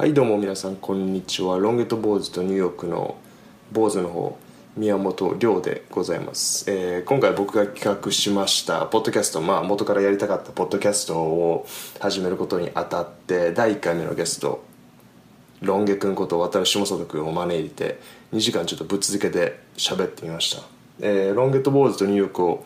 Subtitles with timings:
[0.00, 1.58] はいどうも皆さんこんにちは。
[1.58, 3.18] ロンゲット坊主とニューヨークの
[3.70, 4.38] 坊主の方
[4.74, 11.66] 宮本亮でございます、えー今回僕が企画しましたポッドキャストまあ元からやりたかったポッドキャストを
[11.98, 14.64] 始めることにあたって第1回目のゲスト
[15.60, 18.00] ロンゲ君こと渡下里君を招いて
[18.32, 20.62] 2時間ちょっとぶっ続けて喋ってみました、
[21.00, 22.64] えーロンゲット坊主とニューヨークを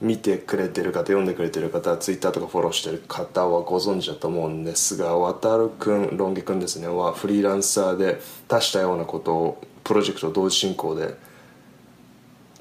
[0.00, 6.88] 見てくれてる方読んでくれてる方ツイッターとかフォローしてる方はご存知だと思うんですが渡るくんロンゲくんですね。
[6.88, 11.14] はフリーランサーで多したようなことをプロジェクト同時進行で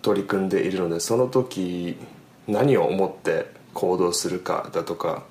[0.01, 1.97] 取り組んでいるのでその時
[2.47, 5.23] 何を思って行動するかだとか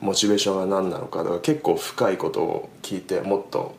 [0.00, 3.74] モチベーションが何なのかとか結構深いことを聞いてもっと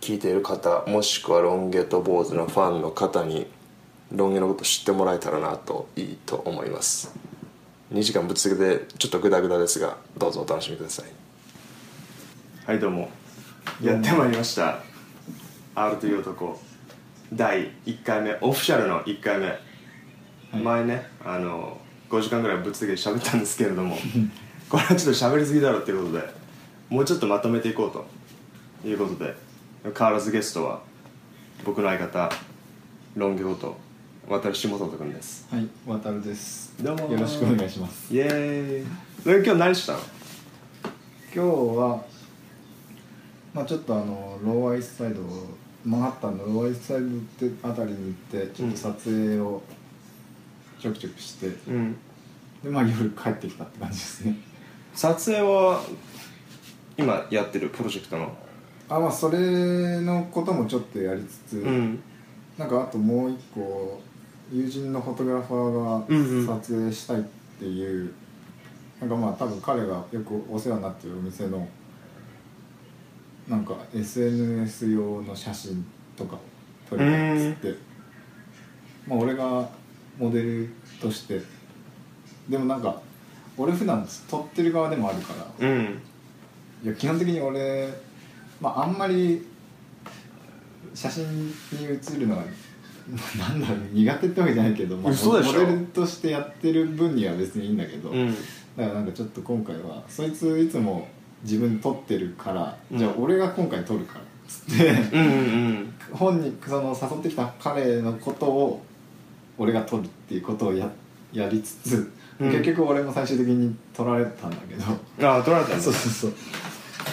[0.00, 3.46] 聞いている方もしくはロンゲと坊主のファンの方に
[4.14, 7.14] ロン毛のこと知ってもらえたらなといいと思います。
[7.92, 11.06] 2時間ぶっ続けてちょっとグダグダですがどうぞお楽しみください。
[12.66, 13.10] はいどうも。
[13.82, 14.80] やってまいりました。
[15.74, 16.60] R という男。
[17.32, 19.58] 第1回目オフィシャルの1回目、
[20.62, 21.78] 前ねあの
[22.10, 23.96] 5時間ぐらいぶっ続けて喋ったんですけれども
[24.68, 26.34] これはちょっと喋りすぎだろっていうことで
[26.90, 28.04] もうちょっとまとめていこうと。
[28.88, 29.34] いうことで
[29.96, 30.82] 変わらずゲストは
[31.64, 32.30] 僕の相方
[33.16, 33.76] ロン毛こと
[34.26, 35.46] 渡下里君です。
[35.50, 36.72] はい、渡るです。
[36.82, 38.12] どうもよろしくお願いします。
[38.12, 39.40] イエーイ。
[39.42, 39.98] で今日何したの？
[41.34, 41.40] 今日
[41.78, 42.02] は、
[43.52, 45.20] まあちょっとあのローアイスサイド、
[45.84, 46.46] マンハッタンの。
[46.46, 47.10] ローアイスサイドっ
[47.50, 49.62] てあたりに行って、ちょっと撮影を
[50.80, 51.96] ちょくちょくして、うん。
[52.62, 54.36] でまあ夜帰ってきたって感じですね。
[54.94, 55.82] 撮影は
[56.96, 58.34] 今やってるプロジェクトの？
[58.88, 62.02] あ、まあそれのこともちょっとやりつつ、ん。
[62.56, 64.00] なんかあともう一個
[64.54, 67.22] 友人のフォトグラファうんうんーが撮影したいっ
[67.58, 68.12] ていう、
[69.00, 71.66] なんかまあ多分彼がよくお世話になってるお店の
[73.48, 75.84] なんか SNS 用の写真
[76.16, 76.38] とか
[76.88, 77.74] 撮りたいっつって
[79.08, 79.68] まあ俺が
[80.18, 80.68] モデル
[81.02, 81.40] として
[82.48, 83.02] でもなんか
[83.56, 86.02] 俺普段撮ってる側でもあるからうん。
[86.84, 87.92] いや基本的に俺、
[88.60, 89.46] まあ、あんまり
[90.94, 92.42] 写真に写るのが
[93.38, 98.34] なんだろう苦手ってわけじゃないけど、まあ、モデルとしてやってる分には別にいいんだけど、うん。
[98.34, 98.42] だか
[98.76, 101.06] らなんかちょっと今回はそいついつも
[101.42, 102.98] 自分撮ってるから、うん。
[102.98, 105.28] じゃあ俺が今回撮るからっつってうんう
[105.80, 108.82] ん本にその誘ってきた彼のことを
[109.58, 110.90] 俺が撮るっていうことをや
[111.32, 112.50] やりつつ、うん。
[112.50, 115.28] 結局俺も最終的に撮られたんだけど。
[115.28, 115.82] ああ撮られたんだ。
[115.82, 116.32] そうそうそう。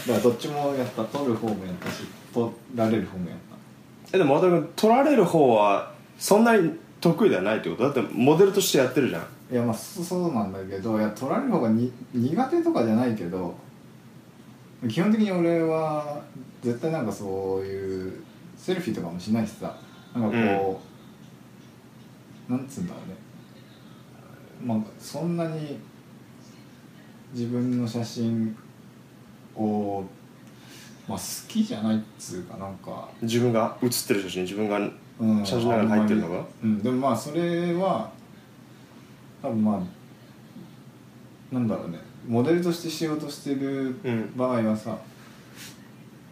[0.08, 1.03] だからどっちもやった。
[1.03, 2.03] 撮る方もやったし
[2.34, 3.40] 撮られる方もやっ
[4.13, 7.83] えでも渡君撮られる方はそんなに得意ではないってこと？
[7.83, 9.22] だってモデルとしてやってるじゃん。
[9.22, 13.55] たいやまあそうなんだけどいや撮られる方がに苦手とかじゃないけど
[14.89, 16.22] 基本的に俺は
[16.61, 18.23] 絶対なんかそういう
[18.55, 19.75] セルフィーとかもしないしさ。
[20.13, 20.81] なんかこ
[22.49, 23.16] う、なんつうんだろうね。
[24.63, 25.79] まあそんなに
[27.33, 28.53] 自分の写真
[29.55, 30.03] を、
[31.11, 33.09] まあ、好きじゃないっつうかなんか。
[33.22, 34.79] 自分が写ってる写真自分が
[35.19, 36.45] うん写真の中に入ってるのが？
[36.63, 38.09] うんでもまあそれは
[39.41, 39.75] 多分ま
[41.51, 41.99] あなんだろうね。
[42.27, 44.97] モデルとして仕事してるうん場合はさ、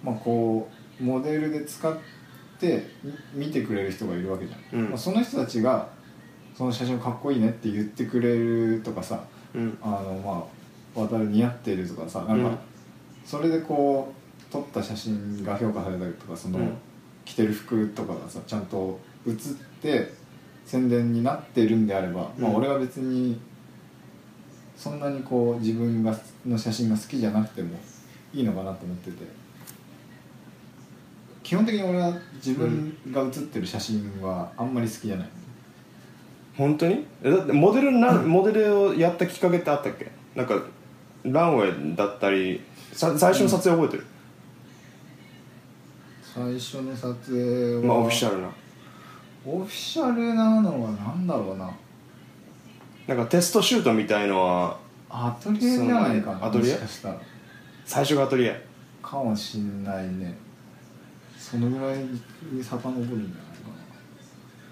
[0.03, 0.69] まあこ
[0.99, 1.97] うモデルで使っ
[2.59, 2.87] て
[3.33, 4.89] み見てくれる人がいるわけじゃん、うん。
[4.89, 5.89] まあ、その人たちが
[6.55, 9.23] その写真かっこいいねって言ってくれるとかさ
[9.53, 9.77] うん。
[9.81, 10.45] あのま
[10.95, 12.57] あ渡る似合ってるとかさなんか、うん。
[13.25, 14.19] それでこう
[14.51, 16.73] 撮った写真が評価されたりとかその、うん。
[17.25, 20.11] 着てる服とかがさちゃんと写って
[20.65, 23.39] 宣伝になってるんであれば、まあうん俺は別に
[24.75, 26.17] そんなにこう自分が
[26.47, 27.77] の写真が好きじゃなくても
[28.33, 29.17] いいのかなと思ってて。
[31.43, 35.29] 基本的に俺は自分が写ってる写真はあんまり好きじゃない、
[36.55, 37.05] 本当に？
[37.23, 40.11] えだってモデルな、 モデルをやったきっかけってあったっけ？
[40.35, 40.61] なんか
[41.23, 42.61] ランウェイだったり
[42.93, 44.05] さ最初の撮影覚えてる、
[46.33, 48.49] 最初の撮影は、まあオフィシャルな。
[49.45, 51.71] オフィシャルなのは何だろうな。
[53.07, 54.77] なんかテストシュートみたいのは
[55.09, 56.73] アトリエじゃないかなアトリエ？
[56.73, 57.21] もしかしたら。
[57.85, 58.63] 最初がアトリエ。
[59.01, 60.37] かもしんないね。
[61.37, 63.23] そのぐらいに遡るんじゃない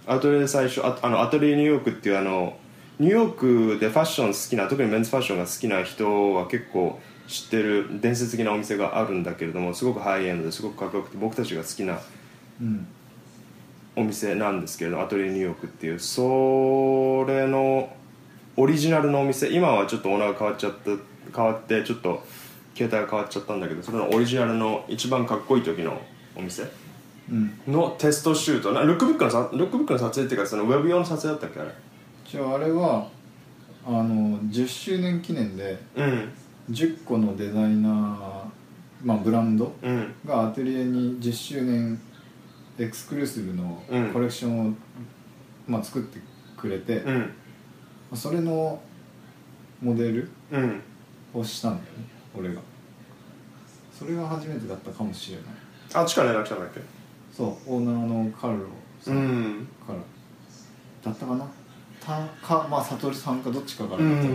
[0.06, 2.56] かアトリエで最初ああのアトリエニューヨークっていうあの
[3.00, 12.00] ニューヨークでファッション好きな特にメンズファッションが好きな人は結構知ってる伝説的なお店があるんだけれどもすごくハイエンドですごくかっこよくて僕たちが好きな
[12.62, 12.88] うん。
[13.95, 17.89] お店なんですけれどアトリエニューヨークっていうそれの
[18.56, 20.91] オリジナルのお店今はちょっとオーナーが変わっちゃった
[21.35, 22.24] 変わってちょっと
[22.75, 26.00] 携帯が変わっちゃったんだけどそれのオリジナルの一番かっこいい時の
[26.35, 26.63] お店
[27.29, 27.51] うん。
[27.68, 28.71] のテストシュート。
[28.71, 31.71] なルックブックのさルックブックの撮影っていうかそのウェブ用の撮影だったっけあれ？
[32.25, 33.07] じゃああれは
[33.85, 36.31] あの10周年記念でうん
[36.69, 37.92] 10個のデザイナー、
[39.04, 40.14] まあ、ブランドうん。
[40.25, 42.00] がアトリエに10周年
[42.78, 44.12] エクスクルーシブのうん。
[44.14, 44.74] コレクションを、
[45.68, 46.19] まあ、作って
[46.58, 47.34] くれて、うん。
[48.14, 48.81] それの
[49.81, 50.81] モデルうん。
[51.34, 52.06] をしたんだよね
[52.38, 52.62] 俺が。
[53.98, 55.46] それが初めてだったかもしれない。
[55.94, 56.81] あっちから連絡したんだっけ？
[57.36, 58.66] そうオーナーのカルロ
[59.02, 59.62] さうん。
[59.62, 60.00] んから。
[61.04, 61.48] だったかな？
[62.00, 64.34] たかまあ悟さんかどっちかからだったんだけど。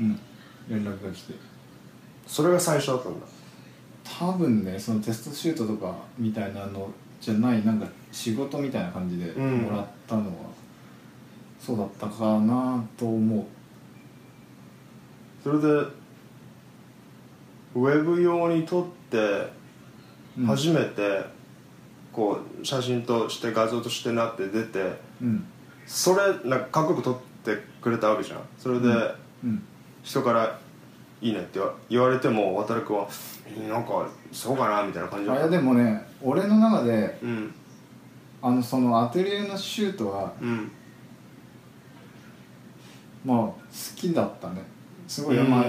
[0.00, 0.20] うん
[0.70, 1.34] 連絡が来て。
[2.26, 3.26] それが最初だったんだ。
[4.18, 6.90] 多分ねそのテストシュートとかみたいなの
[7.20, 9.58] じゃないなんか仕事みたいな感じでうん。
[9.62, 10.32] もらったのは、
[11.58, 13.44] そうだったかなと思う。
[15.42, 15.68] それで
[17.74, 19.50] ウェブ用に撮って
[20.38, 20.46] うん。
[20.46, 21.24] 初めて
[22.12, 25.44] こう写真として画像としてなって出てうん。
[25.86, 28.40] それなんかかっこよく撮ってくれたわけじゃん。
[28.58, 28.88] それで
[29.44, 29.62] うん
[30.02, 30.58] 人から
[31.20, 33.08] 「いいね」って言われても渡君は
[33.68, 37.54] 「なんかそうかな」みたいな感じいやでもね俺の中でうん。
[38.42, 40.70] あのそのアトリエのシュートはうん。
[43.24, 43.54] まあ好
[43.94, 44.62] きだったね。
[45.06, 45.64] すごい、まあ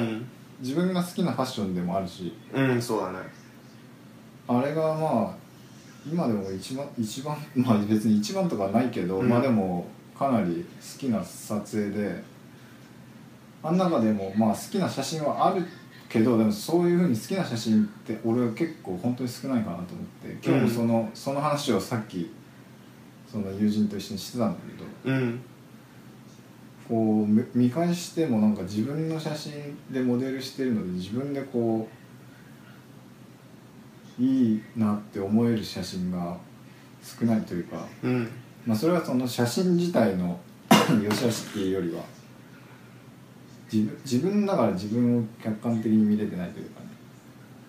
[0.61, 2.33] 自分が好きなファッションでもあるし。
[2.53, 3.19] うん、うん、そうだね。
[4.47, 5.35] あれがまあ
[6.09, 9.27] 今でも一番一番まあ別に一番とかはないけど、うん。
[9.27, 9.85] まあでも
[10.17, 12.23] かなり好きな撮影で
[13.63, 15.65] あん中でもまあ好きな写真はある
[16.09, 22.31] けどでもそういうふうに好きな写真って俺は結構本当に少ないかなと思って今日もその,、その話をさっき
[23.31, 24.59] その友人と一緒にしてたんだ
[25.03, 25.41] けどうん。
[26.89, 29.53] こうみ見返してもなんか自分の写真
[29.89, 31.87] でモデルしてるので自分でこ
[34.19, 36.35] ういいなって思える写真が
[37.01, 38.29] 少ないというか、うん。
[38.65, 40.39] まあ、それはその写真自体の
[41.01, 42.03] 良し悪しっていうよりは
[43.71, 46.87] 自分自分だから自分を客観的に見れてないというかね、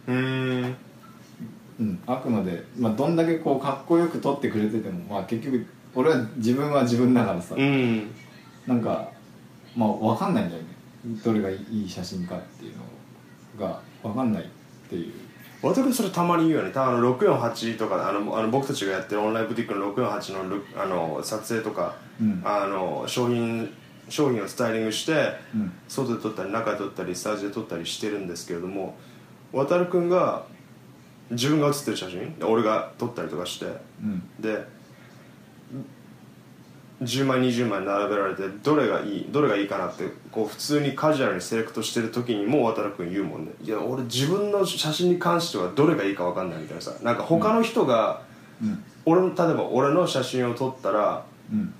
[0.08, 0.76] うーん。
[1.80, 8.10] うん、あくまで、まあ、どんだけこうかっこよく撮ってくれてても、まあ、結局俺は自分は自分だからさ、うん。
[8.66, 9.10] なんか
[9.76, 10.68] まあ分かんないんだよね。
[11.24, 12.74] どれがいい写真かっていう
[13.58, 14.46] のが分かんないっ
[14.88, 15.12] ていう。
[15.62, 16.72] 渡君それたまに言うよね。
[16.72, 22.42] たあの648とかあのあの僕たちがやってるオンラインブティックの648のルあの撮影とか、うん。
[22.44, 23.68] あの商品
[24.08, 25.72] 商品をスタイリングしてうん。
[25.88, 28.96] 外で撮ったり中で撮ったりスタジオで撮ったりしてるんですけれども
[29.52, 30.44] 渡君が
[31.30, 33.66] 自分が写ってる写真で俺が撮ったりとかして
[34.02, 34.22] うん。
[34.40, 34.66] で
[37.02, 43.52] 10枚20枚並べられてどれがいいどれがいいかなってこう普通にカジュアルにセレクトしてる時にも渡君言うもんね。
[43.62, 46.92] いや俺自分の写真に関してはどれがいいか分かんないみたいなさ。
[47.02, 48.22] なんか他の人が、
[48.62, 48.84] うん。
[49.04, 51.31] 俺の例えば俺の写真を撮ったらうん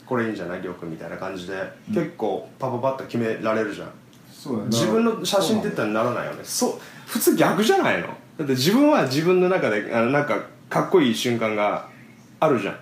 [0.06, 0.62] これいいんじゃない？
[0.62, 1.54] りょうくんみたいな感じで、
[1.88, 3.90] 結構パパパッと決められるじゃん。
[4.68, 6.40] 自分の写真って言ったらならないよね。
[6.42, 6.72] そう。
[7.06, 8.08] 普通逆じゃないの？
[8.08, 11.88] だって自分は自分の中であのなんかかっこいい瞬間が
[12.40, 12.76] あるじゃん。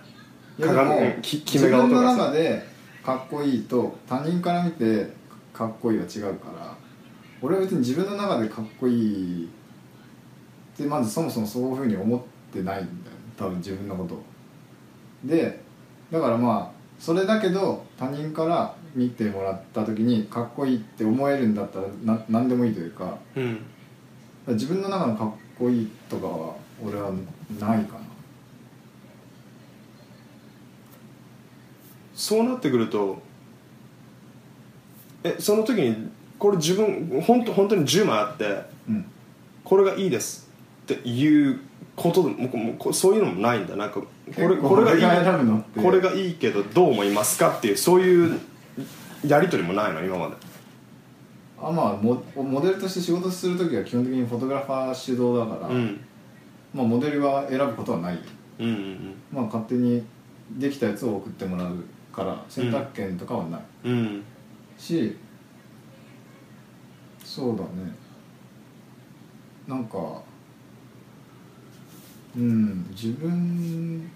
[0.60, 2.22] 鏡き決自め顔分のとかさ。
[2.28, 2.66] 中で
[3.04, 5.10] かっこいいと他人から見て
[5.52, 6.75] かっこいいは違うから
[7.42, 9.48] 俺は別に自分の中でかっこいいっ
[10.76, 12.20] てまずそもそもそういうふうに思っ
[12.52, 12.90] てないんだよね。
[13.37, 14.23] 多分自分のことを。
[15.25, 15.61] で
[16.11, 23.62] だからまあそれだけど他人から見てもらった時にかっこいいって思えるんだったらな何でもいいというかうん。
[24.49, 26.54] 自分の中のかっこいいとかは
[26.85, 27.11] 俺は
[27.59, 28.00] ないかな。
[32.14, 33.23] そうなってくると
[35.25, 39.07] えその時にこれ自分本当本当に10枚あってうん。
[39.64, 40.50] これがいいです
[40.83, 41.61] っていう
[42.00, 43.76] ことでもうもそういうのもないんだ。
[43.76, 48.40] なんかこれこれがいいこれがいいけどどう思いますかっていうそういう
[49.26, 50.35] やり取りもないの今まで。
[51.62, 56.00] あまあモモデルとして仕事する時は基本的にフォトグラファー主導だから、うん。
[56.73, 58.14] まあ、モデルは選ぶことはない。
[58.14, 58.21] よ
[58.61, 59.14] うんうん。
[59.30, 60.02] まあ勝手に
[60.52, 63.92] できたやつを送ってもらうから選択権とかはない、うん。
[63.92, 64.25] うん。
[64.78, 65.19] し
[67.23, 67.69] そうだね。
[69.69, 70.23] なんか
[72.37, 72.87] うん。
[72.90, 74.10] 自分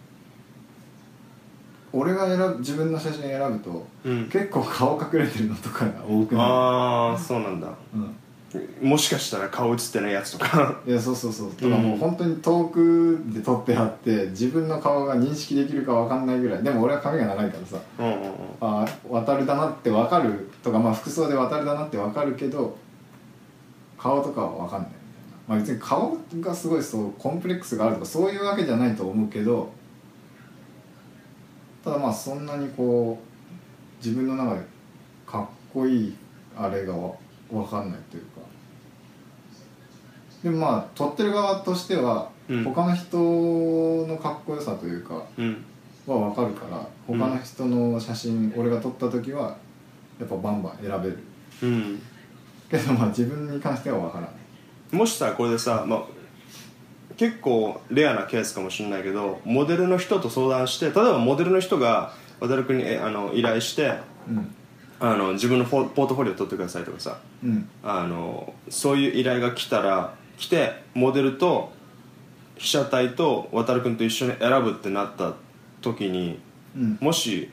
[1.93, 4.29] 俺が選ぶ自分の写真選ぶとうん。
[4.29, 7.69] 結構顔隠れてるのとかが多くなああそうなんだ。
[7.69, 10.81] る、うん、もしかしたら顔映ってないやつとか。
[10.87, 11.53] いやそうそうそう。
[11.55, 16.63] とかもう本当に遠くで撮ってあって自分の顔が認識できるか分かんないぐらい。
[16.63, 17.79] でも俺は髪が長いからさ。
[17.99, 18.29] うんうんうん。
[18.61, 22.77] あ渡るだなって分かるとかまあ服装で渡るだなって分かるけど
[23.97, 24.91] 顔とかは分かんない
[25.47, 29.71] まあ、別に顔がすごいそうコンプレックスがあるとかそういうわけじゃないと思うけど
[31.85, 34.61] ただまあそんなにこう自分の中で
[35.27, 36.17] かっこいい
[36.57, 37.15] あれがわ
[37.51, 38.41] 分かんないというか。
[40.43, 42.65] でもまあ撮ってる側としては、うん。
[42.65, 43.17] 他の人
[44.07, 45.65] のかっこよさというかうん。
[46.07, 49.57] は分かるから他の人の写真、俺が撮った時は
[50.19, 51.19] やっぱバンバン選べる。
[51.63, 52.03] うん。
[52.71, 54.31] けどまあ自分に関しては分からない
[54.95, 56.03] もしさこれでさ、まあ、
[57.17, 63.99] 結構レアなケースかもしれないけどモデルの人と相談して例えばモデルの人が渡君にえあの依頼して
[64.29, 64.55] うん。
[65.01, 67.69] あの自分のポポートフォリオ取ってくださいとかさうん。
[67.83, 71.73] あのそういう依頼が来たら来てモデルと
[72.57, 75.35] 被写体と渡君と一緒に選ぶってなった
[75.83, 76.39] 時に
[76.77, 76.99] うん。
[77.01, 77.51] もし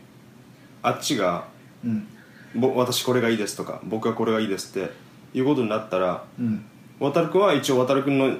[0.82, 1.46] あっちが
[1.84, 2.08] うん。
[2.56, 4.92] ぼ「私これがいいです」とか「僕はこれがいいです」って
[5.34, 6.66] いうことになったらうん
[7.02, 8.38] 渡君は一応渡君の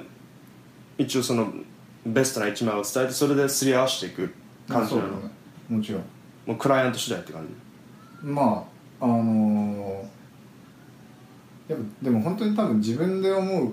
[0.96, 1.52] 一応その
[2.06, 4.32] ベストな一枚を伝えてそれですり合わせていく
[4.68, 5.30] 感じなの、ね。
[5.68, 6.02] もちろん。
[6.46, 7.52] もうクライアント次第って感じ？
[8.24, 8.64] ま
[9.00, 13.72] ああのーやっぱでも本当に多分自分で思う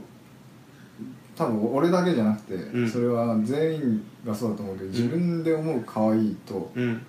[1.36, 2.90] 多分俺だけじゃなくて、うん。
[2.90, 7.06] それは全員がそうだと思うけど自分で思う可愛いとうん。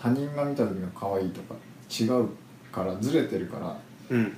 [0.00, 1.54] 他人が見た時の可愛いとか
[1.88, 2.28] 違う
[2.72, 3.76] からずれてるから
[4.10, 4.36] うん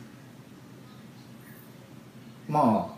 [2.48, 2.94] まあ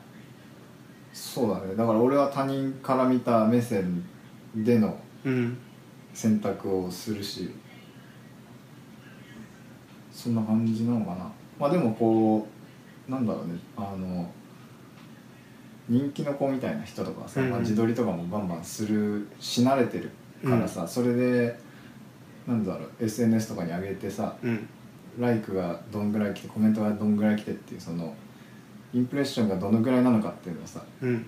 [1.12, 1.74] そうだね。
[1.74, 4.04] だから俺は他人から見た目線
[4.54, 5.58] でのうん。
[6.12, 7.50] 選択をするし
[10.10, 11.30] そんな感じなのかな。
[11.58, 12.46] まあでもこ
[13.08, 13.58] うなんだろうね。
[13.76, 14.30] あの
[15.88, 17.50] 人気の子みたいな人とかはさ、うん。
[17.50, 20.10] まあ、自撮りとかもバンバンするし慣れてる
[20.42, 21.58] からさ、それで
[22.46, 24.68] なんだろう SNS とかに上げてさうん。
[25.18, 28.14] ライクがどんぐらい来てコメントがどんぐらい来てっていうその
[28.96, 31.26] インプレッションがどのぐらいなのかっていうのをさうん。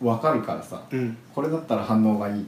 [0.00, 1.16] 分かるからさうん。
[1.34, 2.44] これだったら反応がいいっ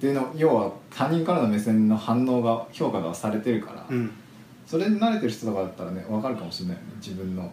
[0.00, 4.10] ていうの要は他人からの目線の反応が評価がされてるから、うん。
[4.66, 7.52] それに慣れてる人とかだったらね分かるかもしれないよね自分の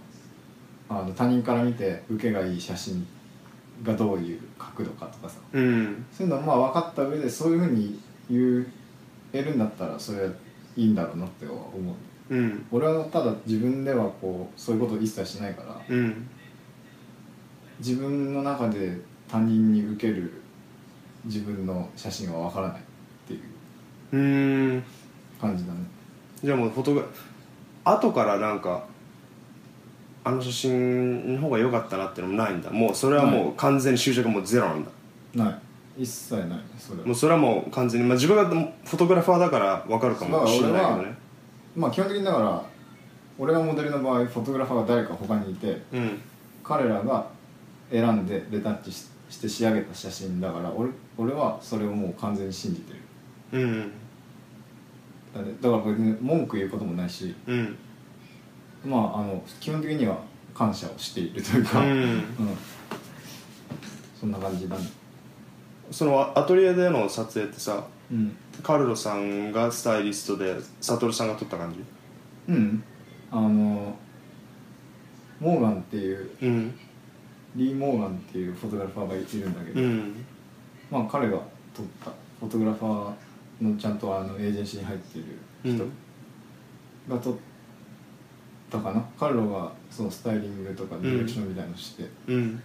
[0.88, 3.06] あの他人から見て受けがいい写真
[3.84, 5.40] がどういう角度かとかさ。
[5.52, 6.06] うん。
[6.14, 8.00] そういうのまあ分かった上でそういうふうに
[8.30, 8.66] 言
[9.34, 10.32] えるんだったらそれは
[10.78, 11.68] いいんだろうなっては思
[12.30, 12.34] う。
[12.34, 12.66] うん。
[12.72, 16.30] 俺はただ自分ではこうそういうことを一切しないからうん
[17.82, 18.96] 自分の中で
[19.28, 20.32] 他人に受ける
[21.26, 22.84] 自分の写真は分からないっ
[23.28, 23.42] ていう
[24.14, 24.18] う
[24.78, 24.84] ん。
[25.40, 25.80] 感じだね。
[26.44, 27.06] じゃあもうフォトグラ
[27.94, 28.84] 後からなんか
[30.24, 32.70] あの写真の方が良かったなっていうのもないんだ。
[32.70, 34.92] もうそれはもう完全に執着がもうゼロなんだ。
[35.34, 36.04] ない。
[36.04, 37.08] 一切ないねそれは。
[37.08, 41.18] もうそれはもう完全に、まあ、自分がフォトグラファーだから分かるかもしれないけどね。
[41.76, 42.64] まあ基本的にだから
[43.40, 46.22] 俺がモデルの場合フォトグラファーが誰か他にいてうん。
[46.64, 47.26] 彼らが
[47.92, 53.00] 選んでレタッチしして仕上げた写真だから俺俺はそれをもう完全に信じてる。
[53.54, 53.92] うん
[55.62, 57.78] だ,、から別に文句言うこともないしうん。
[58.86, 60.20] まああの基本的には
[60.54, 62.24] 感謝をしているというか、うん。
[64.20, 64.86] そんな感じだね
[65.90, 68.36] そのアトリエでの撮影ってさうん。
[68.62, 71.80] カルロさんがスタイリストでサトルさんが撮った感じ？
[72.50, 72.84] うん。
[73.32, 73.96] あの
[75.40, 76.80] モーガンっていううん
[77.56, 80.26] リー・モーガンっていうフォトグラファーがいるんだけど、うん。
[80.90, 81.38] まあ彼が
[81.74, 85.28] 撮ったフォトグラファーのちゃんとあのエージェンシーに入っている
[85.64, 85.86] 人
[87.10, 87.36] が撮っ
[88.70, 92.62] たかな、彼らがそのスタイリングとかディレクションみたいのして、うん。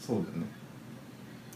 [0.00, 0.46] そうだよね。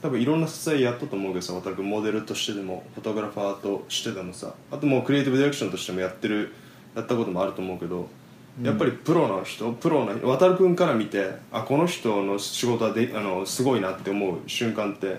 [0.02, 6.52] 多分いろんな撮影やったと思うけどさ渡君モデルとしてでもフォトグラファーとしてでもさあともうクリエイティブディレクションとしてもやってる
[6.94, 8.06] やったこともあると思うけど、
[8.62, 15.18] やっぱりプロの人プロの渡君から見てあこの人の仕事はであのすごいなって思う瞬間って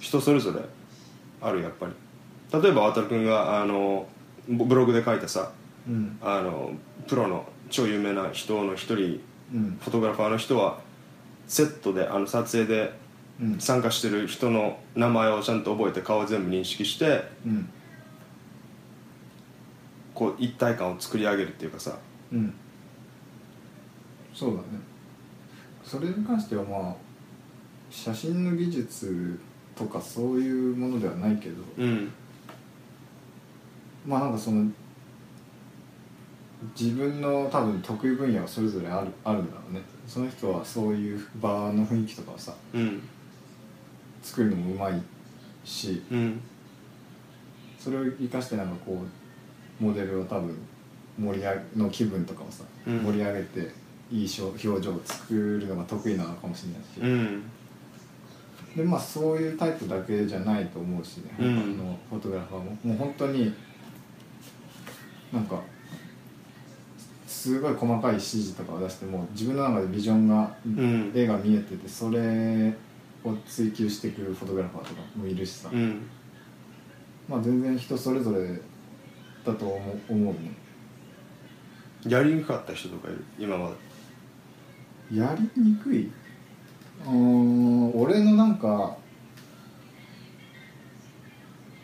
[0.00, 0.60] 人それぞれ
[1.40, 1.92] あるやっぱり。
[2.60, 4.06] 例えば渡君があの
[4.48, 5.52] ブブログで書いたさ
[5.88, 6.18] うん。
[6.20, 6.72] あの
[7.06, 9.20] プロの超有名な人の一人
[9.54, 9.78] うん。
[9.80, 10.80] フォトグラファーの人は
[11.46, 12.92] セットであの撮影で
[13.40, 13.60] うん。
[13.60, 17.68] 参加してる人の名前をちゃんと覚えて顔を全部認識してうん。
[20.14, 21.96] こう一体感を作り上げるっていうかさ。
[22.32, 22.54] うん
[24.42, 24.62] そうだね。
[25.84, 26.94] それに関してはまあ
[27.90, 29.38] 写真の技術
[29.76, 32.12] とかそういうものではないけどうん。
[34.04, 34.66] まあなんかその
[36.78, 39.82] 自分の多分得意分野はそれぞれあるあるんだろうね。
[40.08, 43.00] その人はそういう場の雰囲気とかをさうん。
[44.22, 45.00] 作るのもうまい
[45.64, 46.40] しうん。
[47.78, 49.04] それを生かしてなんかこ
[49.80, 50.56] うモデルを多分
[51.16, 52.98] 盛り上げの気分とかをさ、うん。
[53.04, 53.70] 盛り上げて
[54.12, 57.42] いい表情を作るのが得意なのかもしれないし、うん。
[58.76, 61.56] でまあそういうタイプだけじゃないと思うしね、うん。
[61.56, 62.78] 他のフォトグラファーも。
[62.84, 63.52] もう本当に
[65.32, 65.60] なんか
[67.26, 71.12] すごい細かい指示とかを出しても自分の中でビジョンが、ん。
[71.14, 72.74] 絵が見えててそれ
[73.24, 76.02] を追求していくフォトグラファーとかもいるしさ、うん。
[77.28, 78.60] まあ全然人それぞれ
[79.44, 80.52] だと思う思うね。
[82.06, 83.24] やりにくかった人とかいる？
[83.38, 83.74] 今まで
[85.12, 86.10] やりにくい？
[87.06, 88.96] うーん俺のなんか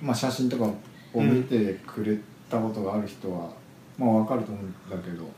[0.00, 0.64] まあ写真とか
[1.12, 2.16] を見てくれ
[2.48, 3.50] たことがある人は、
[3.98, 5.28] まあ分かると思うんだけど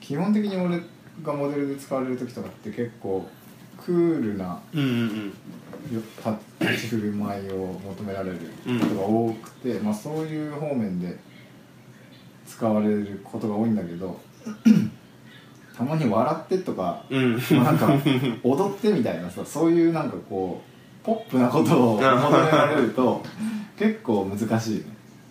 [0.00, 0.80] 基本的に俺
[1.22, 3.28] がモデルで使われる時とかって結構
[3.76, 4.80] クールな立
[6.80, 8.38] ち振る舞いを求められる
[8.80, 11.18] ことが多くて、まあ、そういう方面で
[12.46, 14.20] 使われることが多いんだけど
[15.76, 17.32] たまに笑ってとかうん。
[17.32, 17.88] なんか
[18.42, 20.60] 踊ってみたいなさそういうなんかこ
[21.02, 22.06] うポップなことを 求め
[22.50, 23.22] られると
[23.78, 24.84] 結構難しいね。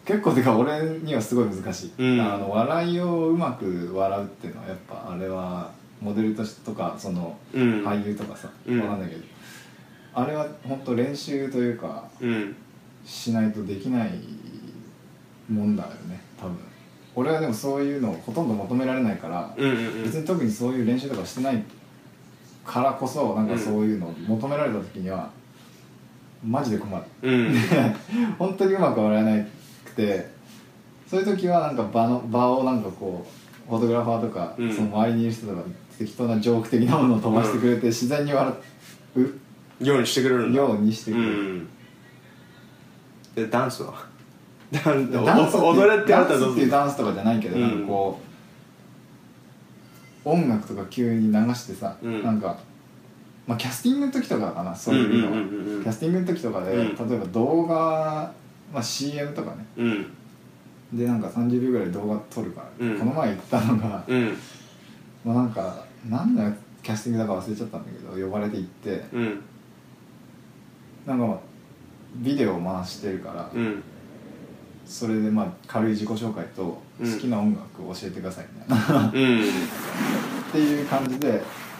[0.03, 2.19] 結構てか俺にはすごい難しい、うん。
[2.21, 5.71] あの笑いをうまく笑うっていうのはやっぱあれは
[6.01, 7.85] モデルとしてとかそのうん。
[7.85, 8.79] 俳優とかさ、うん。
[8.81, 9.21] わかんないけど
[10.13, 12.55] あれは本当練習というかうん。
[13.05, 14.11] しないとできない
[15.49, 16.57] もんだよね多分
[17.15, 21.63] 俺はでもそういうのをほとんど求められないから、うんうん別に特にそういう練習とかしてない
[22.65, 25.29] からこそなんかそういうのを求められた時には
[26.45, 27.03] マジで困る。
[27.21, 27.55] うん。
[28.39, 29.43] 本当にうまく笑えな
[29.85, 30.29] くて
[31.07, 33.25] そういう時はなんか場の場をなんかこ
[33.67, 34.73] うフォトグラファーとか、うん。
[34.73, 35.61] その周りにいる人とか
[35.97, 38.53] 適当なジョーク的なものを飛ばしてくれて、自然に笑
[39.15, 39.85] う。
[39.85, 40.59] ようにしてくれるんだ。
[40.59, 41.67] ようにしてくれる、うん。
[43.35, 44.10] でダンスは？
[44.71, 45.09] ダンス。
[45.09, 47.61] って踊れって言われたらダンスっていうどうするダンスとかじゃないけど、うん。
[47.61, 48.19] なんかこ
[50.25, 52.23] う音楽とか急に流してさ、うん。
[52.23, 52.57] なんか、
[53.47, 55.83] まあ、キャスティングの時とかかなそういうの。
[55.83, 57.09] キャスティングの時とかで、うん。
[57.09, 58.31] 例えば動画、
[58.73, 59.65] まあ、CM とかね。
[59.77, 60.05] うん。
[60.93, 62.99] でなんか30秒ぐらい動画撮るから、うん。
[62.99, 64.37] この前言ったのが、うん。
[65.25, 69.41] まあ、なんか何のキャスティングだか忘れちゃったんだけど呼ばれて行ってうん。
[71.05, 71.39] なんか
[72.15, 73.83] ビデオを回してるから、うん
[74.85, 77.19] それでまあ軽い自己紹介と好うん。
[77.19, 79.09] きな音楽を教えてくださいみたいな、うん。
[79.09, 79.11] っ
[80.51, 81.29] ていう感じで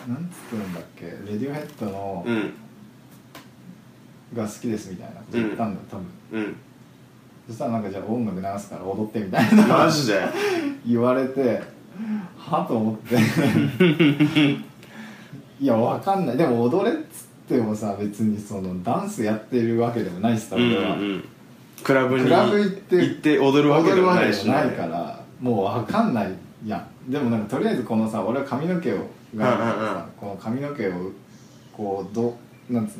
[0.07, 1.05] なんつってんだっけ？
[1.31, 2.53] レディオヘッドの、うん。
[4.35, 6.05] が好きですみたいなこと言ったんだよ多分。
[6.31, 6.55] うん。
[7.47, 9.67] そしたらなんかじゃあ音楽流すから踊ってみたいな。
[9.67, 10.21] マジで？
[10.87, 11.61] 言われて
[12.37, 13.17] はと思って。
[15.59, 16.37] いやわかんない。
[16.37, 17.01] でも踊れっつっ
[17.47, 21.23] てもさ別にそのダンスやってるわけでもないしさうん俺は、うんクラブに
[21.83, 26.31] クラブ行って行って踊るわけでもないしじゃないからもうわかんない
[26.65, 27.11] やん。
[27.11, 31.11] でもなんかとりあえずこのさ俺は髪の毛をがこの髪の毛を
[31.73, 32.37] こうど
[32.69, 32.97] なんつ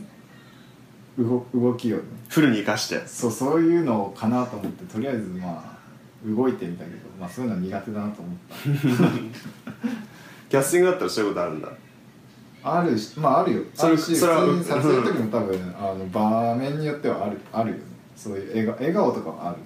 [1.18, 2.04] うの動動きをね。
[2.30, 3.06] フルに生かして。
[3.06, 5.78] そうそういうのかなと思ってとりあえずまあ
[6.26, 8.56] 動いてみたけど、まあ、そういうのは苦手だなと思った。
[10.50, 11.70] キャスティングだったらそういうことあるんだ？
[12.64, 13.62] あるしまああるよ。
[13.74, 17.84] それあるしそれ撮影の時も多分あの場面によってはあるあるよね
[18.24, 19.58] そういう笑顔笑顔とかはある？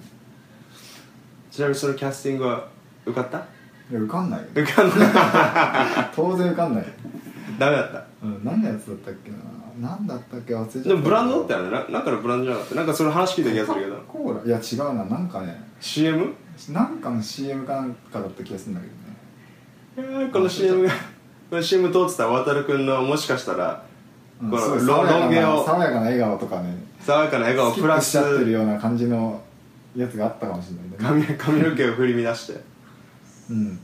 [1.50, 2.68] ちなみにそのキャスティングは
[3.04, 3.38] 受かった？
[3.90, 4.46] いや受かんないよ。
[4.54, 4.98] 受かんない。
[6.16, 6.88] 当然受かんないよ、
[7.58, 8.04] ダメだった？
[8.22, 9.36] うん、何のやつだったっけな？
[9.80, 10.88] 何だったっけ忘れちゃった。
[10.88, 11.70] でもブランドだったよね。
[11.70, 12.74] ななんかのブランドじゃなかった？
[12.76, 13.96] なんかその話聞いた気がするけど。
[14.08, 15.04] コーラいや違うな。
[15.04, 15.62] なんかね。
[15.80, 16.32] CM?
[16.70, 18.86] なんかの CM かなんかだった気がするんだけ
[19.98, 20.20] どね。
[20.22, 20.90] えーこの CM が
[21.50, 23.84] この CM 通ってた渡る君のもしかしたら
[24.42, 24.50] うん。
[24.50, 26.76] このロン毛をな爽やかな笑顔とかね。
[27.00, 29.42] 爽やかな笑顔プラスしちゃってるような感じの
[29.96, 31.26] やつがあったかもしれないね。
[31.26, 32.60] 髪髪の毛を振り乱して。
[33.50, 33.78] うん。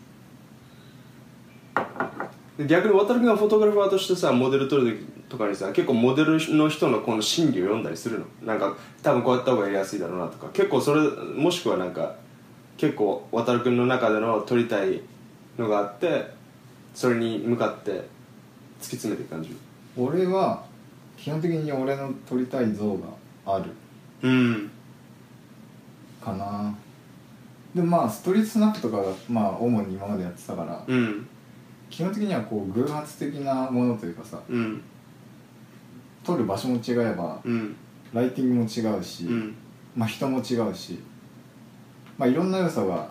[2.59, 8.27] で逆に渡る君がフォトグラファーとしてさモデル撮る時とかにさ結構モデルの人のこの心理を読んだりするの？
[8.45, 10.49] なんか多分こうやった方がやりやすいだろうなとか。
[10.53, 12.17] 結構それもしくはなんか
[12.77, 15.01] 結構渡る君の中での撮りたい
[15.57, 16.27] のがあって
[16.95, 18.05] それに向かって突き
[18.97, 19.57] 詰めていく感じ
[19.97, 20.65] 俺は
[21.17, 23.07] 基本的に俺の撮りたい像が
[23.47, 23.71] ある。
[24.23, 24.71] うん。
[26.23, 26.75] かな。
[27.75, 31.27] でもまあストリートスナップとかがまあ主に今までやってたからうん。
[31.91, 34.83] 基本的にはこう偶発的なものというかさうん。
[36.25, 37.77] 撮る場所も違えばうん。
[38.13, 39.55] ライティングも違うし、うん。
[39.97, 40.99] まあ、人も違うし、
[42.19, 43.09] まあ、いろんな要素が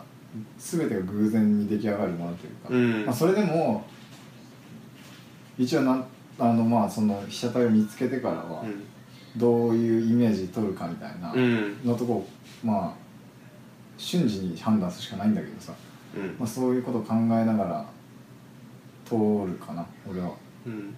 [0.57, 3.05] 全てが偶然に出来上がるものというか、うん。
[3.05, 3.83] まあ、それでも
[5.57, 6.05] 一応なん
[6.41, 8.63] あのまあその被写体を見つけてからは
[9.37, 11.77] どういうイメージ撮るかみたいなうん。
[11.85, 12.27] のとこ
[12.63, 12.93] まあ
[13.95, 15.73] 瞬時に判断するしかないんだけどさ、
[16.15, 16.35] うん。
[16.39, 17.85] まあ、そういうことを考えながら
[19.05, 20.31] 通るかな俺は。
[20.65, 20.95] うん。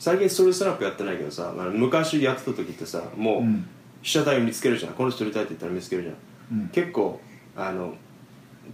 [0.00, 3.64] 最近ストレートスナップやってないけどさ昔やってた時ってさもう、うん。
[4.02, 4.94] 被写体を見つけるじゃん。
[4.94, 6.60] この人撮りたいって言ったら見つけるじゃん。
[6.60, 6.68] うん。
[6.70, 7.20] 結構
[7.56, 7.94] あの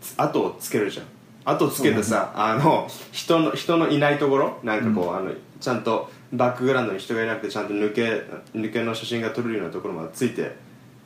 [0.00, 1.06] つ後をつけるじゃん。
[1.44, 8.22] 後つけてさ、あの人の人のいないところなんかこう、あのちゃんとバックグラウンドに人がいなくてちゃんと抜け
[8.54, 10.56] 抜けの写真が撮れるようなところまでついて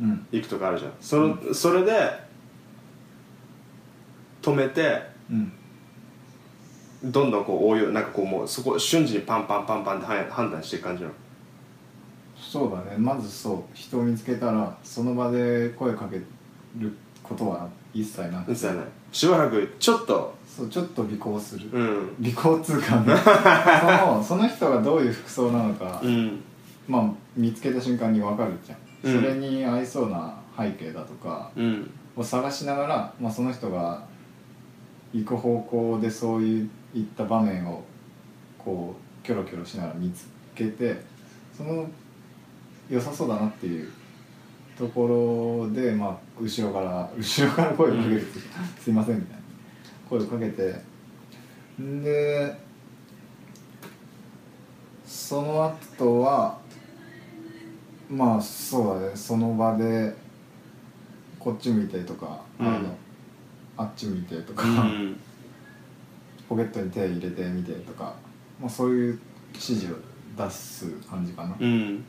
[0.00, 0.26] うん。
[0.32, 0.92] いくとかあるじゃん。
[1.00, 1.92] その、それで
[4.42, 5.52] 止めてうん。
[7.04, 11.14] どんどんこう応用なんかこうもうそこ瞬時にパンパンパンパンっては判断していく感じなの。
[12.36, 12.96] そうだね。
[12.98, 13.62] まずそう。
[13.74, 16.16] 人を見つけたらその場で声かけ
[16.78, 22.16] ることは一切なく実はねしばらくちょっとそうちょっと尾行する、うん。
[22.22, 23.14] 尾行通過ね
[23.80, 26.40] そのその人がどういう服装なのか、うん。
[26.86, 28.74] まあ見つけた瞬間に分かるじゃ
[29.08, 29.20] ん、うん。
[29.20, 31.90] それに合いそうな背景だとかうん。
[32.14, 34.04] を探しながら、まあ、その人が
[35.14, 36.68] 行く方向でそういっ
[37.16, 37.82] た場面を
[38.58, 41.00] こうキョロキョロしながら見つけて
[41.56, 41.88] その
[42.90, 43.90] 良さそうだなっていう
[44.76, 48.26] ところで、まあ、後ろから後ろから声をかける、
[48.80, 49.41] すいませんみたいな
[50.12, 50.74] 声をかけて
[51.80, 52.54] んで
[55.06, 56.58] その後は
[58.10, 59.16] まあそうだね。
[59.16, 60.14] その場で
[61.38, 62.66] こっち向いてとか、うん。
[62.66, 62.94] あの
[63.78, 65.18] あっち向いてとか、うん。
[66.46, 68.14] ポケットに手入れてみてとか、
[68.60, 69.20] まあ、そういう
[69.54, 69.96] 指示を
[70.36, 71.56] 出す感じかな。
[71.58, 72.04] うん。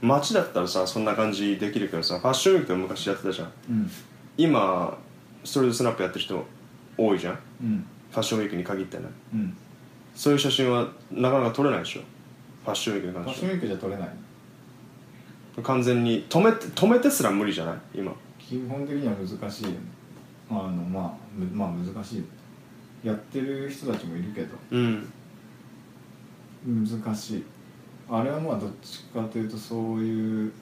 [0.00, 3.52] 街だったらさそんな感じできるけどさファッションウィークとか昔やってたじゃん。
[3.68, 3.90] うん。
[4.38, 4.96] 今
[5.44, 6.46] ストレートスナップやってる人
[7.06, 7.38] 多いじゃん。
[7.62, 7.84] うん。
[8.10, 9.04] ファッションウィークに限ってね。
[9.34, 9.56] うん。
[10.14, 12.00] そういう写真はなかなか撮れないでしょ。
[12.64, 13.46] ファッションウィークにファ関して。
[13.46, 14.08] ッションウィークじゃ撮れない
[15.56, 17.76] は完全に止めて止めてすら無理じゃない？
[17.94, 18.12] 今。
[18.38, 19.76] 基本的には難しいよね。
[20.50, 22.24] あのまあむまあ難しい
[23.02, 24.48] やってる人たちもいるけど。
[24.70, 25.12] うん。
[26.66, 27.44] 難しい。
[28.10, 30.52] あれはまあどっちかというとそういう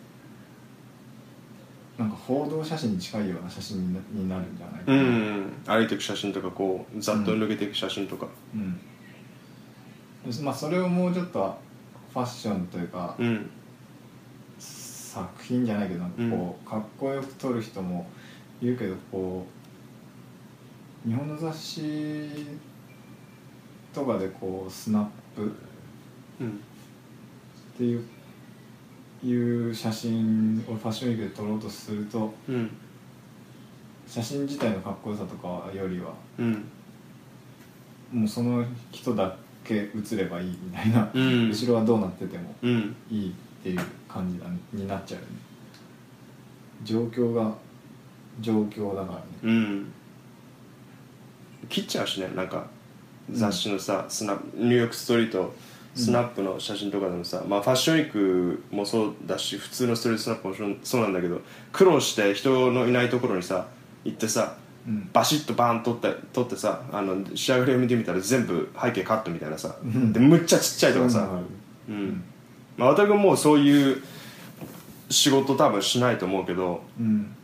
[2.01, 5.53] なんか報道写真に近いような写真になるんじゃないかうな、ん。
[5.81, 8.27] 歩いていく写真とかこうざっと抜けていく写真とか。
[8.55, 8.81] うん。
[10.43, 11.59] まあそれをもうちょっと
[12.13, 13.51] ファッションというか、うん
[14.59, 18.09] 作品じゃないけどなんかこう、かっこよく撮る人も
[18.63, 19.45] いるけどこ
[21.05, 21.83] う日本の雑誌
[23.93, 25.51] とかでこうスナップっ
[26.41, 26.61] うん。
[27.77, 28.05] ていう
[29.23, 29.33] い
[29.71, 32.71] う写真をファッションウィークで撮ろうとするとうん。
[34.07, 36.65] 写真自体のかっこよさとかよりはうん。
[38.13, 41.49] もうその人だけ写ればいいみたいな、うん。
[41.49, 42.97] 後ろはどうなっててもうん。
[43.11, 45.33] いいっていう感じだになっちゃうよね。
[46.83, 47.55] 状況が
[48.41, 49.25] 状況だからね。
[49.43, 49.93] うん。
[51.69, 52.67] 切っちゃうしねなんか
[53.31, 55.55] 雑誌のさ、スナニューヨークストリート
[55.95, 61.41] スナップの写真とかでもさ、まあファッションウィークもそうだし普通のストリートスナップもそうなんだけど
[61.73, 63.67] 苦労して人のいないところにさ
[64.05, 65.11] 行ってさうん。
[65.13, 70.13] バシッとバーン撮って撮ってさあの仕上がりを見てみたら全部背景カットみたいなさ、ん。
[70.13, 71.29] でむっちゃちっちゃいとかさ
[71.89, 72.25] そういうん。
[72.77, 74.03] まあ渡君もうそういう
[75.11, 77.35] 仕事多分しないと思うけどうん。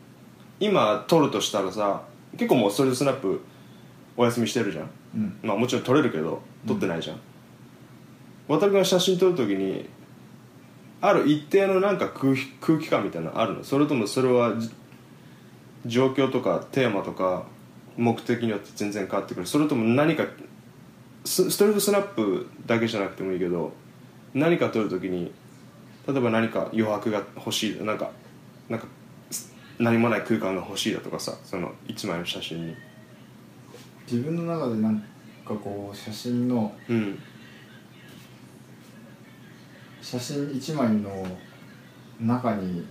[0.61, 2.03] 今撮るとしたらさ
[2.37, 3.41] 結構もうストリートスナップ
[4.17, 4.91] お休みしてるじゃん。
[5.15, 5.39] うん。
[5.43, 7.21] まあもちろん撮れるけど撮ってないじゃん、
[8.49, 9.89] 渡君が写真撮るときに
[11.01, 13.65] ある一定のなんか空気空気感みたいなのあるの？
[13.65, 14.71] それともそれはじ
[15.87, 17.45] 状況とかテーマとか
[17.97, 19.47] 目的によって全然変わってくる？
[19.47, 20.25] それとも何か
[21.25, 23.73] スストリートスナップだけじゃなくてもいいけど
[24.33, 25.33] 何か撮るときに
[26.07, 28.11] 例えば何か余白が欲しいなんか
[28.69, 28.87] なんか
[29.31, 32.75] す何もない空間が欲しいだとかさその一枚の写真に。
[34.11, 35.01] 自分の中でなん
[35.45, 37.19] かこう写真のうん
[40.09, 41.27] 写真一枚の
[42.21, 42.87] 中に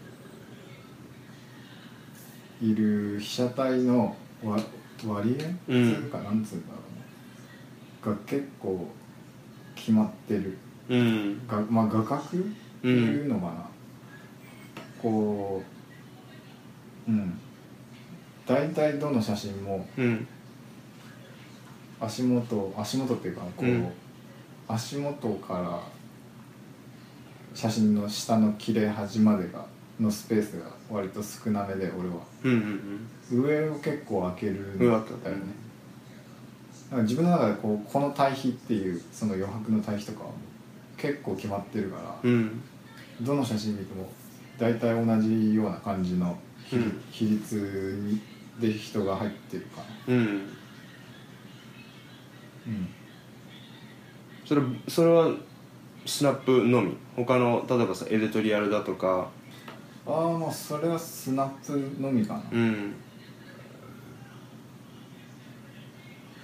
[2.61, 4.59] いる被写体のわ
[5.07, 5.37] 割
[5.69, 5.73] 合？
[5.73, 5.95] うん。
[5.95, 6.79] つうかなんつうんだろ
[8.03, 8.17] うね。
[8.17, 8.85] が結構
[9.75, 10.57] 決まってる。
[10.89, 11.47] うん。
[11.47, 12.19] がまあ画角？
[12.19, 12.21] っ
[12.81, 13.65] ていうのかな、
[15.01, 15.63] こ
[17.07, 17.39] ううん。
[18.45, 20.27] 大体どの写真もうん。
[22.01, 23.89] 足元足元っていうかこう、うん。
[24.67, 25.94] 足元から
[27.55, 29.65] 写真の下の切れ端までが
[29.99, 32.15] のスペースが割と少なめで俺は。
[32.43, 35.05] うんうん上を結構開けるんだ上よね。
[36.91, 40.29] だから自分の中でこうこの対比っていうその余白の対比とかは
[40.95, 42.61] 結構決まってるから、うん。
[43.21, 44.07] どの写真見ても
[44.59, 47.01] 大体同じような感じの比,、うん。
[47.09, 48.21] 比率に
[48.59, 50.13] で人が入ってるかな。
[50.13, 50.21] うん。
[50.21, 50.23] う
[52.69, 52.87] ん。
[54.45, 55.31] それそれは
[56.05, 56.95] スナップのみ。
[57.15, 59.27] 他の例えばさエディトリアルだとか。
[60.07, 62.93] ああまあそれはスナップのみかな、うん。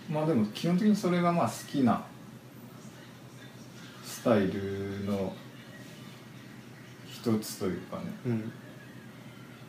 [0.09, 2.03] まあでも基本的にそれがまあ好きな
[4.03, 5.31] スタイルの
[7.07, 8.03] 一つというかね。
[8.25, 8.51] うん。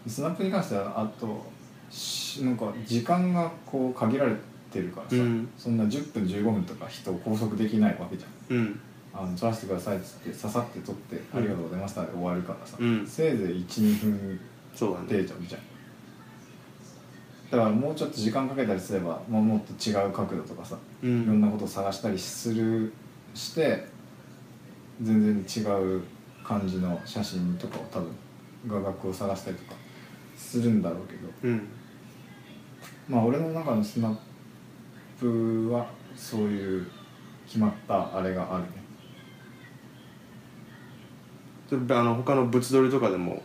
[0.07, 1.45] スナップに関してはあと
[1.91, 4.35] しなんか時間がこう限られ
[4.71, 5.51] てるからさ、うん。
[5.59, 8.57] そんな10分15分とか人を拘束できないわけじゃん。
[8.57, 8.81] うん
[9.15, 13.07] あの撮らせてくださいっつってささって撮って「ありがとうございました」で終わるからさ、うん。
[13.07, 14.41] せいぜい12分
[14.75, 15.07] そうだね。
[15.09, 15.61] 出ちゃうじゃん。
[17.51, 22.91] だからもうちょっと時間かけたりすれば、まあ、もっと違う角度とかさ、ういろんんなことを探したりする
[23.35, 23.87] して
[25.03, 26.03] 全然違う
[26.43, 28.11] 感じの写真とかを多分
[28.67, 29.75] 画角を探したりとか
[30.35, 31.29] するんだろうけど。
[31.43, 31.69] うん。
[33.09, 34.17] まあ俺の中のスナッ
[35.21, 36.87] プはそういう
[37.47, 38.82] 決まったあれがあるね
[41.79, 43.43] であの他の物撮りとかでも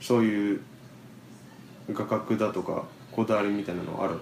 [0.00, 0.60] そういう
[1.90, 4.14] 画角だとかこだわりみたいなのある？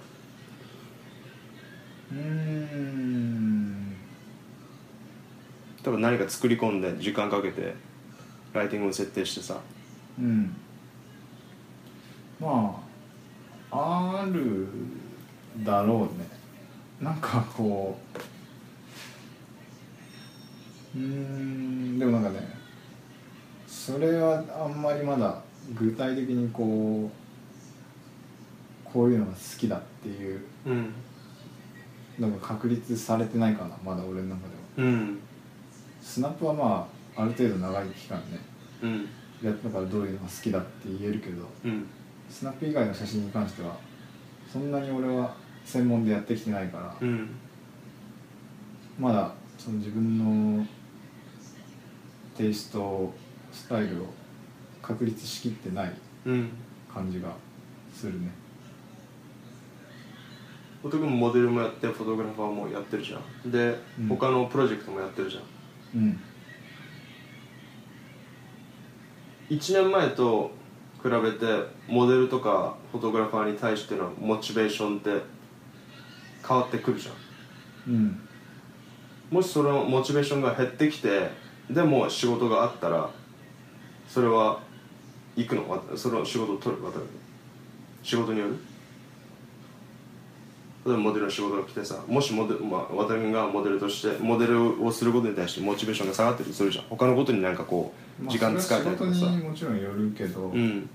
[2.12, 3.96] うーん。
[5.82, 7.74] 多分何か作り込んで時間かけて
[8.54, 9.58] ライティングを設定してさ。
[10.18, 10.56] うん。
[12.40, 12.80] ま
[13.70, 14.68] あある
[15.64, 16.26] だろうね。
[17.00, 18.18] なんかこう
[20.94, 22.48] うーんでもなんかね
[23.66, 25.42] それはあんまりまだ
[25.74, 27.24] 具体的にこう
[28.84, 30.92] こういうのが好きだっていううん
[32.18, 34.42] のが確立されてないかなまだ俺の中
[34.76, 34.88] では。
[34.88, 35.18] うん。
[36.00, 38.38] スナップはまあある程度長い期間ね
[38.82, 39.08] うん。
[39.42, 40.68] やったからどういうのが好きだって
[41.00, 41.86] 言えるけどうん。
[42.30, 43.76] スナップ以外の写真に関しては
[44.52, 47.30] そんなに俺は専門でやってきてないから、うん。
[48.98, 50.64] まだその自分の
[52.36, 53.12] テイスト
[53.52, 54.06] スタイルを
[54.82, 55.92] 確立しきってない
[56.26, 56.50] うん。
[56.92, 57.34] 感じが
[57.92, 58.30] するね。
[60.82, 63.50] 男もモデルもやってフォトグラファーもやってるじゃん。
[63.50, 64.08] で、うん。
[64.08, 65.42] 他のプロジェクトもやってるじゃん。
[66.02, 66.20] うん。
[69.50, 70.50] 1年前と
[71.02, 71.46] 比べて
[71.86, 75.22] モデルとかフォトグラファーに対してのモチベーションって
[76.46, 77.94] 変わってくるじゃん。
[77.94, 78.20] うん。
[79.30, 81.30] もしそのモチベーションが減ってきて
[81.70, 83.10] でも仕事があったら
[84.08, 84.60] それは
[85.36, 85.68] 行くの？
[85.68, 86.82] わその仕事を取る？
[86.82, 87.06] 渡る？
[88.02, 88.56] 仕事による？
[90.86, 96.84] 例えばモデルの仕事が来てさもしモデル、まあ、渡るがモデルとしてモデルをすることに対してモチベーションが下がってるとするじゃん。
[96.90, 100.90] 他のことになんかこうまあ時間使えたりとかさ、それは仕事にもちろんよるけど、うん。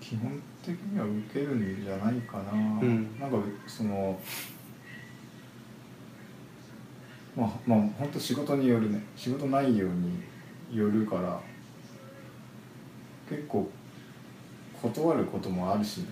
[0.00, 3.18] 基本的には受けるんじゃないかな、ん。
[3.18, 4.20] なんかその
[7.36, 9.02] まあまあ本当仕事によるね。
[9.16, 10.20] 仕事内容に
[10.72, 11.40] よるから
[13.28, 13.70] 結構
[14.82, 16.06] 断ることもあるしね。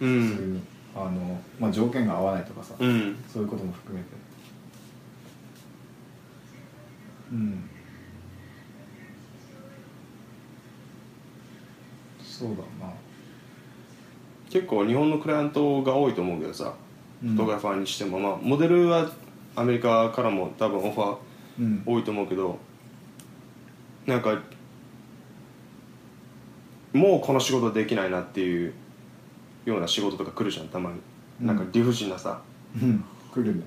[0.00, 0.60] う普通んに。
[0.96, 3.16] あの、まあ、条件が合わないとかさ、うん。
[3.28, 4.10] そういうことも含めて。
[7.32, 7.68] うん。
[12.22, 12.92] そうだな。
[14.50, 16.74] 結構日本のクライアントが多いと思うけどさ、
[17.22, 17.30] うん。
[17.30, 19.10] フォトグラファーにしてもまあモデルは
[19.56, 21.16] アメリカからも多分オファー
[21.60, 21.82] うん。
[21.86, 22.58] 多いと思うけど
[24.06, 24.40] なんか
[26.92, 28.72] もうこの仕事できないなっていう
[29.64, 31.00] ような仕事とか来るじゃんたまに、
[31.40, 31.46] うん。
[31.46, 32.40] なんか理不尽なさ。
[32.80, 33.04] うん。
[33.32, 33.62] 来るね。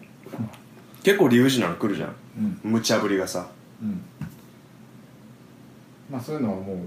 [1.04, 2.15] 結構理不尽なの来るじゃん。
[2.63, 2.71] うん。
[2.71, 3.50] 無茶ぶりがさ。
[3.82, 4.02] うん。
[6.10, 6.78] まあそういうのはもう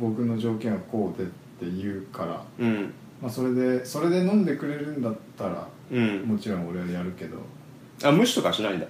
[0.00, 2.92] 僕の条件はこうでって言うからうん。
[3.22, 6.22] まあそれでそれで飲んでくれるんだったらうん。
[6.22, 7.38] もちろん俺はやるけど
[8.04, 8.86] あ無視とかしないんだ。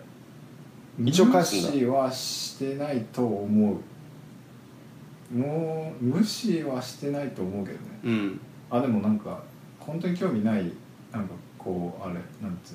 [1.04, 1.70] 一応返すんだ。
[1.70, 5.34] 無視はしてないと思う。
[5.36, 7.84] もう無視はしてないと思うけどね。
[8.04, 8.40] うん。
[8.70, 9.42] あでもなんか
[9.78, 10.72] 本当に興味ない
[11.12, 12.74] なんかこうあれなんつう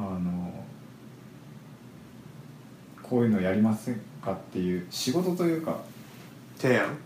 [0.00, 0.14] の。
[0.16, 0.64] あの
[3.02, 5.78] こういうのやりませんかっていう仕事というか。
[6.58, 6.96] 提案？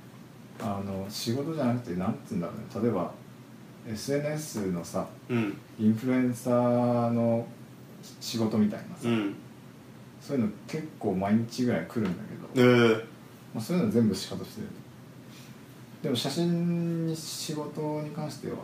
[0.60, 2.82] あの仕事じゃなくてなんつうんだろうね。
[2.82, 3.12] 例えば
[3.88, 5.56] SNS のさうん。
[5.78, 7.46] インフルエンサーの
[8.20, 9.34] 仕事みたいなさ、うん。
[10.20, 12.10] そういうの結構毎日ぐらい来るんだ
[12.54, 13.04] けえど、ー、
[13.54, 14.68] まあ、そういうの全部仕方してる。
[16.02, 18.56] でも写真に仕事に関しては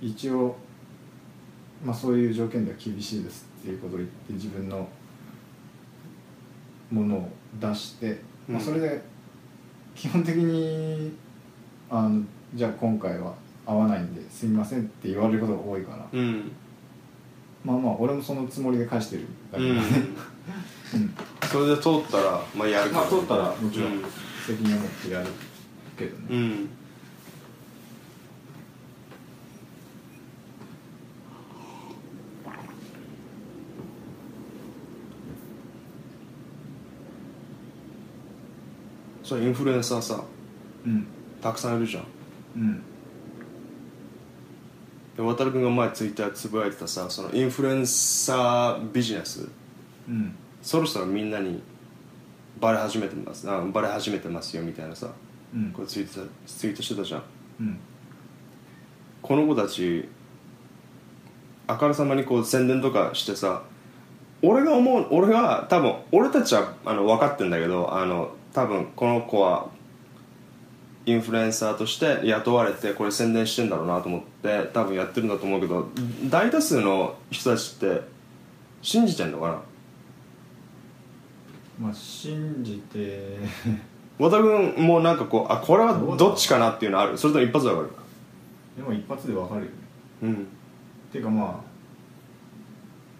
[0.00, 0.56] 一応、
[1.84, 4.88] まあ、そういう条件では厳しいですっていうことを言って自分の
[6.90, 7.28] ものを
[7.60, 9.02] 出して、まあ、うんそれで
[9.94, 11.12] 基本的に
[11.88, 12.22] あの
[12.54, 13.34] じゃあ今回は
[13.64, 16.08] 合わないんですみませんって言われることが多いから。
[16.12, 16.52] うん
[17.64, 19.82] まあまあ俺もそのつもりで返してるだけどね、
[20.94, 21.14] うん。
[21.48, 23.00] それで通ったらまあやるけど。
[23.00, 24.04] まあ通ったらもちろんうん。
[24.46, 25.28] 責任を持ってやる
[25.96, 26.68] けどね、うん。
[39.22, 40.24] そうインフルエンサーさ
[40.84, 41.06] うん。
[41.40, 42.04] たくさんいるじゃん。
[42.56, 42.76] うん。
[42.78, 42.82] で
[45.16, 49.48] 渡君が前ツイッターでつぶやいてたさそのインフルエンサービジネス。
[50.08, 50.34] うん。
[50.62, 51.62] そろそろみんなに
[52.58, 53.48] バレ始めてます。
[53.50, 55.08] あバレ始めてますよみたいなさ
[55.54, 55.70] うん。
[55.72, 57.22] これツイートツイートしてたじゃん。
[57.60, 57.78] うん。
[59.20, 60.08] この子たち
[61.66, 63.62] あからさまにこう宣伝とかしてさ
[64.42, 69.68] 俺が思う俺が多分俺たちはあの分かってんだけどあの多分この子は
[71.04, 75.88] インフルエンサーとして雇われてこれ宣伝してんだろうなと思って多分やってるんだと思うけど
[76.30, 78.02] 大多数の人たちって
[78.82, 79.58] 信じてんのかな？
[81.80, 83.38] まあ信じて。
[84.18, 87.18] 和田君もなんかこうあこれはどっちかなっていうのある？
[87.18, 87.92] それとも一発で分か
[88.76, 89.72] でも一発でわかるよね。
[90.22, 90.34] るうん。
[90.34, 90.36] っ
[91.10, 91.54] ていうかまあ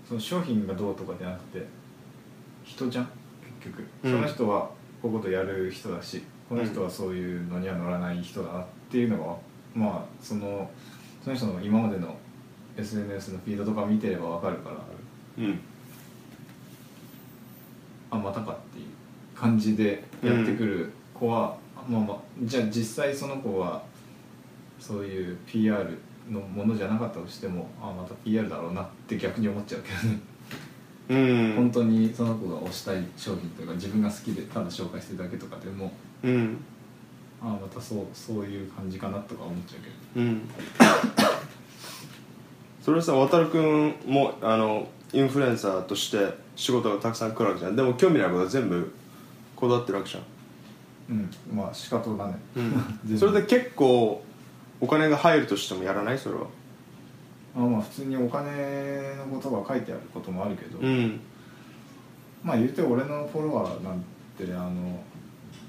[0.07, 1.67] その商品がどうとかじゃなくて
[2.63, 3.09] 人じゃん？
[3.65, 4.13] 結局、うん。
[4.13, 9.35] その人はこういうことやる人だしこの人はそういうのには乗らない人だなっていうのが
[9.75, 10.71] まあその
[11.25, 12.15] その人の今までの
[12.77, 14.77] SNS のフィードとか見てればわかるから
[15.39, 15.59] うん。
[18.11, 18.87] あまたかっていう
[19.35, 21.57] 感じでやってくる子は、
[21.89, 23.83] まあまあじゃあ実際その子は
[24.79, 25.99] そういう PR
[26.31, 30.21] のものじゃなかったとしてもあまた PR だろうなって逆に思っちゃうけどね、
[31.09, 31.57] うん。
[31.57, 35.91] 本当にその子が推したい商品とか自分が好きでただ紹介してるだけとかでも
[36.25, 36.59] うん。
[37.43, 40.27] あまたそうそういう感じかなとか思っちゃうけど。
[40.27, 40.49] うん。
[42.81, 47.77] それさ渡君もあのインフルエンサーとして仕事がたくさん来るわけじゃん。
[47.77, 48.93] でも興味ないことは全部
[49.57, 50.23] こだわってるわけじゃん。
[51.11, 51.31] うん。
[51.57, 52.71] まあ仕方だね、 全
[53.15, 54.25] 部それで結構
[54.81, 56.19] お金が入るとしてもやらない？
[56.19, 56.43] それは。
[57.55, 61.21] あまあ普通にお金のことが書いてあることもあるけど、うん。
[62.43, 64.03] まあ言うて俺のフォロワーなん
[64.39, 65.01] てあの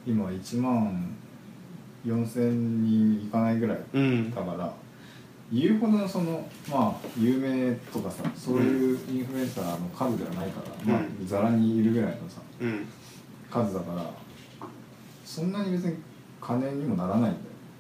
[0.06, 1.16] 今1万
[2.06, 4.74] 4000人いかないぐらいうんだから
[5.52, 12.88] 言うほどのそのまあ有名とかさそういうインフルエンサーの数ではないから、まあうんざらにいるぐらいのさうん。
[13.52, 14.10] 数だから
[15.24, 15.96] そんなに別に
[16.42, 17.36] 金にもならないんだよ。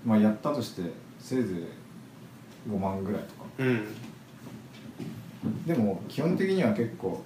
[0.06, 0.84] まあやったとして
[1.20, 3.34] せいぜい5万ぐらいとか。
[3.58, 3.96] うん。
[5.66, 7.22] でも基本的には結構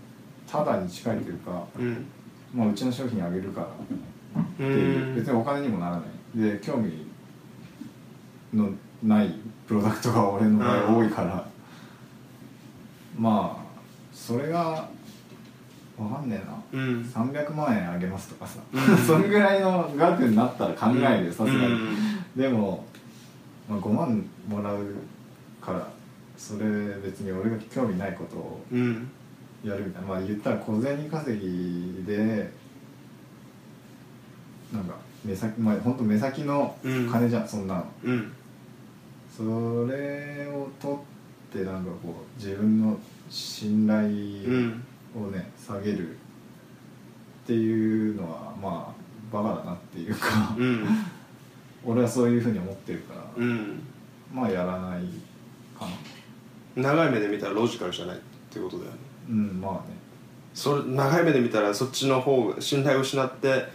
[0.50, 2.06] タダに近いというか、うん。
[2.54, 3.68] まあ、うちの商品あげるから
[4.42, 5.16] っていう。
[5.16, 6.40] 別にお金にもならない。
[6.40, 7.06] で興味
[8.54, 8.70] の
[9.04, 9.34] ない
[9.68, 11.48] プロダクトが俺の場合多いから、
[13.18, 13.68] まあ
[14.14, 14.90] それが
[15.98, 16.82] わかんねえな。
[16.84, 17.02] うん。
[17.02, 18.98] 300万円あげますとかさ、うん。
[18.98, 21.96] そんぐらいの額になったら考えるよさすがに、うん。
[22.36, 22.86] でも、
[23.68, 24.86] まあ、5万もらう
[25.60, 25.88] から
[26.38, 26.66] それ
[27.04, 29.10] 別に俺が興味ないことをうん。
[29.64, 30.08] やるみたいな。
[30.08, 32.52] まあ言ったら小銭稼ぎで
[34.74, 37.86] なんか目先まあ本当目先の金じゃん、そんなの。
[38.04, 38.34] うん。
[39.36, 39.44] そ
[39.92, 41.00] れを取っ
[41.52, 42.98] てなんかこう自分の
[43.30, 44.84] 信頼うん。
[45.16, 46.18] をね下げるっ
[47.48, 50.86] ていうのはまあバカだなっていうか、うん。
[51.86, 53.82] 俺はそういうふうに思ってるから、うん。
[54.34, 55.02] まあやらない
[55.78, 55.86] か
[56.76, 56.90] な。
[56.90, 58.20] 長い目で見たらロジカルじゃないっ
[58.52, 58.98] てことだよね。
[59.30, 59.96] うんまあね。
[60.54, 63.66] それ長い目で見たらそっちの方が信頼を失って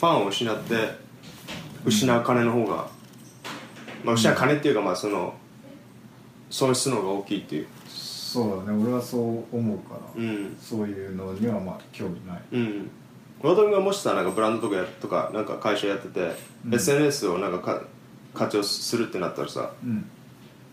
[0.00, 0.96] ファンを失って
[1.84, 2.88] 失う金の方が、
[4.02, 5.34] まあ失う金っていうかまあその
[6.48, 7.66] 損失の方が大きいっていう。
[7.86, 8.82] そうだね。
[8.82, 10.56] 俺はそう思うから、うん。
[10.58, 12.42] そういうのにはまあ興味ない。
[12.52, 12.90] うん。
[13.42, 16.34] 渡辺がもしさなんかブランドとかやとかなんか会社やってて、
[16.66, 16.74] うん。
[16.74, 17.82] SNS をなんかか
[18.32, 20.08] 活用するってなったらさうん。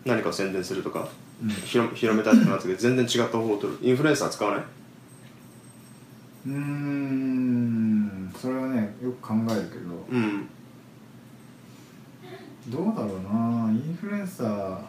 [0.06, 1.10] 何かを宣伝するとか、
[1.44, 1.50] うん。
[1.50, 3.80] 広広めたいってなったけど全然違った方法を取る。
[3.82, 4.64] インフルエンサー使わない？
[6.46, 7.57] うーん
[8.40, 10.48] それはねよく考えるけどうん。
[12.70, 13.72] どうだろうな。
[13.72, 14.80] インフルエンサー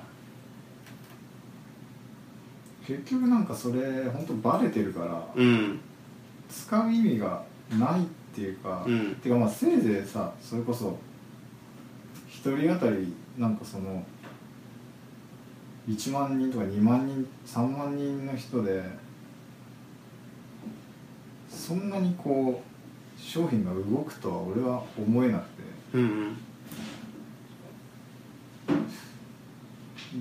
[2.86, 5.78] 結局なんかそれ本当バレてるから、うん。
[6.48, 7.44] 使う意味が
[7.78, 9.14] ないっていうか、うん。
[9.16, 10.98] ていうかまあせいぜいさそれこそ
[12.28, 14.04] 一人当たりなんかその
[15.88, 18.82] 1万人とか2万人3万人の人で
[21.48, 22.67] そんなにこう
[23.18, 25.62] 商品が動くとは俺は思えなくて。
[25.94, 26.36] うん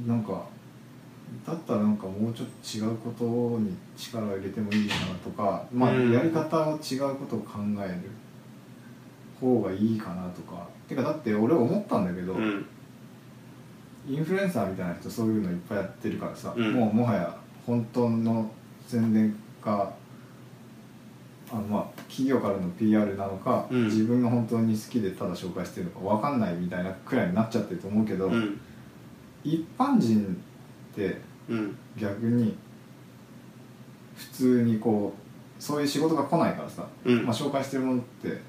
[0.06, 0.44] なんか
[1.46, 6.12] だったらなんかもうちょっと違うことに力を入れてもいいなとかまあうん。
[6.12, 8.10] やり方を違うことを考える
[9.40, 10.68] 方がいいかなとか。
[10.88, 12.66] てかだって俺思ったんだけど、うん。
[14.08, 16.74] インフルエンサーみたいな人そういうのいっぱいやってるからさ、うん。
[16.74, 18.50] もうもはや本当の
[18.88, 19.94] 宣伝か
[21.52, 23.86] あのまあ企業からの PR なのか、うん。
[23.86, 28.60] 自分が本当に好きでただ紹介してるのか分かんないみたいなくらいになっちゃってると思うけど、うん。
[29.44, 30.36] 一般人
[30.94, 31.78] ってうん。
[31.98, 32.58] 逆に
[34.16, 37.26] 普通にこうそういう仕事が来ないからさ、うん。
[37.26, 38.40] まあ、紹介してるものって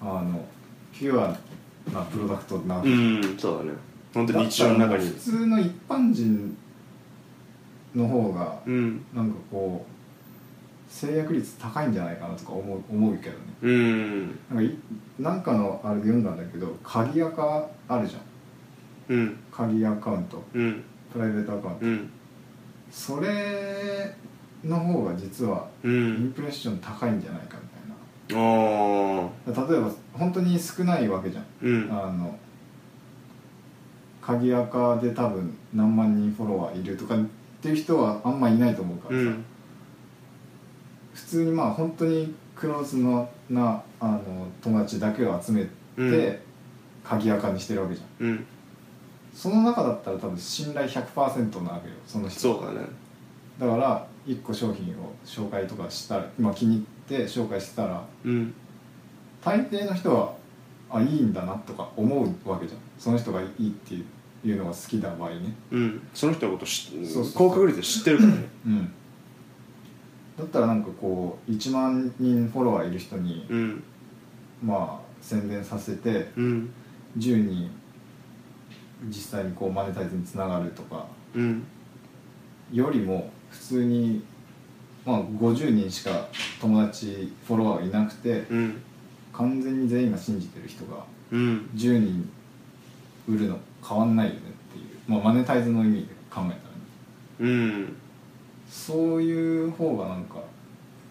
[0.00, 0.44] あの
[0.92, 1.36] ピュア
[1.92, 3.70] なプロダクトなわけうんそうだね。
[4.12, 5.06] 本当に日常の中に。
[5.08, 6.56] 普通の一般人
[7.94, 9.04] の方がうん。
[9.14, 9.95] なんかこう
[10.96, 13.38] 制約率高いんじゃないかなとか思う思うけどね。
[13.60, 14.26] うん。
[14.48, 14.76] なんかい
[15.18, 18.18] なんかのあれで読んだんだけど鍵アカあるじゃ
[19.12, 19.14] ん。
[19.14, 19.36] うん。
[19.52, 20.42] 鍵アカウント。
[20.54, 20.82] うん。
[21.12, 21.86] プライベートアカウント。
[21.86, 22.10] うん。
[22.90, 24.14] それ
[24.64, 31.44] の方が実はうイんンプレッション高いんじゃないかみたいああな例えば本当に少ないわけじゃん。
[31.62, 31.90] うん。
[31.90, 32.38] あの
[34.22, 37.24] 鍵アカで多分何万人フォロワーいるとかっ
[37.60, 39.32] ていう人はあんまいないと思うからさ、うん。
[39.34, 39.55] 普
[41.26, 46.38] 通にまあ本当にクローズのなあの友達だけを集めて、うん。
[47.04, 48.26] 鍵アカにしてるわけじゃん。
[48.26, 48.46] うん。
[49.34, 52.40] その中だったら多分信頼100%なわけよその人。
[52.40, 52.86] そうだね。
[53.58, 58.54] だから1個商品を紹介とかしたら今気に入って紹介してたらうん。
[59.42, 60.34] 大抵の人は
[60.90, 62.80] あいいんだなとか思うわけじゃん。
[62.98, 65.54] その人がいいっていうのが好きな場合ね。
[65.70, 66.08] うん。
[66.14, 67.32] その人のこと知っそうそう。
[67.34, 68.48] 高確率で知ってるからね。
[68.66, 68.92] うん
[70.38, 73.82] だったらなんかこう1万人フォロワーいる人にうん。
[74.64, 76.70] まあ宣伝させてうん。
[77.18, 77.70] 10人
[79.08, 81.64] 実際にこうマネタイズにつながるとかうん。
[82.72, 84.22] よりも普通に
[85.04, 86.28] まあ50人しか
[86.60, 88.82] 友達フォロワーがいなくてうん。
[89.32, 91.70] 完全に全員が信じてる人がうん。
[91.74, 92.28] 10人
[93.28, 96.56] 売るの変わんないよねっていう、まあ、マネタイズの意味で考えたらね。
[97.40, 97.96] うん
[98.76, 100.36] そういう方がなんか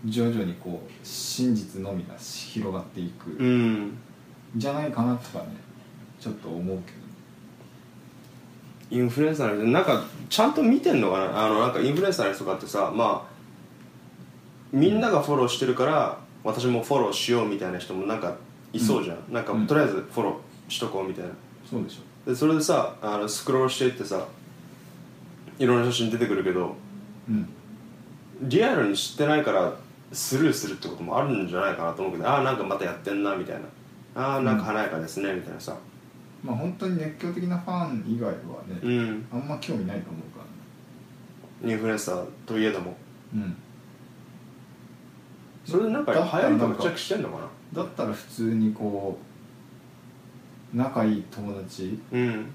[0.05, 3.73] 徐々にこう真実のみが広がっていくうん。
[3.87, 3.97] ん
[4.55, 5.47] じゃないかなとかね
[6.19, 6.97] ちょっと思うけど
[8.91, 11.45] インフルエンサーの人なんかちゃんと見てんのかな？
[11.45, 13.35] あのなんかインフルエンサーの人とかってさまあ
[14.71, 18.35] みんながフォローしてるから私もフォローしようみたいな人もなんか
[18.71, 19.67] いそうじゃん、なんかうん。
[19.67, 21.31] とりあえずフォローしとこうみたいな。
[21.69, 22.29] そうでしょ。
[22.29, 24.27] でそれでさあのスクロールしていってさ
[25.57, 26.75] いろんな写真出てくるけど
[27.27, 27.49] うん
[28.41, 29.73] リアルに知ってないから
[30.11, 33.61] スルーするってこともあるんじゃないかなと思うけどああなんかまたやってんなみたいな。
[34.15, 35.75] ああなんか華やかですねみたいなさ。
[36.43, 38.33] まあ本当に熱狂的なファン以外は
[38.67, 39.25] ね、うん。
[39.31, 40.45] あんま興味ないと思うか
[41.61, 41.73] らね。
[41.73, 42.95] インフルエンサーといえども。
[43.33, 43.57] うん。
[45.65, 47.49] それでなんか流行りとかチェックしてんのかな。
[47.73, 49.17] だったら普通にこ
[50.73, 52.51] う仲いい友達うん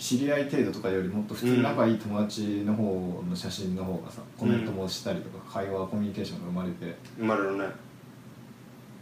[0.00, 7.66] 知り合い程度とかよりもっと普通に仲いい友達の方の写真の方がさ、コメントもしたりとか会話コミュニケーションが生まれて生まれるね。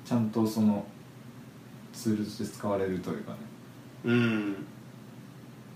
[0.05, 0.85] ちゃんとその
[1.93, 3.39] ツールとして使われるというかね。
[4.07, 4.67] うん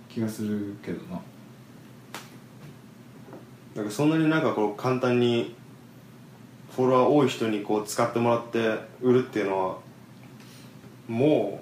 [0.08, 1.20] 気がするけどな。
[3.76, 5.54] なんかそんなになんかこう簡単に
[6.74, 9.78] フォロワー多い人にこう使ってもらって売るっていうのは
[11.06, 11.61] も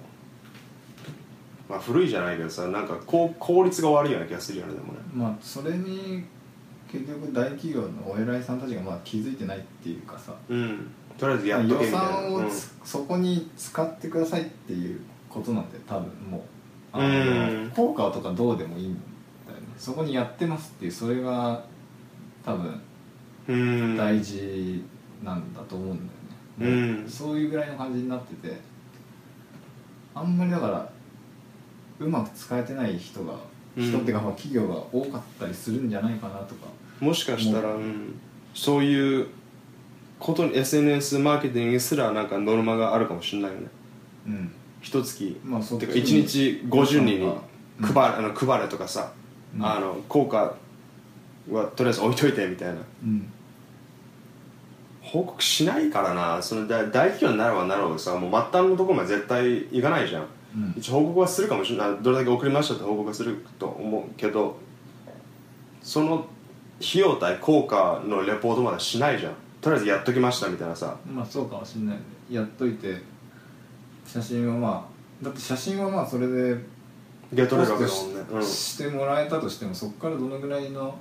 [1.71, 4.99] まあ、古いじゃないけどさなんかこう効率が悪いような気がするよねでもね。
[5.13, 6.25] まあそれに
[6.91, 10.33] 結局大企業のお偉いさんたちがまあ気づいてないっていうかさ。
[10.49, 10.91] うん。
[11.17, 11.99] とりあえずやっとけ予みたいな。
[11.99, 14.99] 算をつ、そこに使ってくださいっていう
[15.29, 16.41] ことなんで多分もう
[16.91, 17.71] あのうん。
[17.73, 18.95] 効果とかどうでもいいん
[19.47, 21.63] だよねそこにやってますっていうそれが
[22.43, 22.81] 多分
[23.47, 23.55] うん。
[23.55, 24.83] うん大事
[25.23, 26.09] なんだと思うん
[26.59, 27.03] だよね、うん。
[27.03, 28.59] もそういうぐらいの感じになってて。
[30.13, 30.91] あんまりだから
[32.01, 33.35] うまく使えてない人が、
[33.77, 33.83] うん。
[33.83, 36.67] 人っていうかまあ企業が多かったりするんじゃないかなとか。
[36.99, 37.77] もしかしたら、もう。
[37.77, 38.19] うん。
[38.53, 39.27] そういう
[40.19, 43.67] ことに SNS マーケティングすらなんかノルマがあるかもしれないよね。
[44.27, 44.51] うん。
[44.81, 47.17] 一月まあそってちかに1日50人に
[47.79, 47.93] うん。
[47.93, 49.13] 配,、あの配れとかさ、
[49.55, 49.65] うん。
[49.65, 50.55] あの効果
[51.49, 52.81] はとりあえず置いといてみたいな。
[53.03, 53.31] うん。
[55.01, 56.41] 報告しないからな。
[56.41, 60.25] その大大企業になればなるほどさもう末端のところまで絶対行かないじゃん
[60.77, 61.97] 一応報告はするかもしれない。
[62.01, 64.57] どれだけ送りましたって報告はすると思うけど
[65.81, 66.25] その
[66.79, 69.33] 費用対効果のレポートまでしないじゃん。
[69.61, 70.97] とりあえずやっときましたみたいなさ。
[71.05, 72.01] まあそうかもしれないね。
[72.29, 73.01] やっといて
[74.05, 74.89] 写真はま
[75.21, 76.57] あだって写真はまあそれで
[77.31, 78.21] ゲットれるわけだポスもんね。
[78.31, 78.39] うん。
[78.41, 80.97] トししてもらえたとしてもそこからどのぐらいの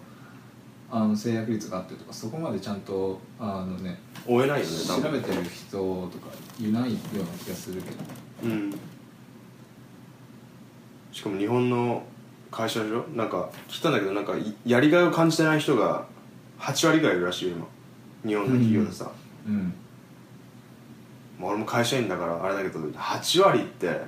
[0.91, 6.27] あの制約率があってとかそこまでちゃんとあのね追えないよね調べてる人とか
[6.61, 7.97] いないような気がするけど。
[8.45, 8.75] うん
[11.21, 12.03] しかも日本の
[12.51, 16.07] 会社でしょなんか聞いたんだけどなんかいやりがいを感じてない人が
[16.59, 17.57] 8割ぐらいいるらしいよ
[18.25, 19.11] 今日本の企業でさ、
[19.47, 19.75] うん。
[21.39, 24.01] まあ俺も会社員だからあれだけど8割って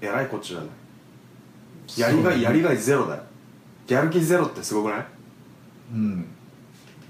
[0.00, 2.00] えらいこっちゃない。
[2.00, 3.22] やりがいやりがいゼロだよ。
[3.88, 5.06] やる気ゼロってすごくない？
[5.92, 6.24] うん。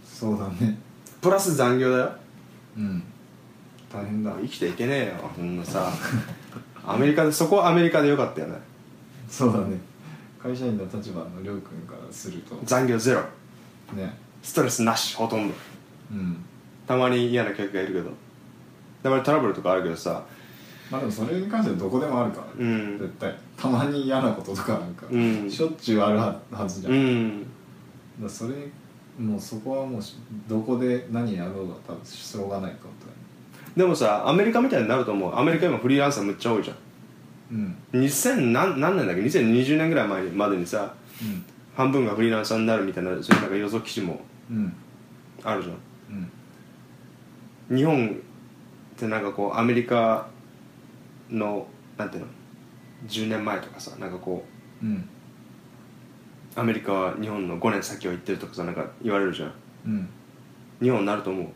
[0.04, 0.76] そうだね。
[1.20, 2.12] プラス残業だよ。
[2.76, 3.02] うん。
[3.92, 4.32] 大変だ。
[4.42, 5.92] 生きていけねえよそんなさ
[6.92, 8.58] アメリカでそこはアメリカでよかったよね。
[9.28, 9.78] そうだね。
[10.42, 12.58] 会社員の立場のりょうくんからすると。
[12.64, 13.20] 残業ゼロ。
[13.94, 14.16] ね。
[14.42, 15.54] ストレスなしほとんど。
[16.12, 16.36] うん。
[16.86, 18.10] たまに嫌な客がいるけど。
[19.02, 20.24] たまにトラブルとかあるけどさ。
[20.90, 22.98] まあでもそれに関してはどこでもあるから、うん。
[22.98, 23.36] 絶対。
[23.56, 25.50] たまに嫌なこととかなんか、うん。
[25.50, 27.46] しょっちゅうあるははずじゃん、うん。
[28.22, 28.54] らそれ
[29.18, 30.16] もうそこはもうし
[30.48, 32.86] どこで何やろうが多分しょうがないか
[33.78, 35.36] でもさアメリカみたいになると思う。
[35.36, 36.76] アメリカ今フリーランサーむっちゃ多いじゃん。
[36.76, 36.82] と
[37.52, 37.76] うん。
[37.92, 41.44] 2000何何年だっけ？2020年ぐらい前までにさうん。
[41.76, 44.20] 半分がフリーランサーになるみたいなそういうなんか予測記事も
[44.50, 44.72] うん。
[45.44, 45.76] あるじゃん。
[47.70, 47.76] うん。
[47.76, 50.26] 日本ってなんかこうアメリカ
[51.30, 52.28] のなんていうの
[53.06, 54.44] ？10年前とかさなんかこ
[54.82, 55.08] ううん。
[56.56, 59.52] アメリカは日本の5年先を行ってるとかさなんか言われるじゃん。
[59.86, 60.08] うん。
[60.82, 61.46] 日本になると思う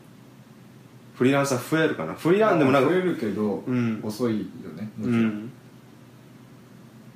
[1.13, 2.13] フリーランサー増えるかな。
[2.13, 4.01] フリーランでもなんか増えるけど、うん。
[4.03, 4.45] 遅いよ
[4.75, 5.51] ねもうちろん、ん。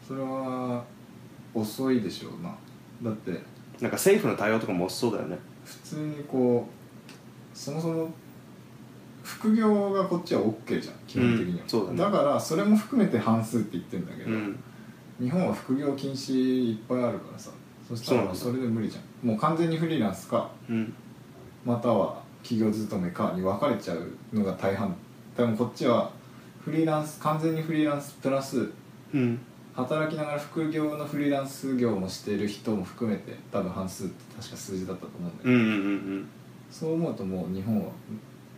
[0.08, 0.84] それは
[1.54, 2.56] 遅いでしょうな。
[3.04, 3.32] だって
[3.82, 5.38] なんか政府の対応とかも遅そうだよね。
[5.66, 8.10] 普通にこうそもそも
[9.24, 12.18] 副業がこっちは OK じゃん基本的には、うんだね。
[12.18, 14.60] からそれも含めて半数って言ってんだけど、うん。
[15.20, 17.50] 日本は副業禁止いっぱいあるからさ
[17.88, 19.28] そしたらそれで無理じゃん。
[19.28, 20.52] もう完全にフリーランスか。
[20.70, 20.93] うん。
[21.66, 24.95] または企業勤めかに分かれちゃうのが大半。
[25.36, 26.10] でもこっちは
[26.64, 28.70] フリーランス完全にフリーランスプラス
[29.14, 29.39] うん。
[29.76, 35.74] 働きながら副業のフリーランス業もしている人も含めて多分半数って確か数字だったと思うんだけど、うんうんう
[36.20, 36.28] ん
[36.72, 37.91] そう思うともう日本は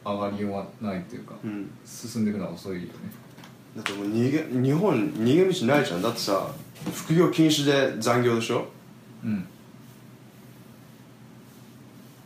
[0.06, 1.72] 上がりようがないというかうんうん。
[1.86, 2.90] 進んでいくのは遅いよね。
[3.76, 6.02] だってもう逃げ日本逃げ道ないじゃん。
[6.02, 6.48] だってさ
[6.94, 8.66] 副業禁止で残業でしょ？
[9.26, 9.46] うん。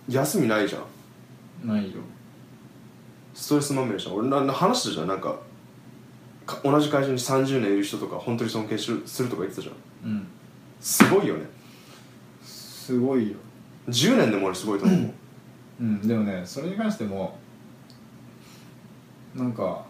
[0.07, 0.83] 休みないじゃん
[1.63, 2.01] ないよ。
[3.33, 5.07] ストレスまみれじゃん俺なな話したじゃん。
[5.07, 5.39] なんか
[6.45, 10.11] か同じ会社に30年いる人とか本当に尊敬するするとか言ってたじゃん。
[10.11, 10.27] うん。
[10.79, 11.45] すごいよね。
[12.43, 13.37] すごいよ。
[13.87, 15.13] 10年でも俺すごいと思う。
[15.81, 16.07] うん。
[16.07, 17.37] でもねそれに関しても
[19.35, 19.85] なんか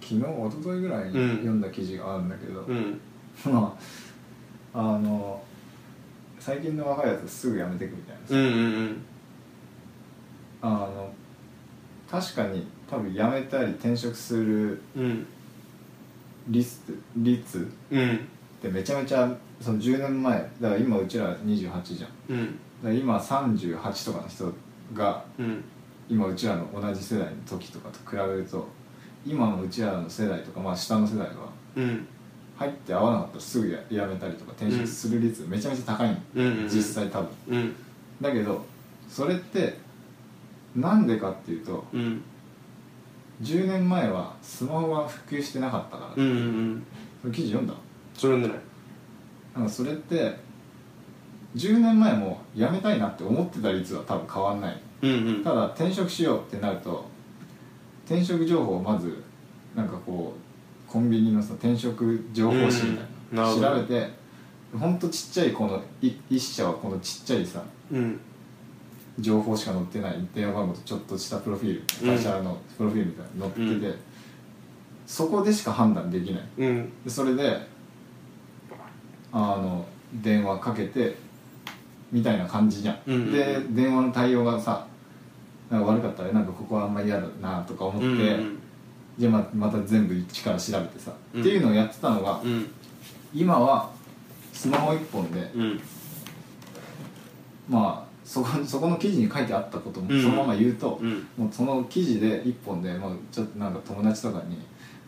[0.00, 1.30] 昨日一昨日ぐらいにうん。
[1.36, 3.00] 読んだ記事があるんだけど、うん。
[3.44, 3.76] ま
[4.72, 5.42] ああの
[6.38, 9.04] 最近の若いやつすぐ辞めてくみたいなさ、うんうん
[10.66, 11.12] あの
[12.10, 15.26] 確かに多分辞めたり転職するうん。
[16.48, 16.80] 率
[17.16, 18.14] 率うん。
[18.14, 18.18] っ
[18.62, 21.80] てめちゃめちゃその10年前だから今うちら28じゃん。
[21.82, 24.52] だかうんら今38とかの人
[24.94, 25.64] がうん。
[26.08, 28.66] 今うちらの同じ世代の時とかと比べると
[29.26, 32.06] 今のうちらの世代とかまあ下の世代はうん。
[32.56, 36.46] 入って合わなかったらすぐや辞めたりとか転職する率めちゃめちゃ高いの、うん。
[36.46, 36.58] うん。
[36.58, 36.68] うん。
[36.68, 37.28] 実際多分。
[37.48, 37.74] うん。
[38.20, 38.64] だけど
[39.08, 39.78] それって
[40.76, 42.22] なんでかっていうとうん。
[43.42, 46.86] 10年前はスマホが普及してなかったから、うんうん
[47.20, 47.74] その記事読んだ？
[48.14, 48.54] それでね
[49.54, 50.36] なんかそれって
[51.56, 54.80] 10年前も辞めたいなって思ってた率は多分変わんない。
[55.02, 55.44] うんうん。
[55.44, 57.04] ただ転職しようってなると
[58.06, 59.22] 転職情報をまず
[59.74, 60.34] なんかこ
[60.88, 64.10] うコンビニのさ転職情報誌みたいうんななるほど調べて
[64.78, 68.20] ほんとちっちゃいこのい一社はこのちっちゃいさうん
[69.18, 73.98] 情報しか載ってない電話番号とちょっとしたプロフィールうん会社のプロフィールみたいなの載ってて、う
[75.06, 76.42] そこでしか判断できない。
[76.58, 76.92] うん。
[77.04, 77.58] でそれで
[79.32, 79.84] あの
[80.14, 81.16] 電話かけて
[82.12, 84.86] みたいな感じじゃん、うんで電話の対応がさ
[85.70, 88.58] なんか悪かったらなんかここはあんまり嫌だなとか思って、うんうん。
[89.18, 91.40] じゃあままた全部一から調べてさ、うん。
[91.40, 92.70] っていうのをやってたのが、うん。
[93.32, 93.90] 今は
[94.52, 95.80] スマホ一本で、うん。
[97.68, 100.22] まあそこそこの記事に書いてあったこともうん。
[100.22, 101.26] そのまま言うと、うん。
[101.36, 104.58] もうその記事で一本で、まあ、ちょっとなんか友達とかに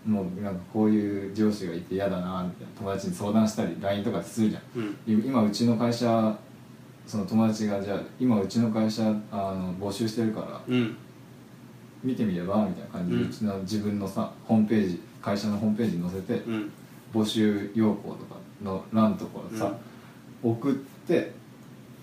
[0.05, 4.63] もうなんかこういう上司がいて嫌だなみたいな友達に相談したり LINE とかするじゃん。
[4.77, 5.25] うん。
[5.27, 6.37] 今うちの会社
[7.07, 10.97] その友達がじゃあ今うちの会社あの募集してるからうん。
[12.05, 16.73] 見てみればみたいな感じで、ううんちの自分のさホームページ会社のホームページに載せてうん。
[17.15, 19.73] 募募集要項とかの欄のところさ、
[20.43, 21.33] 送って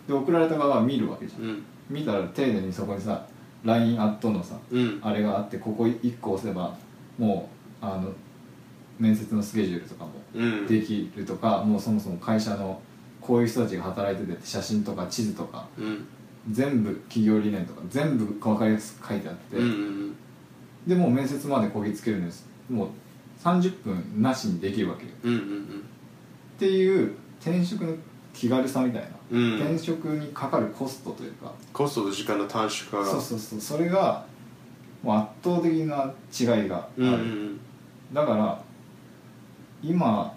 [0.07, 1.63] で送られた側は見るわけじゃん、うん。
[1.89, 3.25] 見たら丁寧にそこにさ
[3.63, 4.99] LINE アットのさうん。
[5.01, 6.75] あれがあってここ1個押せば
[7.17, 7.49] も
[7.81, 8.11] うあの
[8.99, 10.67] 面接のスケジュールとかもうん。
[10.67, 12.81] できるとか、もうそもそも会社の
[13.21, 16.07] こういう人たちが働いてて写真とか地図とかうん。
[16.51, 20.15] 全部企業理念とか全部分かりやすく書いてあって、うんうん
[20.85, 22.45] でもう面接までこぎつけるんです。
[22.69, 22.87] もう
[23.41, 25.11] 30分なしにできるわけよ。
[25.23, 25.83] うんうん。
[26.57, 27.95] っていう転職の
[28.33, 29.55] 気軽さみたいな、うん。
[29.55, 31.51] 転職にかかるコストというか。
[31.73, 33.59] コストと時間の短縮化がそうそうそう。
[33.59, 34.25] それが
[35.01, 37.59] もう圧倒的な違いがある、うんうん
[38.13, 38.63] だから
[39.81, 40.31] 今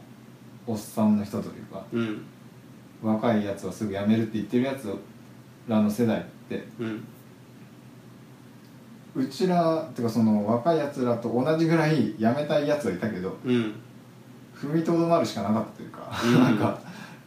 [0.66, 2.00] おっさんの人というかうん。
[2.00, 2.22] うん
[3.02, 4.90] 若いやつはすぐ辞めるって言ってるやつ
[5.68, 7.04] らの世代ってうん
[9.14, 13.74] うちらっていうかその若いやつらと同じぐらい辞めたいやつはいたけどうん。
[14.54, 16.34] 踏みとどまるしかなかったというか、うん。
[16.42, 16.80] なんか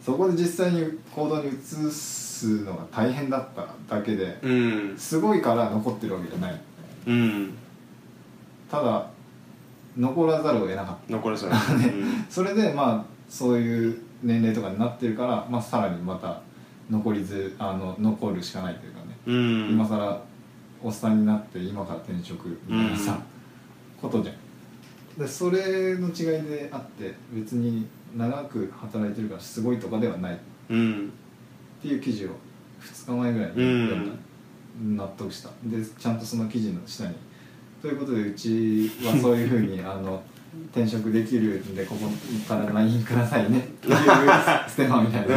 [0.09, 4.97] そこで実際に行動に移すのが大変だっただけでうん。
[4.97, 6.61] すごいから残ってるわけじゃない。
[7.05, 7.53] うん。
[8.71, 9.07] ただ
[9.95, 11.13] 残らざるを得なかった。
[11.13, 11.51] 残りそ う
[12.27, 16.41] それでまあそういう年齢とかになってるから、まあ、さらにまた
[16.89, 19.69] 残りずあの残るしかないというかね、うん。
[19.73, 20.21] 今更
[20.81, 23.19] おっさんになって今から転職みたいなさ、うん。
[24.01, 24.35] ことじゃん。
[25.19, 27.85] でそれの違いであって別に
[28.15, 30.35] 長く働いてるからすごいとかではない。
[30.35, 30.37] っ
[30.69, 31.11] うん。
[31.81, 32.29] ていう記事を
[32.81, 34.97] 2日前ぐらいに読ん。
[34.97, 35.49] だ、納得した。
[35.63, 37.15] でちゃんとその記事の下に。
[37.81, 40.21] ということでうちはそういうふうに あの
[40.71, 42.09] 転職できるんでここ
[42.47, 43.59] から LINE くださいね。
[43.59, 43.95] っていう
[44.67, 45.35] ステマみたいな、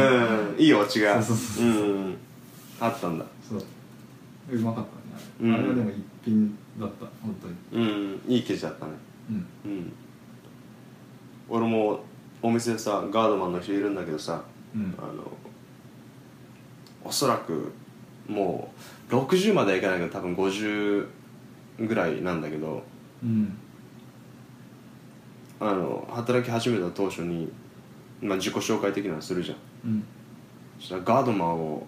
[0.49, 0.59] うん。
[0.59, 1.21] いいオチが。
[1.21, 1.65] そうそうそう。
[1.65, 2.15] うん。
[2.79, 3.25] あったんだ。
[3.47, 3.63] そう。
[4.51, 5.55] うまかったねあれ,、うん。
[5.55, 5.95] あれはでも一
[6.25, 7.35] 品だった本
[7.71, 7.85] 当に。
[7.85, 8.21] うん。
[8.27, 8.91] いい記事だったね。
[9.29, 9.71] うん。
[9.71, 9.91] うん。
[11.49, 12.03] 俺も
[12.43, 14.43] お店でさガードマンの人いるんだけどさ
[14.75, 14.93] うん。
[14.97, 15.31] あの
[17.03, 17.71] おそらく
[18.27, 18.69] も
[19.09, 21.07] う60まではいかないけど多分50
[21.79, 22.83] ぐらいなんだけど
[23.23, 23.57] うん。
[25.59, 27.49] あの働き始めた当初に、
[28.21, 29.57] まあ、自己紹介的なのするじゃん。
[29.85, 30.03] うん。
[30.79, 31.87] そしたらガードマンを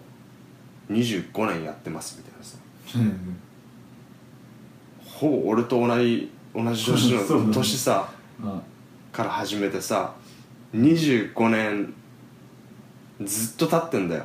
[0.90, 2.56] 25年やってますみたいなさ。
[5.04, 8.08] ほぼ俺と同じ同じ年の 年さ
[8.42, 8.62] あ。
[9.12, 10.14] から始めてさ
[10.76, 11.94] 25年
[13.24, 14.24] ずっと経ってんだよ。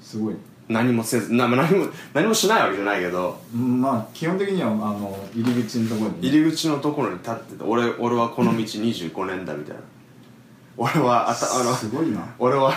[0.00, 0.36] すごい。
[0.68, 3.38] 何もせずな何も何もしないわけじゃないけど。
[3.54, 6.28] うんまあ基本的にはあの入り口のところに。
[6.28, 9.82] 入り口のところに立ってて俺俺はこの道25年だみたいな。
[10.76, 12.34] 俺はあたあのすごいな。
[12.38, 12.72] 俺は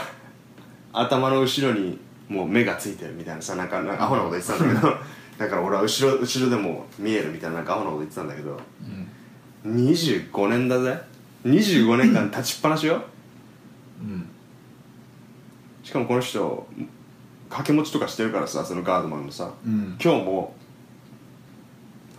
[0.91, 4.93] 頭の後ろにもう目がついてるみたいなさなんかなんかアホなこと言ってたんだけど。
[5.37, 8.59] だから俺は後ろ後ろでも見えるみたいななんかアホなこと言ってたんだけど。
[9.65, 9.75] うん。
[9.75, 10.99] 25年だぜ
[11.47, 13.01] 25年間立ちっぱなしよ。
[14.01, 14.27] うん。
[15.83, 16.67] しかもこの人
[17.49, 19.53] 掛け持ちとかしてるからさそのガードマンのさ。
[19.65, 19.97] うん。
[20.01, 20.53] 今日も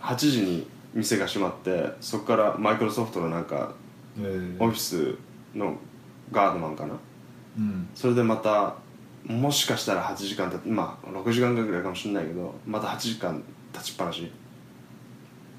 [0.01, 3.73] 8時に店が閉まってそこからマイクロソフトのなんか
[4.17, 5.15] えーオフィス
[5.55, 5.77] の
[6.31, 6.95] ガードマンかな。
[7.57, 7.87] うん。
[7.93, 8.75] それでまた
[9.25, 14.31] もしかしたら8時間経ってまあ6時間ぐらいかもしれないけどまた8時間立ちっぱなし。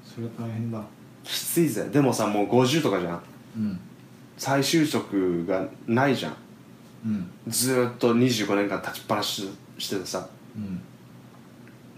[0.03, 0.83] それは大変だ。
[1.23, 1.87] きついぜ。
[1.89, 3.21] でもさもう50とかじゃん
[3.55, 3.79] うん。
[4.37, 6.35] 再就職がないじゃん。
[7.05, 7.31] うん。
[7.47, 10.27] ずーっと25年間立ちっぱなししててさ。
[10.55, 10.81] うん。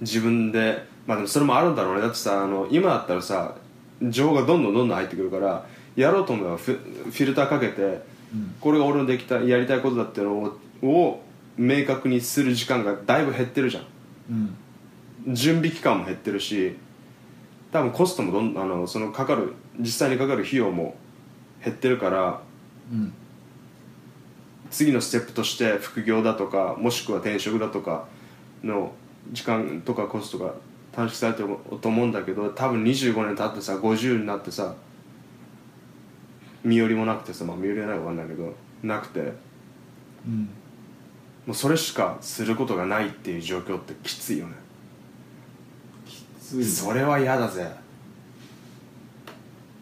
[0.02, 2.02] 自分でまあでもそれもあるんだろうね。
[2.02, 3.56] だってさあの今だったらさ
[4.02, 8.56] 情報がどんどんどんどん入ってくるからやろうと思えばフィフィルターかけてうん。
[8.60, 11.22] これが俺のできたやりたいことだっていうのをを
[11.58, 13.84] 明確にする時間がだいぶ減ってるじゃん。
[14.30, 15.34] うん。
[15.34, 16.76] 準備期間も減ってるし
[17.72, 20.96] 多分コストもどんあのそのかかる実際にかかる費用も
[21.64, 22.42] 減ってるから
[22.92, 23.14] うん。
[24.70, 28.08] 次のステップとして副業だとかもしくは転職だとか
[28.64, 28.92] の
[29.32, 30.54] 時間とかコストが
[30.92, 34.76] 短縮されてると思うんだけど多分25年経ってさ50になってさ
[36.64, 38.54] 身寄りもなくてさまあ身寄りはないか分かんないけど
[38.84, 39.34] なくて。
[40.26, 40.50] うん。
[41.46, 44.54] もうそれしかすることがないっていう状況ってきついよね。
[46.06, 47.70] きついそれは嫌だぜ。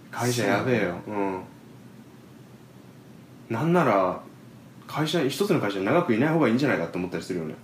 [0.10, 0.96] 会社やべえよ。
[1.08, 1.42] うん
[3.52, 4.22] なんなら
[4.88, 7.56] 会社一つの会社に長くいない方がいいんじゃないかって思ったりするよね。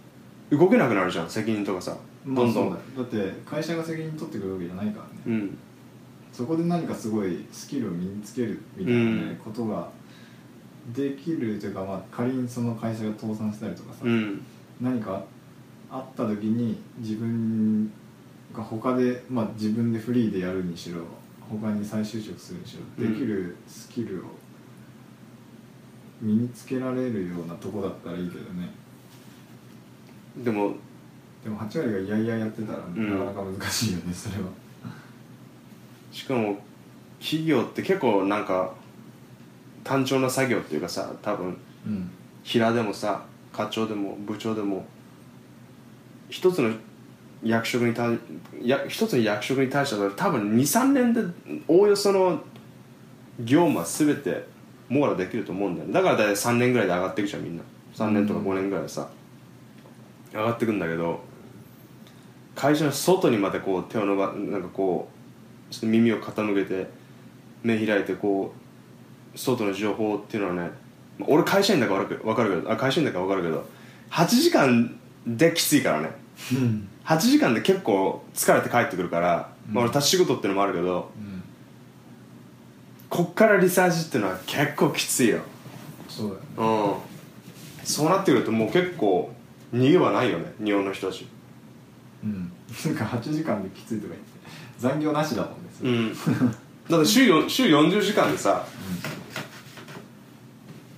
[0.52, 1.96] 動けなくなるじゃん責任とかさ。
[2.26, 5.12] まあどんどん、そうだだって会社が責任取ってくるわけじゃないからね。
[5.26, 5.58] うん。
[6.34, 9.36] そこで何かすごいスキルを身につけるみたいな、ねうん。
[9.38, 9.90] ことが
[10.94, 14.42] できるというか、まあ、仮にその会社が倒産したりとかさ、うん。
[14.82, 15.24] 何か
[15.90, 17.90] あった時に自分
[18.54, 21.02] が他で、まあ、自分でフリーでやるにしろ
[21.50, 24.24] 他に再就職するにしろうんできるスキルを
[26.22, 28.70] 身につけられるようなとこだったらいいけどね。
[30.44, 30.76] でも
[31.44, 32.96] でも8割がいやいややってたらん。
[32.96, 34.50] なかなか難しいよね、それは。
[36.12, 36.58] しかも
[37.20, 38.74] 企業って結構なんか
[39.84, 42.10] 単調な作業っていうかさ多分うん。
[42.44, 44.86] 平でもさ課長でも部長でも
[46.30, 46.72] 一つの
[47.44, 48.10] 役職にた
[48.62, 51.22] や一つの役職に対しては多分23年で
[51.68, 52.42] おおよその
[53.40, 54.46] 業務は全て
[54.90, 55.94] 網羅できると思うんだよね。
[55.94, 57.64] だから大体3年ぐらいで上がっていくじゃんみんな。
[57.96, 59.10] 3年とか5年ぐらいでさ、
[60.32, 61.20] 上がってくんだけど
[62.56, 65.10] 会社の外にまでこう手を伸ばなんかこ
[65.70, 66.88] うちょっと耳を傾けて
[67.64, 68.54] 目開いてこ
[69.36, 70.72] う外の情報っていうのはね
[71.18, 73.66] まあ俺会社員だから分かる分かるけどあ会社員だから分かるけど
[74.12, 76.12] 8時間できついからね。
[77.04, 81.37] 8時間で結構疲れて帰ってくるから、まあ、俺立ち仕事っていうのもあるけどうん
[83.10, 85.40] こっからリサーチっていうのは結構きついよ。
[86.10, 86.94] そうだよね。
[87.80, 87.86] うん。
[87.86, 89.32] そうなってくるともう結構
[89.74, 91.28] 逃げはないよね日本の人たち。
[92.24, 92.52] うん。
[92.86, 94.28] なんか8時間できついとか言って
[94.78, 96.14] 残業なしだもんねうん。
[96.90, 98.66] だって週よ 週40時間でさ、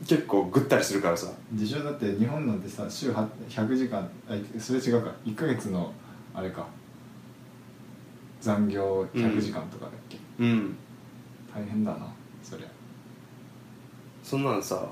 [0.08, 1.28] 結構ぐったりするからさ。
[1.52, 5.12] 自称だって日本なんてさ週は100時間あそれ違うか。
[5.26, 5.94] 1ヶ月の
[6.34, 6.66] あれか。
[8.42, 10.78] 残業100時間とかだっけ、うん
[11.60, 12.68] 大変だなそりゃ。
[14.24, 14.88] そんなのさ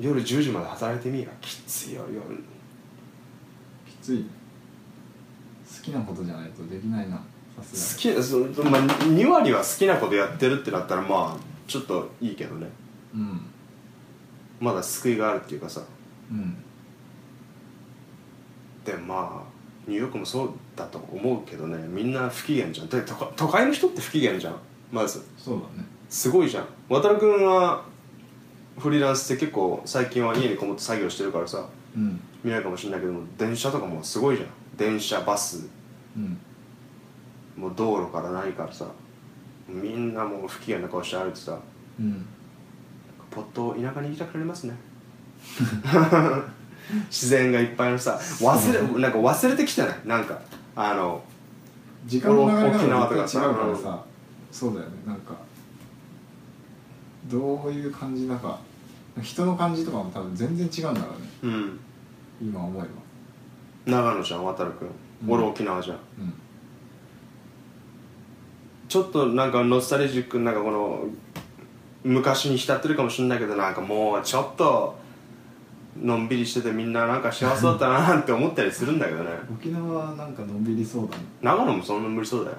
[0.00, 1.28] 夜10時まで働いてみや。
[1.40, 2.36] きついよ夜。
[3.86, 4.18] きつい。
[4.18, 7.22] ね好きなことじゃないとできないなさ
[7.58, 12.66] 好すきそ、まあ、2割は好きなことやってるってなったらまあちょっといいけどね。
[13.14, 13.40] がにうん。
[14.60, 15.82] まだ救いがあるっていうかさ。
[16.30, 16.56] うん。
[18.84, 19.54] でまあ
[19.86, 21.76] ニューヨークもそうだと思うけどね。
[21.88, 22.88] みんな不機嫌じゃん。
[22.88, 24.56] だって都会都会の人って不機嫌じゃん
[24.92, 25.86] まずそうだね。
[26.08, 26.66] すごいじゃん。
[26.88, 27.84] 渡君は
[28.78, 31.66] フリーランスって結構最近は家にこもって作業してるからさ
[31.96, 32.20] うん。
[32.42, 34.48] 見ないかもしれないけども電車とかもすごいじゃん。
[34.76, 35.68] 電車バス。
[36.16, 36.38] うん。
[37.56, 38.86] もう道路から何からさ
[39.68, 41.58] みんなもう不機嫌な顔して歩いてさ
[41.98, 42.26] うん。
[43.30, 44.74] ポッと田舎に行きたくなりますね。
[47.08, 49.96] 自然がいっぱいのさ忘れなんか忘れてきてない？
[50.04, 50.38] なんか
[50.76, 51.22] あの
[52.06, 54.04] 時間の流れ沖縄とかが絶対違うからささ
[54.54, 54.92] そうだよね。
[55.04, 55.34] なんか
[57.26, 58.60] どういう感じだか。
[59.20, 61.28] 人の感じとかも多分全然違うんだろうね。
[61.42, 61.80] うん。
[62.40, 62.88] 今思えば。
[63.90, 64.88] 長野じゃん渡君、
[65.26, 65.32] うん。
[65.32, 65.96] 俺沖縄じゃん。
[65.96, 66.34] うん。
[68.86, 71.06] ちょっとなんかノスタルジックなんかこの
[72.04, 74.94] 昔に浸ってるかもしれないけどなんかもうちょっと
[76.00, 79.30] のんびりしててみんななんか幸せだったなって思ったりするんだけどね。
[79.50, 81.24] 沖縄はなんかのんびりそうだね。
[81.42, 82.56] 長野もそんな無理そうだよ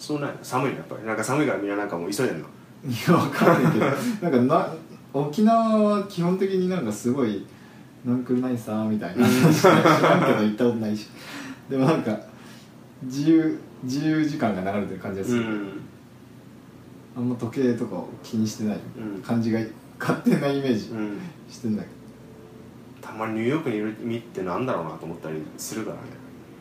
[0.00, 1.06] そうない寒いのやっぱり。
[1.06, 2.46] なんか寒いからみんななんかもう急いでんの。
[2.88, 3.86] いやわかんないけど
[4.30, 4.74] なんかな
[5.12, 7.44] 沖縄は基本的になんかすごい
[8.06, 9.28] 「なんくるないさ」みたいな。
[9.28, 11.08] 知らんけど行ったことないし。
[11.68, 12.18] でもなんか
[13.02, 15.68] 自由自由時間が流れてる感じがする、うん。
[17.16, 18.78] あんま時計とかを気にしてない。
[18.96, 19.22] うん。
[19.22, 19.60] 感じが
[19.98, 21.18] 勝手なイメージうん。
[21.50, 21.88] してんだけ
[23.02, 26.02] たまにニューヨークにいる意味ってなんだろうなと思ったりするからね。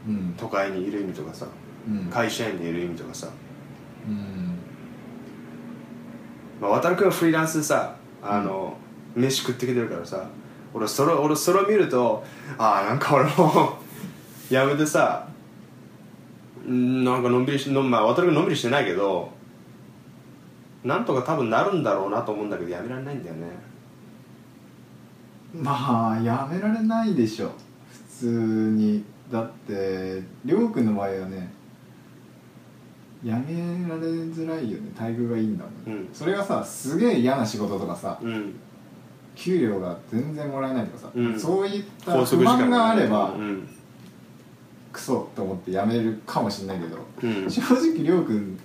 [0.05, 0.33] どうん。
[0.37, 1.45] 都会にいる意味とかさ。
[1.45, 1.68] うん
[2.11, 3.27] 会社員でいる意味とかさ、
[4.07, 4.59] うん。
[6.61, 8.77] まあ、渡君はフリーランスでさあの、
[9.15, 10.27] 飯食ってきてるからさ
[10.73, 12.23] 俺それ俺それを見ると
[12.57, 13.77] ああなんか俺も
[14.49, 15.27] やめてさ
[16.67, 19.31] んなんかのんびりしのまあ渡君のんびりしてないけど
[20.83, 23.47] なんとか多分なるんだろうなと思うんだけどやめられないんだよね。
[25.53, 27.51] まあやめられないでしょ。
[27.91, 28.25] 普通
[28.71, 29.03] に。
[29.29, 31.51] だってりょうくんの場合はね
[33.24, 33.53] やめ
[33.88, 36.09] られづらいよね待遇がいいんだもん、うん。
[36.13, 38.55] それがさすげえ嫌な仕事とかさうん。
[39.36, 41.39] 給料が全然もらえないとかさ、うん。
[41.39, 43.67] そういった拘不満があれば、うん。
[44.91, 47.49] クソと思ってやめるかもしれないけど、うん。
[47.49, 48.59] 正直りょうくん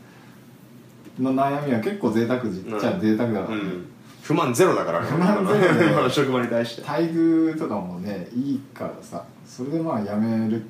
[1.21, 3.87] の悩みは結構贅沢じうんっちゃ贅沢だからね、うん。
[4.23, 5.07] 不満ゼロだからね。
[5.07, 6.83] 不満ゼロで 今の職場に対して。
[6.83, 10.65] 待遇とかもねいいからさそれでまあやめるっ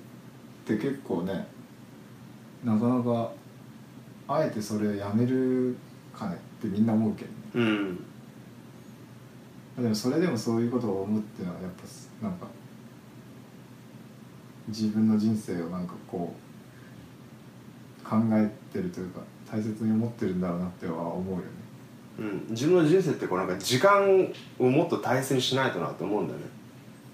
[0.66, 1.47] て結構ね
[2.62, 3.30] なかなか
[4.27, 5.77] あえてそれやめる
[6.14, 7.35] かねってみんな思うけどね。
[7.55, 8.05] うん。
[9.83, 11.70] でもそれでもそういうことを思うっていうのはやっ
[12.20, 12.47] ぱなんか
[14.68, 16.35] 自分の人生をなんかこ
[18.03, 19.20] う考えてるというか
[19.51, 21.45] 大切に思ってるんだろうなっては思うよね。
[22.16, 26.47] うん、自分の人生ってこうなんか時間をもっと大切にしないとなと思うんだよね。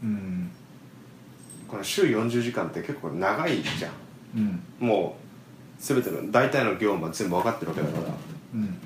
[0.03, 0.51] うん。
[1.67, 3.93] この週40時間って結構長いじゃん。
[4.37, 4.89] うん。
[4.89, 5.20] もう
[5.81, 8.14] 全ての大体の業務は全部分かってるわけだから。
[8.55, 8.78] うん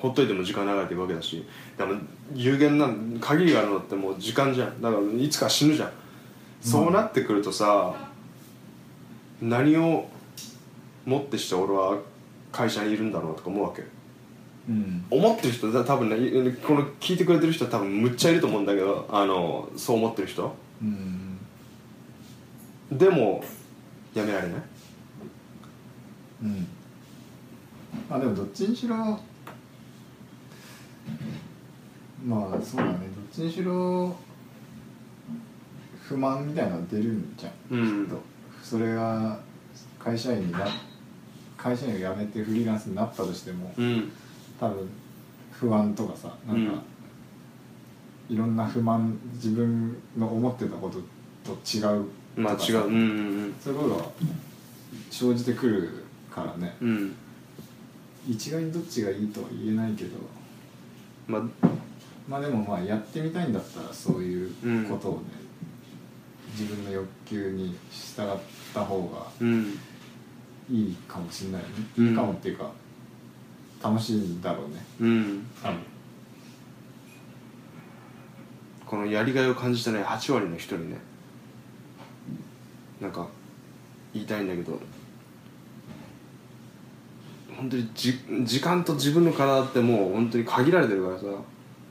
[0.00, 1.44] ほっといても時間流れていくわけだし。
[1.76, 1.98] だから
[2.34, 2.88] 有限な
[3.20, 4.80] 限りがあるのってもう時間じゃん。
[4.80, 5.90] だからいつか死ぬじゃん、
[6.62, 7.94] そうなってくるとさ
[9.42, 10.08] 何を
[11.04, 11.98] もってして俺は
[12.50, 13.82] 会社にいるんだろうとか思うわけ。
[14.70, 20.56] うん思ってる人だ多分ねいこの聞いてくれてる人は多分むっちゃいると思うんだけどあのそう思ってる人。
[20.82, 21.38] うん。
[22.90, 23.44] でも
[24.14, 24.62] やめられない
[26.42, 26.66] うん。
[28.08, 28.96] まあでもどっちにしろ
[32.24, 32.92] まあそうだね。
[32.92, 32.98] どっ
[33.32, 34.14] ちにしろ
[36.02, 37.52] 不満みたいなの出るんじゃん。
[37.70, 38.06] うん。
[38.06, 38.20] きっと。
[38.62, 39.40] それが
[39.98, 40.66] 会社員にな
[41.56, 44.10] 会社員を辞めてフリーランスになったとしてもうん。
[44.58, 44.88] 多分
[45.52, 46.72] 不安とかさなんか、
[48.28, 50.98] いろんな不満自分の思ってたこと
[51.44, 52.86] と違うまあとかさ違う。
[52.86, 52.98] うんう
[53.46, 53.54] ん。
[53.60, 54.04] そういうことが
[55.10, 56.76] 生じてくるからね。
[56.80, 56.88] うん。
[56.88, 57.16] うん
[58.28, 60.10] 一概にどっちがいいとは言えないけど。
[61.26, 61.42] まあ。
[62.28, 64.50] まあでもまあやってみたいんだったらそういう
[64.88, 65.24] ことをね、
[66.52, 68.36] 自分の欲求に従っ
[68.74, 69.78] た方がうん。
[70.70, 72.08] いいかもしれないよね、うん。
[72.10, 72.70] いいかもっていうか
[73.82, 74.84] 楽しいんだろうね。
[75.00, 75.46] うん。
[75.62, 75.78] 多分。
[78.86, 80.96] このやりがいを感じてない8割の人にね
[83.00, 83.28] なんか
[84.12, 84.80] 言いたいんだけど
[87.60, 91.26] 本当にじ時間と自分の体ってもう本当に限られてるからさ。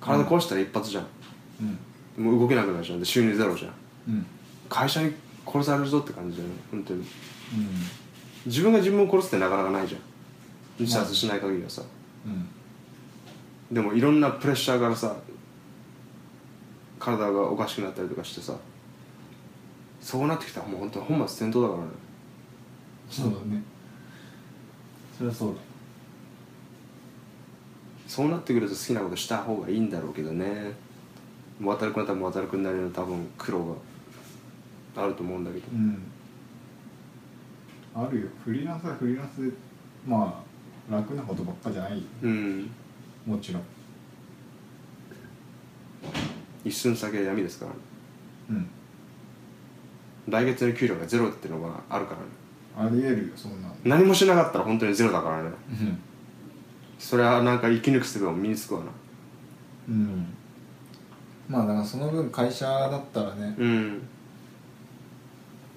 [0.02, 1.08] 体壊したら一発じゃん、
[2.18, 2.26] うん。
[2.26, 3.00] もう動けなくなるじゃん。
[3.00, 3.74] で収入ゼロじゃん。
[4.08, 4.26] うん。
[4.70, 5.14] 会社に
[5.46, 6.56] 殺されるぞって感じだよね。
[6.72, 7.00] 本当に。
[7.02, 7.06] うん。
[8.46, 10.02] 自分が自分を殺すってなかなかないじゃん。
[10.80, 11.82] 自殺しない限りはさ。
[12.26, 12.48] うん。
[13.76, 15.16] でもいろんなプレッシャーからさ
[16.98, 18.54] 体がおかしくなったりとかしてさ
[20.02, 21.92] そうなってきたらもう本当に本末転倒だからね。
[23.12, 23.62] そうだね
[25.20, 25.56] それはそうだ。
[28.08, 30.72] そうなってくると好きなことした方がいいんだろうけどね。
[31.62, 33.78] 渡る君は多分渡る君なりの多分苦労
[34.96, 35.66] があると思うんだけど。
[35.74, 36.02] うん。
[37.94, 38.28] あるよ。
[38.46, 39.52] フリーランスはフリーランスで
[40.08, 40.42] ま
[40.90, 41.98] あ楽なことばっかじゃない。
[41.98, 42.72] ようん。
[43.26, 43.64] もちろん。
[46.64, 47.72] 一寸先は闇ですから。
[47.74, 47.78] ね
[48.52, 48.70] うん。
[50.30, 52.28] 来月の給料がゼロっていうのがあるからね
[52.80, 53.76] ありえるよそんなの。
[53.84, 55.50] 何もしなかったら本当にゼロだからね。
[55.70, 56.00] うん。
[56.98, 58.86] それはなんか生き抜く術が身につくわな。
[59.90, 60.34] うん。
[61.50, 63.54] まあだからその分会社だったらね。
[63.58, 64.02] うん。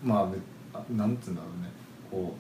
[0.05, 0.39] まあべ
[0.73, 1.71] あなんつうんだろうね。
[2.09, 2.37] こ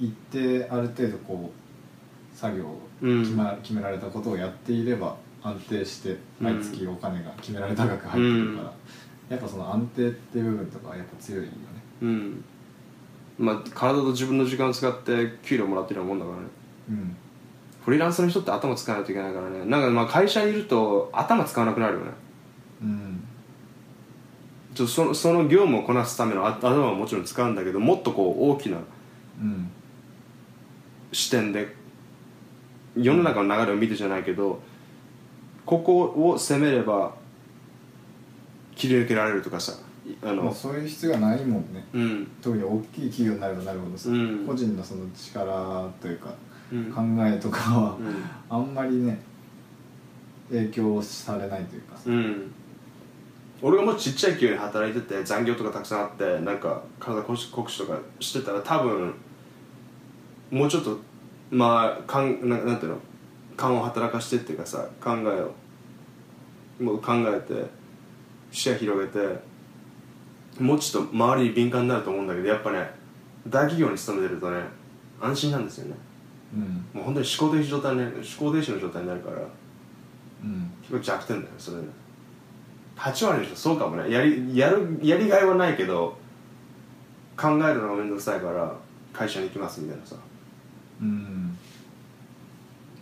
[0.00, 3.22] う一定ある程度こう作業をうん。
[3.22, 8.72] 決,、ま決められたことをやっていれば安定して毎月お金が決められた額入ってくるから、
[9.28, 11.52] やっぱその安定っていう部分とかはやっぱ強いよね。
[12.00, 12.44] うん
[13.38, 16.44] まあ体と自分の時間を使って給料もらってるようなもんだからね。
[16.90, 17.16] うん。
[17.84, 19.64] フリーランスの人って頭使わないといけないからね。
[19.66, 22.06] なんかまあ会社にいると頭使わなくなるよね。
[22.82, 23.24] うん。
[24.74, 28.78] ちょそのその業務をこなすためのあ頭はもちろん使うんだけどもっとこう大きな
[29.40, 29.70] うん。
[31.12, 31.68] 視点で
[32.96, 34.60] 世の中の流れを見てじゃないけど
[35.64, 37.14] ここを攻めれば
[38.74, 39.74] 切り抜けられるとかさ
[40.22, 41.84] あまあ、のそういう必要がないもんね。
[41.92, 42.30] うん。
[42.42, 44.44] 特に大きい企業になればなるほどさ、うん。
[44.46, 46.34] 個人のその力というか
[46.72, 46.92] うん。
[46.92, 48.24] 考えとかはうん。
[48.48, 49.18] あんまりね
[50.50, 52.02] 影響されないというかさ。
[52.06, 52.52] うん。
[53.62, 59.14] 俺がもしちっちゃい企業に働いてて残業とかたくさんあってなんか体酷使酷使とかしてたら多分
[60.50, 60.98] もうちょっと
[61.50, 62.98] まあかんななんていうの？
[63.56, 65.54] 勘を働かしてっていうかさ考えを
[66.84, 67.64] もう考えて
[68.50, 69.38] 視野広げて
[70.60, 72.90] もうちょっと周りに敏感になると思うんだけどやっぱね
[73.48, 74.58] 大企業に勤めてるとね
[75.20, 75.96] 安心なんですよね。
[76.54, 76.86] うん。
[76.92, 80.70] もう本当に思考停止状態になる思考停止の状態になるからうん。
[80.82, 81.84] 結構弱点だよそれね
[82.96, 84.10] 8割の人そうかもね。
[84.10, 86.16] やりやるやりがいはないけど
[87.36, 88.72] 考えるのが面倒くさいから
[89.12, 90.16] 会社に行きますみたいなさ。
[91.00, 91.58] うん。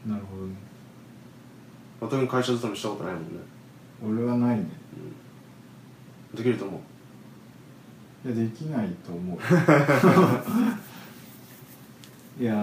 [0.06, 0.54] なるほどね。
[2.00, 3.28] 私も会社勤めしたことないもんね。
[4.04, 4.66] 俺はないね。
[6.34, 6.80] できると思う
[8.24, 9.38] いやできないと思う
[12.40, 12.54] いや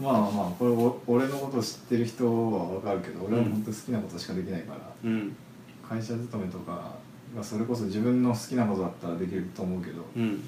[0.00, 5.36] まあまあこれお俺のことを知ってる人は分かるけど俺は本当好きなことしかできないから、うん。
[5.86, 6.92] 会社勤めとか
[7.36, 10.42] がそれこそ自分の好きなことだったらできると思うけどうん。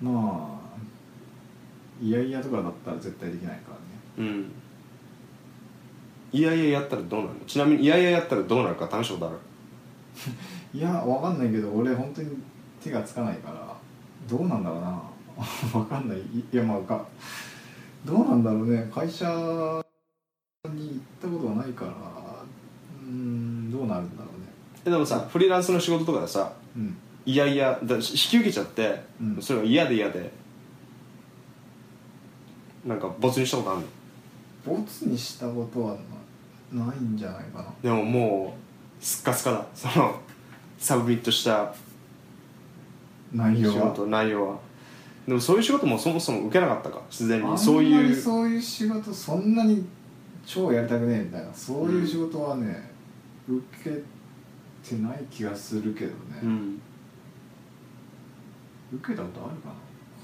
[0.00, 3.72] まあいやいやとかだったら絶対できないか
[4.18, 4.30] らね。
[4.30, 4.52] うん。
[6.32, 7.44] いやいややったらどうなるの？
[7.46, 9.38] ちなみにいやいややったらどうなるか試したことある？
[10.78, 12.30] いやわかんないけど俺本当に
[12.82, 13.76] 手がつかないから
[14.28, 15.02] どうなんだろうな。
[15.78, 16.18] わかんない。
[16.18, 17.04] いいやまあか
[18.04, 18.90] どうなんだろうね。
[18.92, 24.46] 会社に行ったことはないからうーんどうなるんだろうね。
[24.84, 26.96] えでもさフリーランスの仕事とかでさうん。
[27.26, 29.42] いやいやだ引き受けちゃって、うん。
[29.42, 30.32] それが嫌で嫌で
[32.84, 33.86] なんか没にしたことあるの？
[34.64, 35.96] ボツにしたことは
[36.72, 37.66] なないんじゃないかな。
[37.82, 38.56] でもも
[39.00, 39.66] うスッカスカだ。
[39.74, 40.20] その
[40.78, 41.89] submit した仕
[43.32, 43.90] 内容は。
[43.90, 44.58] 事内容は。
[45.26, 47.00] でもそういう仕事もそもそも受けなかったか。
[47.10, 48.14] 自然あんまりにそういう。
[48.16, 49.86] そういう仕事そんなに
[50.44, 51.54] 超やりたくねえみたいな。
[51.54, 52.90] そういう仕事はね、
[53.48, 53.90] 受け
[54.88, 56.80] てない気がするけどね、うん。
[58.94, 59.74] 受けたことあるかな。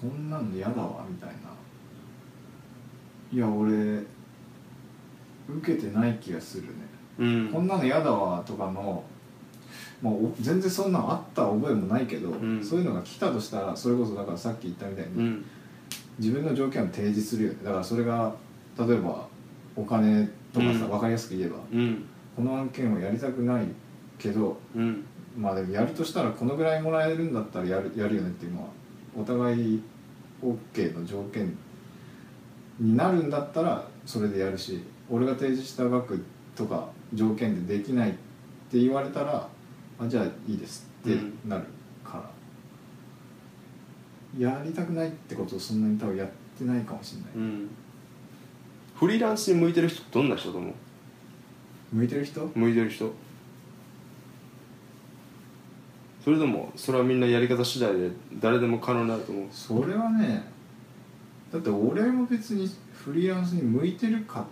[0.00, 1.34] こんなんで嫌だわみたいな。
[3.32, 4.02] いや俺
[5.48, 6.70] 受けてない気がするね、
[7.18, 7.50] うん。
[7.52, 9.04] こんなの嫌だわとかの
[10.03, 12.62] まあ、お全然そんなのあった覚えもないけど、ん。
[12.62, 15.44] そういうのが来たとしたらそれこそだからさっき言ったみたいに、うん。
[16.18, 17.59] 自分の条件を提示するよね。
[17.64, 18.34] だからそれが
[18.78, 19.26] 例えば
[19.74, 20.90] お金とかさ、うん。
[20.90, 22.05] 分かりやすく言えばうん。
[22.36, 23.66] この案件をやりたくない
[24.18, 25.05] けどうん。
[25.36, 28.68] まあでもやるとしたらこのぐらいもらえるんだったらやるやるよねっていうのは
[29.18, 29.82] お互い
[30.42, 31.57] OK の条件
[32.78, 36.22] になるんだったらそれでやるし俺が提示した額
[36.55, 38.12] とか条件でできないっ
[38.70, 39.49] て言われたら
[39.99, 40.88] あじゃあいいです。
[41.03, 41.16] って
[41.47, 41.64] なる
[42.05, 42.22] か
[44.38, 46.28] ら、やりたくないってことをそんなに多分やっ
[46.59, 47.68] てないかもしれない、うん。
[48.94, 50.72] フリーランスに向いてる人どんな人と思う？
[51.92, 52.51] 向いてる人？
[52.55, 53.12] 向いてる人。
[56.24, 59.47] それでもそれはみんなやり方次第で誰でも可能になると思う？
[59.53, 60.44] それはね
[61.53, 64.51] だって俺も別にフリーランスに向いてるかって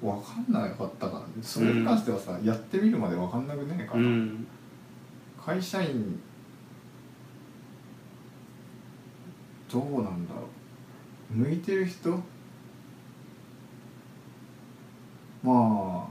[0.00, 1.26] 分かんなかったからね。
[1.42, 4.46] それに関してはさ、やってみるまで分かんなくねえかうら、ん。
[5.44, 6.20] 会社員
[9.70, 10.48] どうなんだろ
[11.32, 11.34] う。
[11.34, 12.20] 向いてる人？
[15.42, 16.10] まあ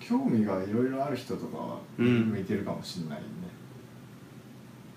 [0.00, 3.26] 興味がいろいろある人とかはうん向いてるかもしれないね、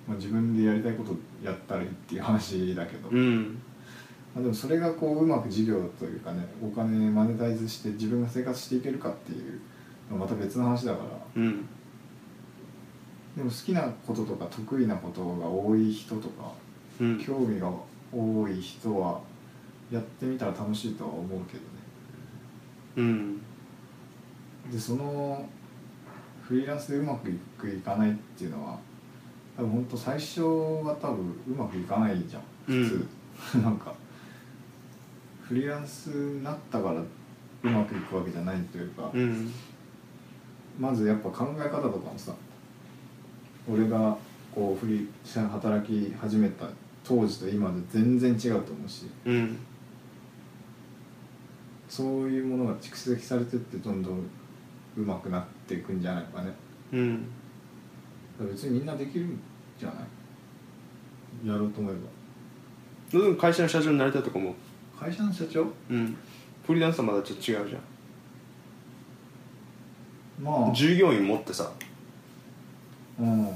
[0.07, 3.61] まあ、自分でやりたいことやったらいいっていう話だけど、うん
[4.33, 9.59] まあ、でもそれがこううまく事業というかねお金マネタイズして自分が生活していけるかっていう
[10.09, 11.41] のはまた別の話だから。
[11.41, 11.67] うん。
[13.35, 16.53] でも好きなこととか得意なことが多い人とか
[16.99, 17.19] うん。
[17.19, 17.69] 興味が
[18.13, 19.21] 多い人は
[19.91, 21.65] やってみたら楽しいとは思うけどね。
[22.97, 23.41] うん。
[24.71, 25.45] でその
[26.41, 28.77] フリーランスでうまくいくいかないっていうのは
[29.55, 33.07] 多分本当最初は多分うまくいかないじゃん普
[33.51, 33.93] 通、 なんか
[35.51, 37.05] フリーランスになったからう
[37.69, 39.51] まくいくわけじゃないというか、うん。
[40.79, 42.33] まずやっぱ考え方とかもさ
[43.69, 44.17] 俺が
[44.55, 46.67] こうフリー働き始めた
[47.03, 49.57] 当時と今で全然違うと思うしうん。
[51.89, 54.23] そういうものが蓄積されてってどんどん
[54.97, 56.53] 上手くなっていくんじゃないかね。
[56.93, 57.25] うん。
[58.39, 59.37] 別にみんなできるん
[59.77, 59.95] じゃな
[61.43, 61.47] い？
[61.47, 63.35] やろうと思えば。
[63.35, 64.55] 会社の社長になりたいとかも
[65.01, 65.65] 会社の社長？
[65.89, 66.15] うん。
[66.63, 67.79] フリーランスとはまだちょっと違うじゃ
[70.39, 70.69] まあ。
[70.69, 71.71] ん従業員持ってさ。
[73.19, 73.49] うん。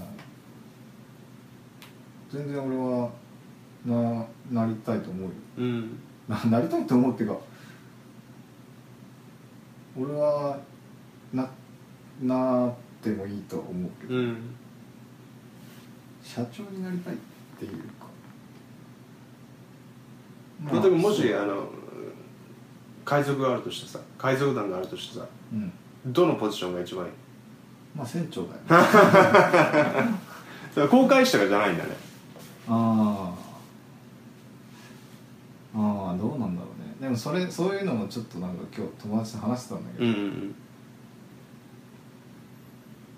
[2.32, 3.12] 全然俺は
[3.86, 5.30] ななりたいと思うよ。
[5.58, 6.00] うん。
[6.28, 7.38] ななりたいと思うっていうか
[9.96, 10.58] 俺は
[11.32, 11.48] な
[12.24, 12.74] なっ
[13.04, 14.56] てもいいとは思うけど、うん。
[16.24, 17.18] 社長になりたいっ
[17.60, 18.08] ていうか、
[20.72, 21.68] 例えばもしあの
[23.04, 25.72] 海賊があるとしてさ海賊団があるとしてさうん。
[26.08, 27.12] どのポジションが一番いい？
[27.96, 28.62] まあ船長だよ
[30.74, 31.90] それは航海士とかじゃないんだね。
[32.68, 33.34] あ
[35.76, 36.96] あああどうなんだろうね。
[37.02, 40.56] でもそれそういうのもちょっとなんか今日友達と話してたんだけど、うん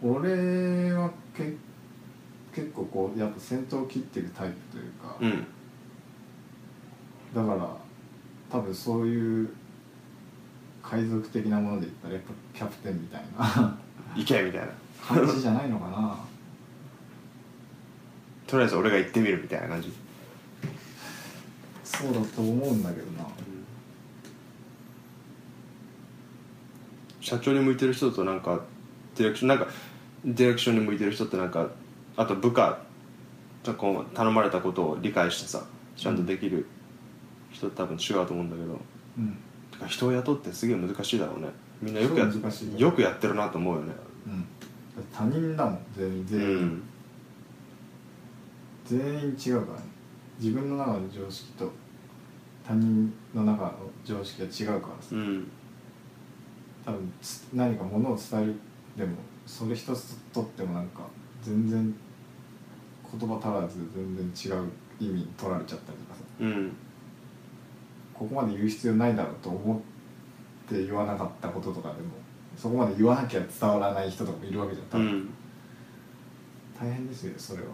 [0.03, 1.55] 俺はけ
[2.53, 5.47] 結構こうやっぱ先頭を切ってるタイプというか、うん
[7.37, 7.69] だから
[8.49, 9.49] 多分そういう
[10.81, 13.77] 海賊的なもので言ったらやっぱキャプテンみたいな。
[14.15, 14.67] 行けみたいな。
[15.05, 16.17] 感じじゃないのかな。
[18.47, 19.93] とりあえず俺が行ってみるみたいな感じ。
[21.83, 23.27] そうだと思うんだけどな。
[27.21, 28.61] 社長に向いてる人となんか
[29.15, 29.67] ディレクションなんか
[30.25, 31.69] ディレクションに向いてる人ってなんか
[32.15, 32.79] あと部下
[33.61, 35.65] とこう頼まれたことを理解してさ
[35.95, 36.65] ちゃんとできる
[37.57, 38.79] 人多分違うと思うんだけど。
[39.17, 39.37] うん。
[39.71, 41.47] てか人を雇ってすげえ難しいだろうね。
[41.81, 42.25] みんなよくや
[42.77, 43.93] よくやってるなと思うよね。
[44.27, 44.45] うん。
[45.13, 46.25] 他人だもん全員。
[46.25, 46.83] 全員、うん。
[48.85, 49.85] 全員違うからね。
[50.39, 51.71] 自分の中の常識と
[52.65, 55.09] 他人の中の常識が違うからさ。
[55.11, 55.47] うん。
[56.85, 58.55] 多分つ何かものを伝える
[58.95, 61.01] でもそれ一つとってもなんか
[61.41, 61.93] 全然
[63.19, 66.21] 言葉足らず全然違う意味に取られちゃったりとかさ。
[66.39, 66.71] うん
[68.17, 72.09] ここまで言う必要ないだろうと思って言わなかったこととかでも
[72.57, 75.29] そこまで言わなきゃ伝わらない人とかもいるわけじゃん多分、うん。
[76.79, 77.67] 大変ですよそれは。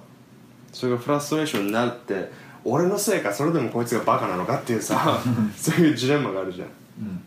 [0.72, 2.30] それがフラストレーションになって
[2.66, 5.22] 俺のせいかそれでもこいつがバカなのかっていうさ
[5.56, 6.68] そういうジレンマがあるじゃん。
[6.68, 7.22] うん。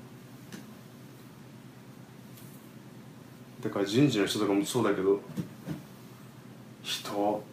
[3.62, 5.20] だから人事の人とかもそうだけど
[6.82, 7.44] 人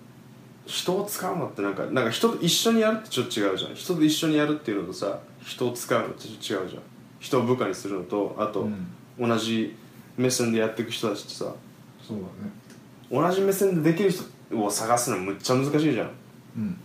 [0.65, 3.75] 人を使うのってなんかなんか人と一緒にやるってちょっと違うじゃん。
[3.75, 6.67] 人と一緒にやるっていうのとさ人を使うのと違うじゃん。
[7.19, 8.87] 人を部下にするのとあと、うん。
[9.19, 9.75] 同じ
[10.17, 11.53] 目線でやっていく人たちってさ。
[12.01, 12.51] そうだね。
[13.11, 14.23] 同じ目線でできる人
[14.59, 16.09] を探すのむっちゃ難しいじゃん。
[16.57, 16.77] うん。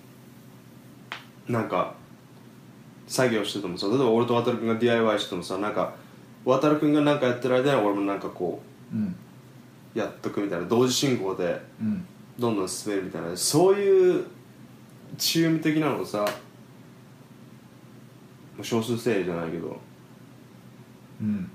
[1.48, 1.94] なんか
[3.06, 5.94] 作業しててもさ例えば俺と渡君が DIY しててもさなんか
[6.44, 8.60] 渡君が何かやってる間に俺もなんかこ
[8.92, 9.16] うん。
[9.94, 12.06] うやっとくみたいな同時進行でうん。
[12.38, 14.24] どんどん進めるみたいなそういう
[15.16, 16.24] チーム的なのをさ
[18.62, 19.78] 少数精鋭じゃないけど。
[21.20, 21.50] うん。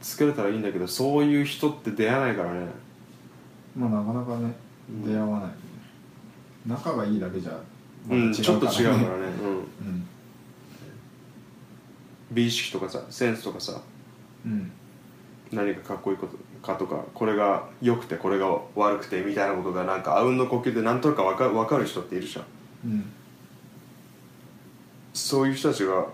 [0.00, 2.66] 作れたらいいんだけどそういう人って出会わないからね。
[3.76, 4.52] まあなかなかね
[4.88, 5.04] うん。
[5.04, 5.50] 出会わない、
[6.66, 7.60] 仲がいいだけじゃ
[8.08, 10.06] うんちょっと違うからね、 うん、うん
[12.30, 13.80] 美意識とかさセンスとかさ。
[14.46, 14.70] うん。
[15.52, 22.44] 何がかっこいいことかとかこれが良くてこれが悪くてみたいなことがなんかあうんの呼吸でなんとなく分か分かる人っているじゃん。
[22.84, 23.04] うん
[25.12, 26.06] そういう人たちが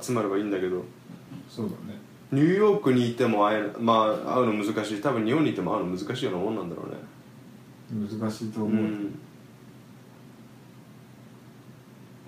[0.00, 0.84] 集まればいいんだけど。
[1.48, 1.98] そうだね。
[2.30, 5.00] ニューヨークにいても会えるまあ会うの難しい。
[5.00, 8.08] 多分日本にいても会うの難しいようなもんなんだろうね。
[8.20, 9.18] 難しいとう思う、ん。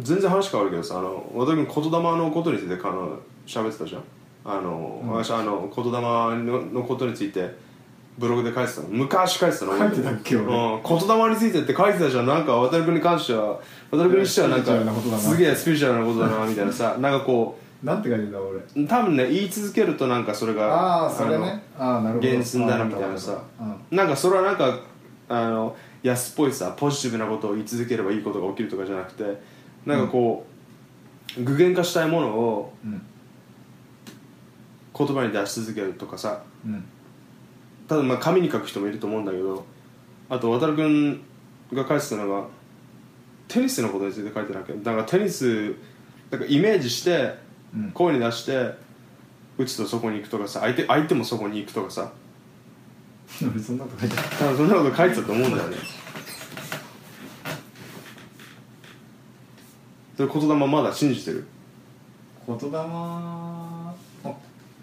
[0.00, 4.02] 全然話変わるけどさあの和田君言霊のことについてかの喋ってたじゃん。
[4.42, 5.10] あの、うん。
[5.10, 7.54] 私あの言霊ののことについて
[8.20, 8.88] ブログで書いてたの。
[8.88, 9.78] 昔書いてたの。
[9.78, 10.44] 書いてたっけ俺。
[10.44, 12.26] うん、言霊についてって書いてたじゃん。
[12.26, 13.58] なんか渡君に関しては。
[13.90, 16.98] 渡君にしてはなんかすげえスピリチュアルなことだなみたいなさ。
[17.00, 18.58] なんかこなんて書いてた俺。
[18.58, 21.62] う多分ね言い続けるとなんかそれがああそれね。
[21.78, 22.28] ああなるほど。
[22.28, 23.42] 原寸だなみたいなさ。
[23.58, 23.96] うん。
[23.96, 24.80] なんかそれはなんか
[25.30, 29.24] あの安っぽいさポジティブなことを言い続ければいいことが起きるとかじゃなくて
[29.86, 30.44] なんかこ
[31.38, 33.02] う、具現化したいものをうん。
[34.92, 36.42] 言葉に出し続けるとかさ。
[36.66, 36.84] うん
[37.90, 39.66] ただまあ紙に書く人もいると思うんだけど
[40.28, 41.20] あと渡君
[41.72, 42.46] が書いてたのが
[43.48, 45.74] テニスのことについて書いてなきゃだからテニス
[46.30, 47.34] なんかイメージして
[47.74, 47.90] うん。
[47.90, 48.74] 声に出して
[49.58, 52.12] 打つとそこに行くとかさ相手相手もそこに行くとかさ。
[53.42, 54.28] 俺そんなこと書いてある。
[54.36, 55.76] 多分そんなこと書いてたと思うんだよね。
[60.16, 61.44] それ言霊まだ信じてる？
[62.46, 62.78] 言霊？
[62.78, 63.94] あ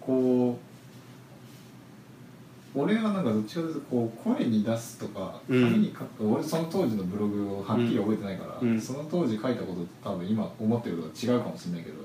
[0.02, 0.67] こう
[2.76, 5.64] 俺はなんかどっちかというとこう声に出すとかうん。
[5.72, 8.80] 紙に書く、俺その当時のブログをはっきり覚えてないから、うん。
[8.80, 11.96] その当時書いたことと多分今思ってることは違うかもしれないけど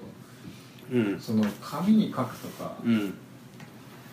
[0.92, 1.20] うん。
[1.20, 3.14] その紙に書くとか、うん。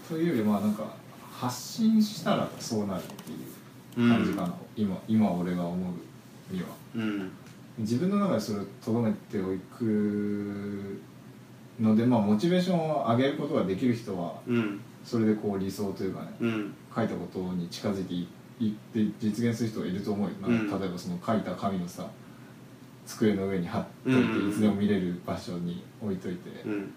[0.07, 0.83] というよりまあなんか
[1.31, 6.67] 発信したらそうなるっていう感じかな、今今俺が思うには。
[6.95, 7.31] うん。
[7.77, 10.99] 自分の中でそれをとどめておく
[11.79, 16.73] のでまあモチベーションを上げることができる人はうんそれでこう理想というかねうん。
[16.95, 18.27] 書いたことに近づいてい
[18.59, 20.69] いって実現する人がいると思うよ、うん。
[20.69, 22.05] 例えばその書いた紙のさ
[23.07, 24.49] 机の上に貼っといて、うん。
[24.51, 26.93] いつでも見れる場所に置いといて、うん。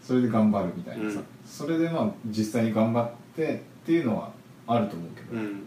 [0.00, 1.24] それで頑張るみたいなさ、うん。
[1.44, 4.30] それでまあ実際に頑張ってっていうのは
[4.68, 5.66] あると思うけど、うん。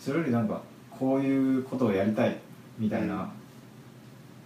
[0.00, 0.60] それよりなんか
[0.90, 2.36] こういうことをやりたい
[2.76, 3.30] みたいな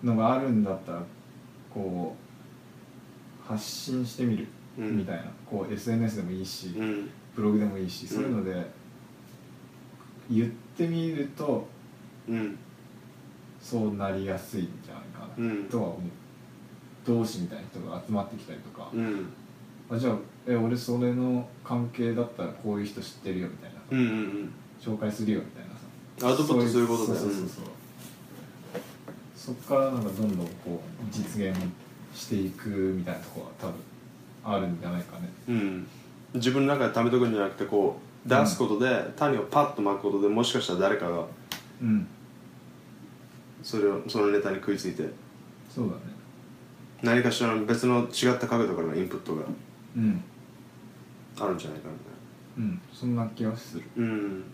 [0.05, 1.03] のがあるんだったら
[1.73, 4.43] こう発信してみる。
[4.43, 7.11] うんみたいな、こう SNS でもいいし、うん。
[7.35, 8.67] ブログでもいいしそういうので
[10.31, 11.67] 言ってみると
[12.29, 12.59] うん。
[13.61, 15.65] そうなりやすいんじゃないかな、うん。
[15.65, 16.01] とは思う。
[17.07, 19.27] 同志みたいな人が集まってきたりとか、うん。
[19.91, 20.17] あじゃあ
[20.47, 26.29] え俺それの関係だったらこういう人知ってるよみたいな、うんうん紹介するよみたいなさ。
[26.29, 27.65] アウトプットすることだよそうそうそうそう
[29.35, 30.79] そっからなんかどんどんこう
[31.11, 31.57] 実現
[32.15, 33.75] していくみたいなところは多分
[34.47, 35.29] あるんじゃないかね。
[35.49, 35.87] うん。
[36.35, 41.25] 自分の中で貯めとくんじゃなくてこう出すことで、種をパッと巻くことでもしかしたら誰かが
[41.83, 42.07] うん。
[43.63, 45.09] それをそのネタに食いついて。
[45.75, 46.01] そうだね。
[47.03, 49.43] 何かしらの別の違った角度からのインプットが
[49.97, 50.23] うん。
[51.39, 51.95] あるんじゃないかな。
[52.59, 52.81] うん。
[52.93, 53.83] そんな気はする。
[53.97, 54.45] うん。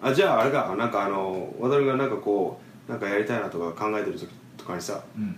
[0.00, 0.74] あじゃああれか。
[0.76, 5.36] なんかあの渡るがなんかこうなんかやりたいなとか考えてる時とかにさうん。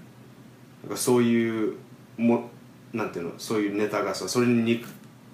[0.82, 1.74] なんかそういう
[2.16, 2.50] も
[2.92, 4.84] なんていうのそういうネタがさそれに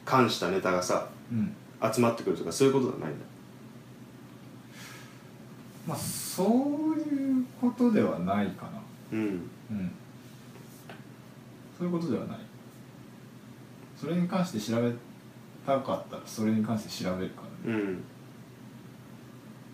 [0.04, 1.54] 関したネタがさうん。
[1.92, 3.24] 集まってくるとかそういうことじゃないんだ。
[5.86, 6.46] まあそう
[6.98, 8.80] いうことではないかな。
[9.12, 9.18] うん。
[9.18, 9.90] うん。
[11.76, 12.38] そういうことではない。
[14.00, 14.92] それに関して調べ
[15.66, 17.80] たかったらそれに関して調べるからね。
[17.80, 18.04] うん。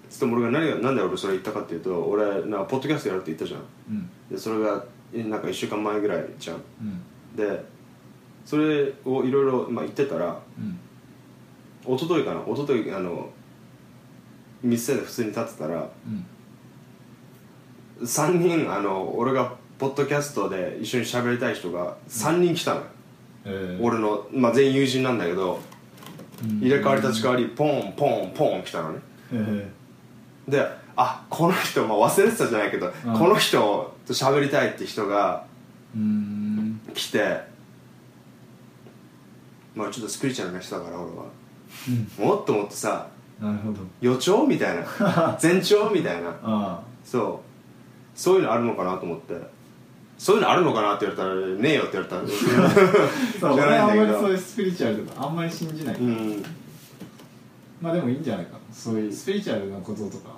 [0.09, 3.60] ちょっと俺が何がなんで俺それ言ったかっていうと俺なんかポッドキャストやるって言ったじゃん。
[3.90, 4.10] うん。
[4.30, 4.82] でそれが
[5.12, 6.56] えなんか1週間前ぐらいじゃん。
[6.56, 7.02] うん
[7.39, 7.65] で
[8.44, 10.78] それをいろいろまあ言ってたらうん。
[11.94, 13.31] 一昨日かな一昨日あの
[14.62, 16.27] 店で普通に立ってたらうん。
[18.05, 22.86] 3人あの俺がポッドキャストで一緒に喋りたい人が3人来たのよ、
[23.44, 23.82] えー。
[23.82, 25.60] 俺の、まあ、全員友人なんだけど
[26.43, 26.59] うん。
[26.60, 28.98] 入れ替わり立ち替わりポンポンポン来たのね。
[29.32, 29.70] え
[30.48, 30.66] で
[30.97, 33.12] あこの人、まあ、忘れてたじゃないけど、うん。
[33.16, 36.47] この人と喋りたいって人がーうん
[36.94, 37.40] 来て
[39.74, 41.24] まあちょっとスピリチュアルな人だから俺は。
[42.19, 43.09] もっともっとさ
[43.40, 43.81] なるほど。
[44.01, 44.85] 予兆みたいな
[45.40, 46.35] 前兆みたいな。
[46.43, 48.19] あそう。
[48.19, 49.35] そういうのあるのかなと思って。
[50.19, 52.27] そういうのあるのかなって言われたらねえよって言われたらあ
[53.39, 56.44] そう俺はあんまりそういうスピリチュアルとかあんまり信じない、うん。
[57.81, 58.59] まあでもいいんじゃないかな。
[58.73, 60.31] そういうスピリチュアルなこととか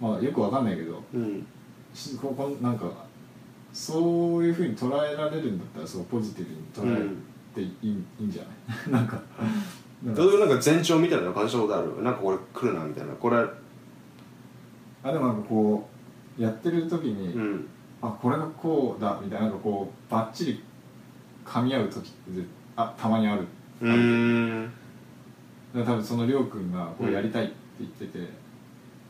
[0.00, 1.00] まあよくわかんないけど。
[1.14, 1.46] うん。
[1.94, 2.86] しここなんか
[3.72, 8.42] そういうふうに捉えられるんだったらそうポジティブに捉えていい,、いいんじゃ
[8.92, 9.00] ない？
[9.00, 9.06] なん。
[9.08, 9.20] か
[10.04, 10.22] なんか。
[10.22, 12.02] どういうなんか前兆みたいなの感じたことある？
[12.02, 13.12] なんかこれ来るなみたいな。
[13.14, 13.36] これ
[15.04, 15.88] あでもなんかこ
[16.38, 17.66] うやってる時に、うん。
[18.02, 20.62] あこれがこうだみたいななんかこうバッチリ
[21.46, 22.44] 噛み合う時ってぜ
[22.76, 23.46] あたまにある。
[23.80, 23.92] うー
[24.64, 24.70] ん。
[25.74, 28.28] 多分そのりょうくんがこうやりたいって言ってて、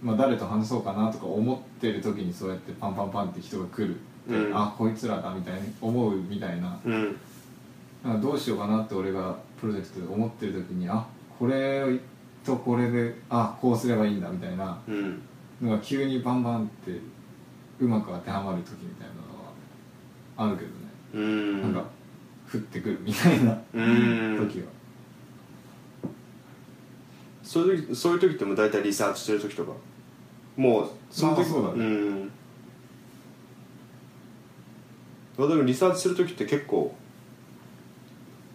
[0.02, 3.96] まあ、誰と話そうかなとか思ってる時にそうやってパンパンパンって人が来る
[4.28, 4.56] って、うん。
[4.56, 6.78] あこいつらだみたいに思うみたいな。
[6.84, 7.16] うん。
[8.04, 11.06] なんかどうしようかなって俺がプロジェクトで思ってる時にあ
[11.38, 12.00] これ
[12.44, 14.78] とこれであこうすればいいんだみたいな。
[14.88, 15.22] うん。
[15.60, 16.98] のが急にバンバンって
[17.80, 20.74] うまく当てはまる時みたいなのはあるけどね、
[21.14, 21.62] うん。
[21.62, 21.84] なんか
[22.52, 24.48] 降ってくるみたいなうん。
[24.48, 24.66] 時は。
[27.42, 29.72] そういう時そういう時ってもう大体リサーチしてる時とか。
[30.56, 31.84] もうその時まあそうだね。
[31.84, 32.30] ん
[35.36, 36.94] 私もリサーチする時って結構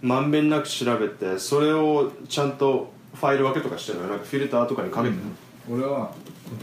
[0.02, 5.22] まんべんなく調べてそれをちゃんとファイル分けとかしてるのなんかフィルターとかにかけてる
[5.70, 6.14] 俺は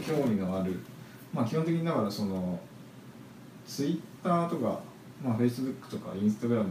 [0.07, 0.79] 興味のある。
[1.33, 2.59] まあ基本的にだからその
[3.67, 4.79] ツイッターとか、
[5.23, 6.69] まあ、フェイスブックとかインスタグラム、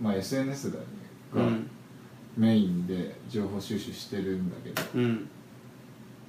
[0.00, 0.88] まあ、SNS だよね。
[1.34, 1.70] がうん。
[2.36, 5.28] メインで情報収集してるんだけど、うん。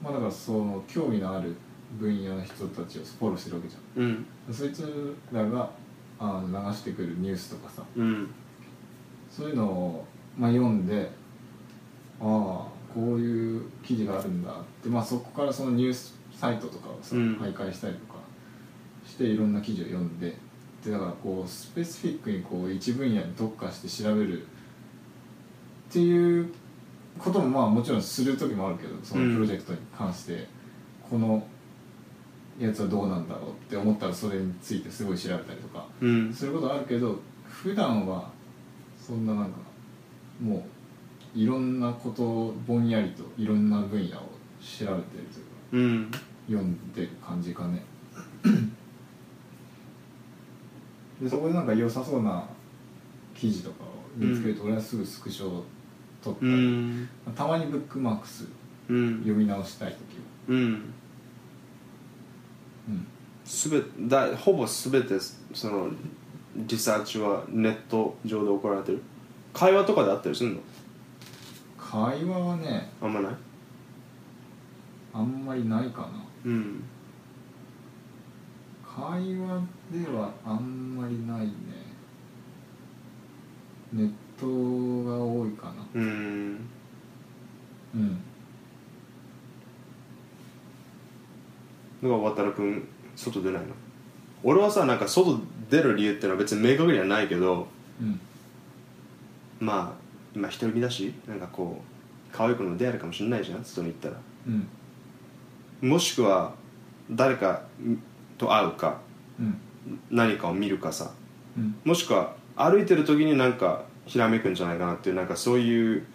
[0.01, 1.55] まあだからその興味のある
[1.99, 4.03] 分野の人たちをフォローしてるわけじゃん。
[4.03, 4.25] うん。
[4.53, 5.69] そいつらが
[6.23, 7.83] あの流してくるニュースとかさ。
[7.95, 8.29] うん。
[9.29, 10.05] そういうのを、
[10.37, 11.09] まあ、読んで
[12.19, 12.25] ああ
[12.93, 17.33] こういう記事があるんだって、まあ、そこからそのニュースサイトとかをさ、うん。
[17.35, 18.19] 徘徊したりとか
[19.05, 20.35] していろんな記事を読んで
[20.83, 24.45] でだからこうスペシフィックにこう一分野に特化して調べるっ
[25.89, 26.53] ていう
[27.17, 30.47] こともまあもちろんする時もあるけどそのプロジェクトに関して、
[31.09, 31.45] この
[32.59, 36.33] やつはどうなんだろうって思ったらそれについてすごい調べたりとかうん。
[36.33, 38.29] することあるけど普段は
[38.99, 39.51] そんななんか
[40.41, 40.65] も
[41.35, 44.29] ういろんなことをぼんやりといろんな分野を
[44.61, 45.07] 調べてるというか
[45.71, 46.11] うん。
[46.47, 47.81] 読んでる感じかね。
[51.21, 52.43] でそこでなんか良さそうな
[53.35, 55.63] 記事とかを見つけると俺はすぐスクショを
[56.23, 57.09] 撮ったうり、ん。
[57.35, 58.49] たまにブックマークする
[58.89, 59.17] うん。
[59.19, 59.97] 読み直したい時
[60.53, 60.55] は
[63.45, 65.19] すべだほぼ全て
[65.53, 65.89] その
[66.55, 69.01] リサーチはネット上で行われてる。
[69.53, 70.61] 会話とかであったりするの？
[71.77, 73.35] 会話はねあんまない？
[75.13, 76.09] あんまりないかな。
[76.45, 76.83] うん。
[78.83, 79.01] 会
[79.37, 79.61] 話
[79.91, 81.53] ではあんまりないね。
[83.91, 84.45] ネット
[85.09, 85.85] が多いかな。
[85.93, 86.67] うん。
[87.95, 88.21] うん
[92.03, 92.85] だから渡君
[93.15, 93.67] 外出ないの。
[94.43, 95.39] 俺はさなんか外
[95.69, 97.67] 出る理由ってのは別に明確にはないけど
[98.01, 98.19] うん。
[99.59, 100.03] まあ
[100.35, 104.15] 今独り身だしなんかこう可愛い子の出会えるかもしれないじゃん外に行ったら。
[105.81, 105.89] うん。
[105.89, 106.53] もしくは
[107.09, 107.63] 誰か
[108.37, 108.99] と会うか
[109.39, 109.59] うん。
[110.11, 111.11] 何かを見るかさ。
[111.57, 111.75] うん。
[111.85, 116.05] もしくは歩いてる時になんかひらめくんじゃないかなっていうなんかそういう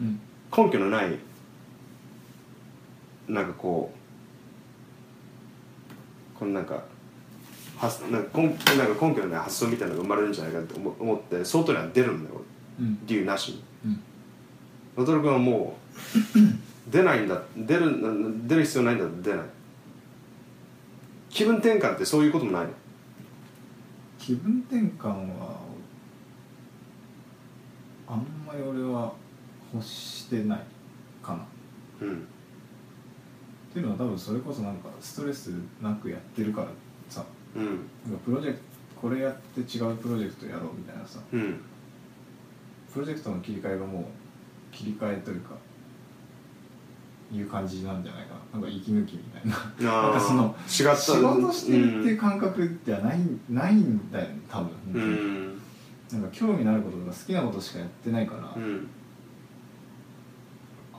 [0.00, 0.20] うん。
[0.56, 1.18] 根拠のない
[3.28, 3.92] なんかこ
[6.38, 6.82] このなんか
[7.76, 8.56] 発なんか根なん
[8.96, 12.40] か根拠のない発想みたいなのが生まれるんじゃないかって思思って外には出るんだよ。
[12.78, 12.98] 俺うん。
[13.06, 13.52] 理由なし。
[13.52, 15.04] にうん。
[15.04, 15.76] 渡君はも
[16.14, 17.92] う 出ないんだ出る
[18.46, 19.46] 出る必要ないんだ出ない。
[21.28, 22.70] 気分転換ってそういうこともないの？
[24.18, 25.60] 気分転換は
[28.08, 29.12] あんまり俺は
[29.74, 30.60] 欲してない
[31.22, 31.38] かな。
[31.38, 31.42] っ
[32.00, 32.26] うん
[33.76, 35.50] ていうのは多分それこそなんかストレス
[35.82, 36.68] なくやってるから
[37.10, 37.22] さ。
[37.54, 37.64] うん。
[37.66, 37.80] なんか
[38.24, 38.64] プロジェクト
[39.02, 41.20] これやって違うプロジェクトやろうみたいなさ。
[41.30, 41.60] うん。
[42.90, 44.04] プロジェクトの切り替えがもう
[44.74, 45.56] 切り替えというか
[47.30, 48.60] いう感じなんじゃないかな。
[48.60, 49.42] なんか息抜きみたい
[49.84, 49.92] な。
[49.92, 53.18] あなんかその仕事してるっていう感覚じゃない,、
[53.50, 54.70] ないんだよね多分。
[54.94, 55.46] うに、ん。
[56.12, 58.88] なんか興味のあることとか好きなことしかやってないから、うん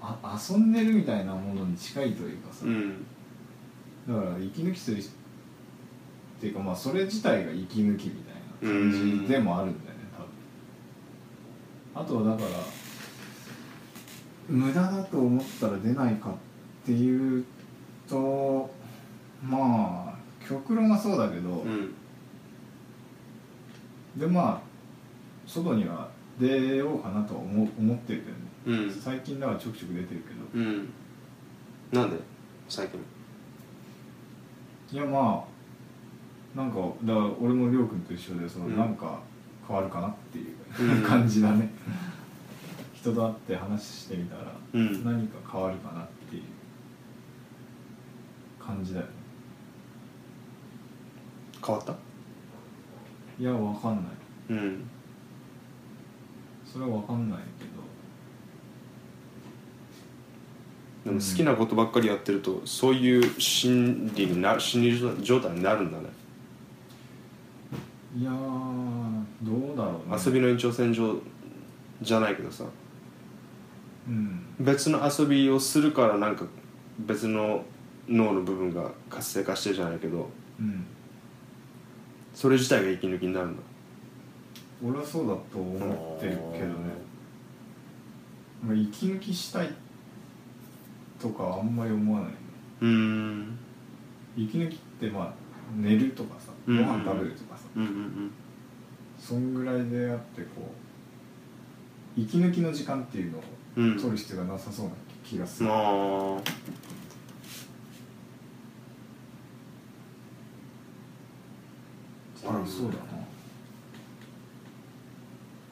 [0.02, 3.06] あ遊んでるみたいなものに近いというかさ、うん。
[4.08, 5.04] だから息抜きするっ
[6.40, 10.04] ていうかまあそれ自体が息抜きみたいな感じでもあるんだよね
[11.94, 12.22] 多分。
[12.22, 12.50] あとはだから
[14.48, 16.34] 無駄だと思ったら出ないかっ
[16.86, 17.46] ていう
[18.08, 18.70] と
[19.44, 21.94] まあ極論はそうだけど、うん。
[24.18, 24.68] でまあ
[25.46, 26.10] 外には
[26.40, 28.92] 出ようかなとは思う思ってるけどね、うん。
[28.92, 30.64] 最近だからちょくちょく出てるけど。
[30.64, 30.90] うん。
[31.92, 32.18] なんで？
[32.70, 33.00] 最近。
[34.92, 35.46] いやま
[36.56, 38.78] あなんかだから俺もりょうくんと一緒でその、うん。
[38.78, 39.20] なんか
[39.68, 41.04] 変わるかなっていううん。
[41.08, 41.70] 感じだね、
[42.94, 45.04] 人と会って話してみたら、うん。
[45.04, 46.44] 何か変わるかなっていう
[48.64, 49.12] 感じだよね。
[51.66, 51.96] 変わった？
[53.40, 54.04] いやわかんない。
[54.50, 54.84] うん。
[56.66, 57.72] それはわかんないけど
[61.08, 66.10] でも好きなことばっかりやってるとそういう心理にな心理状態になるんだね。
[68.18, 68.34] いやー
[69.42, 70.22] どうだろうね。
[70.26, 71.16] 遊びの延長線上
[72.02, 72.66] じゃないけどさ。
[74.06, 74.46] うん。
[74.60, 76.46] 別の遊びをするからなんか
[77.00, 77.64] 別の
[78.10, 80.30] 脳の部分が活性化してるじゃないけど
[80.60, 80.86] うん。
[82.34, 83.64] それ自体が息抜きになるんだ
[84.86, 86.74] 俺はそうだと思ってるけどね。
[88.62, 89.70] まあ息抜きしたい
[91.20, 92.38] とかあんまり思わないね。
[92.82, 93.58] うーん。
[94.36, 95.34] 息抜きってまあ
[95.76, 98.32] 寝るとかさごうん飯食べるとかさ、うんうん
[99.20, 100.72] そんぐらいであってこ
[102.18, 103.42] う息抜きの時間っていうのを
[103.78, 104.92] うん取る必要がなさそうな
[105.24, 105.74] 気がする、うん。
[105.74, 105.82] ああ
[112.44, 113.04] 多分そうだな。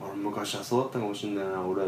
[0.02, 1.86] 俺昔はそうだったかもしんないな俺。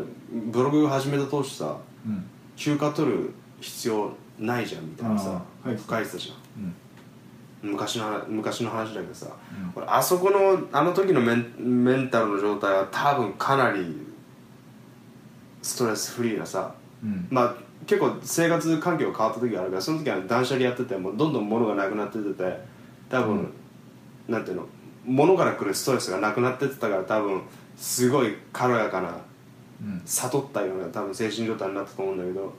[0.52, 2.26] ブログ始めた当初さうん。
[2.56, 6.64] 休暇取る必要ないじゃんみたいなさ書いてたじゃん。
[6.64, 6.76] うん。
[7.72, 9.82] 昔の話昔の話だけどさ、うん。
[9.82, 14.06] 俺あそこのあの時のメンメンタルの状態は多分かなり
[15.62, 17.28] ストレスフリーなさうん。
[17.30, 17.56] まあ
[17.86, 22.60] 結構生活環境が変わった時があるからその時は断捨離やっててもうどんどん物がなくなってってて
[23.10, 23.54] 多分、うん。
[24.28, 24.66] なんていうの
[25.06, 27.42] 物から来るストレスがなくなってってたから多分
[27.78, 29.18] すごい軽やかな
[29.82, 30.02] うん。
[30.06, 32.54] 悟ったような多分精神状態になったと思うんだけど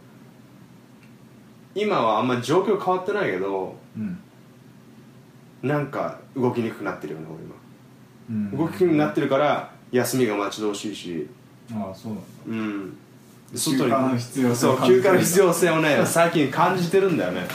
[1.74, 4.18] 今はあんまり状況変わってないけどうん。
[5.62, 7.26] なんか動きにくくなってるよね
[8.30, 8.48] うん。
[8.52, 11.28] 俺今動きにくくなってるから休みが待ち遠しいし。
[11.72, 12.28] ああそうなんだ。
[12.48, 12.96] うん。
[13.56, 17.46] 休暇の必要性そう休暇の必要性をね 最近感じてるんだよね。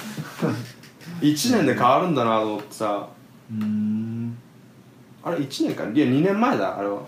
[1.22, 3.07] 1年で変わるんだなと思ってさ。
[3.52, 4.38] うん。
[5.23, 5.84] あれ1年か？
[5.84, 6.95] いや2年前だあれは。
[6.95, 7.02] だ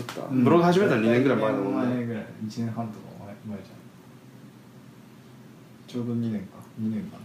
[0.00, 0.44] った、うん。
[0.44, 2.22] ブログ始めたの2年ぐらい前だもん2年ぐらい。
[2.46, 2.98] 1年半とか
[3.46, 3.77] 前前じゃん
[5.88, 6.58] ちょうど2年か。
[6.80, 7.18] 2年か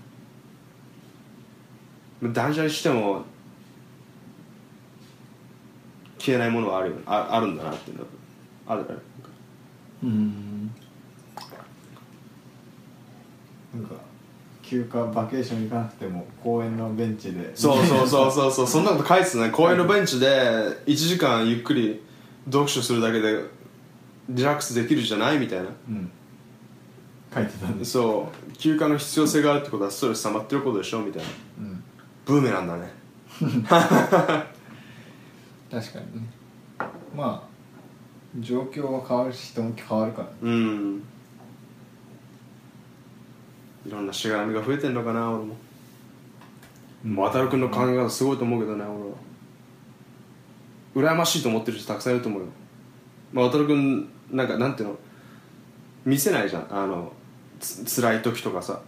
[2.34, 3.24] 断捨離しても
[6.18, 8.08] 消えないものはあるよああるんだなっていうのは。
[8.66, 8.96] あるよね
[10.04, 10.72] うん。
[13.76, 13.96] なんか
[14.62, 17.54] 休暇バケーション行かなくても公園のベンチで。
[17.56, 18.68] そうそうそうそうそう。
[18.68, 19.50] そんなこと書いてたね。
[19.50, 20.28] 公園のベンチで
[20.86, 22.02] 1時間ゆっくり
[22.46, 23.44] 読書するだけで
[24.30, 25.40] リラックスできるじゃない？
[25.40, 25.66] みたいな。
[25.90, 26.10] うん
[27.34, 27.92] 書いてたんです。
[27.92, 31.30] そう休暇の必要性があるってことはストレス溜まってることでしょみたいな。
[31.60, 31.84] うん。
[32.26, 32.92] ブーメランだね。
[35.72, 36.30] 確かにね。
[37.16, 37.48] まあ
[38.40, 40.28] 状況は変わるし人も変わるから。
[40.28, 41.04] ねうん。
[43.86, 45.56] いろんなしがらみが増えてんのかな俺も。
[47.04, 48.86] もう渡君の考え方すごいと思うけどね
[50.96, 51.12] 俺は。
[51.12, 52.48] 羨ましいと思ってる人たくさんいると思うよ、
[53.34, 54.96] まあ、渡君なんかなんていうの？
[56.06, 56.68] 見せないじゃん。
[56.70, 57.12] あの
[57.64, 58.82] つ辛い時とかさ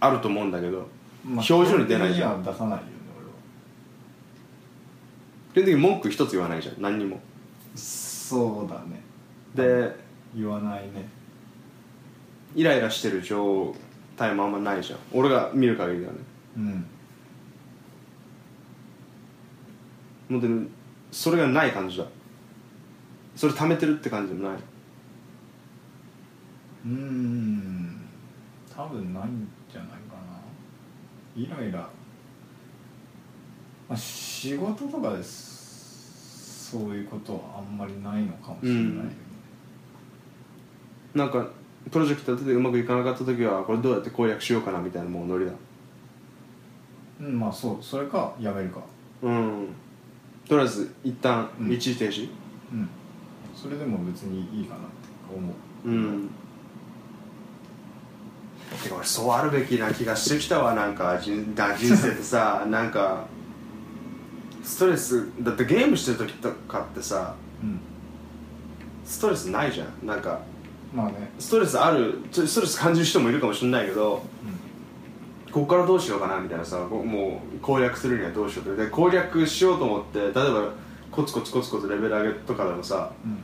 [0.00, 0.86] あると思うんだけど、
[1.24, 2.34] まあ表情に出ないじゃん。
[2.34, 2.92] 表には出さないよね
[5.54, 6.74] 本的に文句一つ言わないじゃん。
[6.80, 7.20] 何にも。
[7.74, 9.02] そうだね。
[9.54, 9.96] で
[10.34, 11.08] 言わないね。
[12.54, 13.74] イライラしてる状
[14.16, 14.98] 態もあんまないじゃん。
[15.12, 16.14] 俺が見る限りだね。
[16.56, 16.86] うん。
[20.28, 20.68] 本当に
[21.10, 22.04] それがない感じだ。
[23.34, 24.58] それ溜めてるって感じでもない。
[26.86, 27.77] うーん
[28.78, 30.40] 多分ないんじゃないかな。
[31.34, 31.88] イライラ、ま
[33.90, 39.10] あ、仕事とかですそういうことはあんまりないのかもしれないよね、
[41.14, 41.48] なんか
[41.90, 45.52] プロジェクトやっててうまくいかなかった時はこれどうやって攻略しようかなみたいなもうノリだ。
[47.20, 47.82] うん、まあそう。
[47.82, 48.80] それかやめるか。
[49.22, 49.68] うん。
[50.48, 51.72] とりあえず一旦うん。
[51.72, 52.28] 一時停止？
[52.72, 52.88] うん。
[53.56, 54.88] それでも別にいいかなって
[55.34, 55.52] 思
[55.84, 55.88] う。
[55.88, 56.30] うん、
[58.82, 63.26] てか俺そうあるべきな気がしてきたわなんか人だ人生ってさなんか
[64.62, 67.80] ストレスだってゲームしてる時とかってさうん。
[69.04, 70.06] ストレスないじゃん。
[70.06, 70.40] なんか
[70.92, 71.30] まあね。
[71.38, 74.22] ストレスあるストレス感じる人もいるかもしれないけど
[75.50, 80.72] ここからどうしようかなみたいなさこもう攻略するにはどうしようってで攻略しようと思って例えば
[81.10, 83.38] コツコツコツコツレベル上げとかでもさうん、うん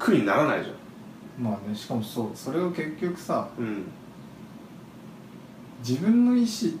[0.00, 0.72] 苦にならないじ
[1.38, 3.84] まあねしかもそうそれを結局さゃんうん
[5.86, 6.78] 自分の意思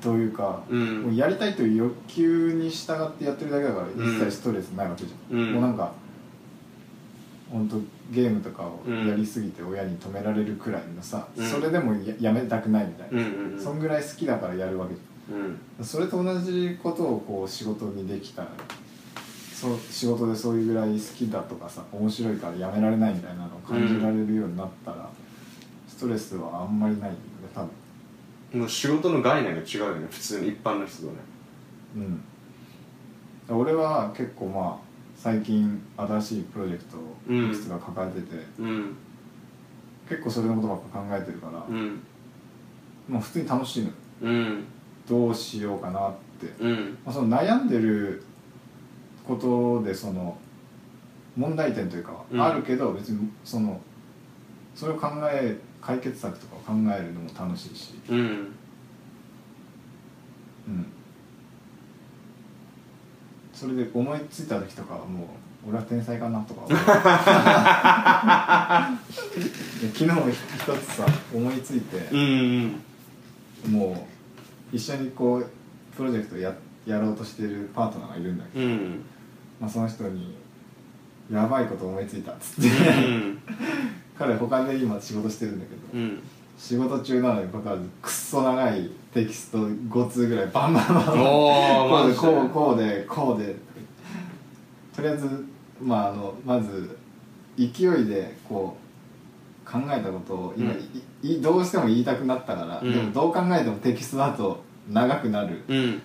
[0.00, 1.02] というか、うん。
[1.02, 5.52] もうやりたいという欲求に従ってやってるだけだから一切ストレスないわけじゃん、うん。
[5.52, 5.92] もうなんか
[7.50, 7.76] 本当
[8.10, 11.46] ゲームとかをうんやりすぎて親に止められるくらいのさ、うん。
[11.46, 13.62] それでもややめたくないみたいな、うんうんうん。
[13.62, 15.00] そんぐらい好きだからやるわけじ
[15.32, 15.58] うん。
[15.78, 15.84] ゃん。
[15.84, 18.48] それと同じことをこう仕事にできたら
[19.52, 25.10] そう仕事でそういうぐらい好きだとかさ面白いからやめられないみたいなのを感じられるようになったら、
[26.00, 27.18] ストレスはあんまりないよね
[27.54, 27.60] 多
[28.52, 28.60] 分。
[28.60, 31.12] もう仕事の概念が違うよね普通に一般の人とね。
[33.48, 33.54] うん。
[33.54, 38.96] 俺は結構まあ最近新しいプロジェクトをいくつか抱えてて、うん。
[40.08, 42.00] 結構それのことばっか考えてるから、うん。
[43.06, 43.90] まあ普通に楽しいの
[44.22, 44.64] うん。
[45.06, 46.98] どうしようかなって、うん。
[47.04, 48.22] まあ、その悩んでる
[49.28, 50.38] ことでその
[51.36, 52.42] 問題点というかうん。
[52.42, 53.78] あるけど別にその
[54.74, 57.94] それを考え解決策とかを考えるのも楽しいし。
[58.08, 58.18] うん。
[58.18, 58.54] うん。
[63.52, 66.62] それで思いついた時とかはもう俺は天才かなとか
[69.92, 70.36] 昨日も一
[70.78, 72.80] つさ思いついてうん
[73.70, 74.06] も
[74.72, 75.46] う一緒にこう
[75.94, 76.54] プロジェクトや
[76.86, 79.04] やろうとしてるパートナーがいるんだけど、うん。
[79.60, 80.34] まあ、その人に
[81.30, 82.70] 「やばいこと思いついた」っつって。
[82.70, 82.72] う
[83.10, 83.38] ん
[84.20, 86.22] 彼他で今仕事してるんだけど、うん。
[86.58, 91.16] 仕事中なのにかかわらずくっそ長いテキスト5通ぐらいバンバンバンバン。
[91.16, 93.56] こうでこうこうでこうで
[94.94, 95.46] とりあえず
[95.82, 96.98] まああのまず
[97.56, 98.76] 勢いでこ
[99.66, 100.78] う考えたことを今、うん。
[101.22, 102.92] いいどうしても言いたくなったから、うん。
[102.92, 105.62] でもどう考えてもテキストだと長くなる。
[105.66, 106.02] うん。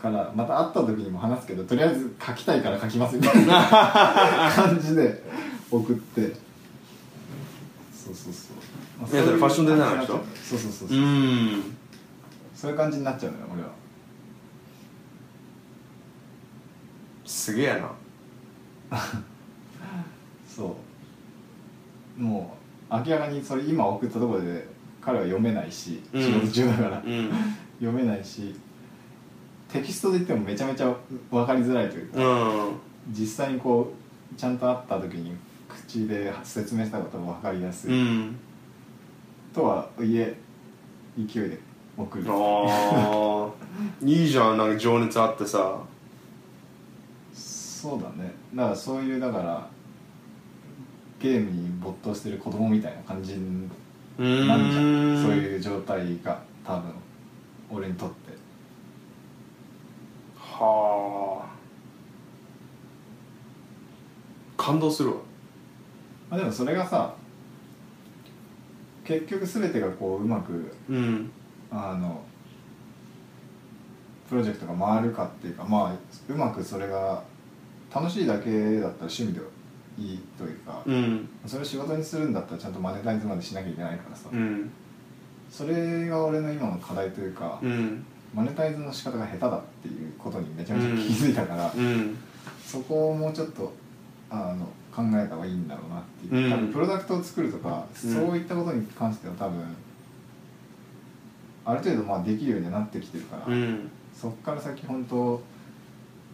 [0.00, 3.60] からまた会った時にも話すけどとりあえず書きたいから書きますみたいな
[4.56, 5.22] 感じで
[5.70, 6.34] 送って
[8.14, 8.54] そうそ
[9.06, 10.12] うそう、それファッションデザイナーの人？
[10.12, 11.76] そうそうそうそう、うん。
[12.54, 13.68] そういう感じになっちゃうのよ俺は。
[17.24, 17.90] すげえな。
[20.48, 20.76] そ
[22.18, 22.22] う。
[22.22, 22.56] も
[22.90, 24.66] う明らかにそれ今送ったところで
[25.00, 26.22] 彼は読めないしうん。
[26.22, 27.30] 仕事中だから、うん。
[27.78, 28.54] 読めないし
[29.72, 30.94] テキストで言ってもめちゃめちゃ
[31.30, 32.72] 分かりづらいというか、うん。
[33.12, 33.92] 実際にこ
[34.32, 35.34] うちゃんと会った時に
[35.86, 38.36] 口で説明したことも分かりやすい、うん。
[39.54, 40.36] とはいえ
[41.16, 41.58] 勢いで
[41.96, 42.24] 送る。
[42.28, 43.50] ああ
[44.06, 45.78] いいじゃんなんか情熱あってさ。
[47.32, 48.34] そうだね。
[48.54, 49.68] だからそういうだから
[51.18, 55.22] ゲームに没頭してる子供みたいな感じなんじゃんん。
[55.22, 56.92] そういう状態が多分
[57.70, 58.14] 俺にとって。
[60.36, 61.50] はあ。
[64.56, 65.16] 感動するわ
[66.30, 67.14] まあでもそれがさ
[69.04, 71.30] 結局全てがこううまくうん。
[71.72, 72.22] あの
[74.28, 75.94] プロジェクトが回るかっていうかまあ
[76.28, 77.22] うまくそれが
[77.92, 79.40] 楽しいだけだったら趣味で
[79.98, 81.28] いいというか、うん。
[81.46, 84.70] それを仕事にするんだったらちゃんとマネタイズまでしなきゃいけないからさ、うん。
[85.50, 88.04] それが俺の今の課題というか、うん。
[88.32, 92.16] マネタイズの仕方が下手だっていうことにめちゃめちゃ気づいたから、うん。
[92.64, 93.72] そこをもうちょっと
[94.30, 96.50] あの考えた方がいいんだろうなっていう、うん。
[96.50, 98.14] 多分プロダクトを作るとか、うん。
[98.14, 99.62] そういったことに関しては多分
[101.64, 103.90] ある程度まあできるようにはなってきてるから、うん。
[104.12, 105.40] そっから先本当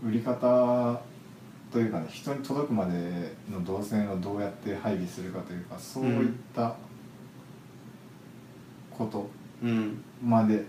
[0.05, 1.01] 売り方
[1.73, 6.75] というかね人に届くまでの動線をどうやって配備するかというかそういった
[8.91, 9.29] こと
[9.63, 10.03] うん。
[10.23, 10.65] まで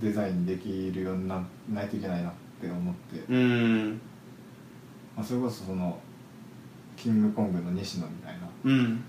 [0.00, 4.00] デザインできるようになないといけないなって思って、うん。
[5.16, 5.98] まあ、それこそその
[7.00, 8.40] キングコングの西野みたいな。
[8.64, 9.02] うん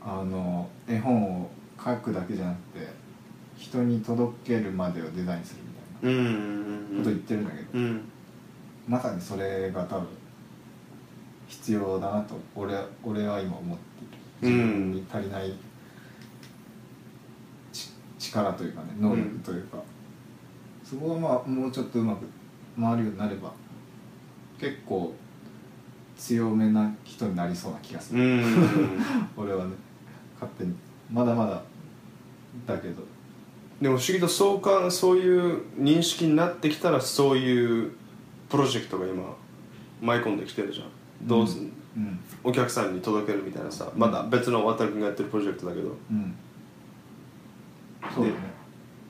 [0.00, 2.86] あの絵本を描くだけじゃなくて
[3.56, 5.70] 人に届けるまでをデザインするみ
[6.02, 6.18] たいな。
[6.18, 6.98] うん。
[6.98, 8.00] こと言ってるんだけど、うん
[8.88, 10.08] まさにそれが多分
[11.46, 13.78] 必要だなと俺は俺は今思っ
[14.40, 14.52] てる。
[14.52, 15.54] 自分に足りない
[17.72, 19.78] ち力というかね能力というか、
[20.82, 22.26] そこがまあもうちょっとうまく
[22.78, 23.52] 回るようになれば
[24.58, 25.14] 結構
[26.16, 28.44] 強めな人になりそうな気がすうる、ん。
[29.36, 29.72] 俺はね
[30.34, 30.74] 勝手に。
[31.12, 31.62] まだまだ
[32.66, 33.02] だけど。
[33.80, 37.92] でも不思議とそうかそういう認識になってきたらそういう
[38.48, 39.36] プロジェクトが今
[40.00, 40.86] 舞い込んできてるじゃん。
[41.26, 42.18] どうす、うん。
[42.42, 45.96] お客さんに届けるみたいなさまだ別の渡君がやってるプロジェクトだけど。
[46.10, 46.34] うん。
[48.14, 48.36] そうだね。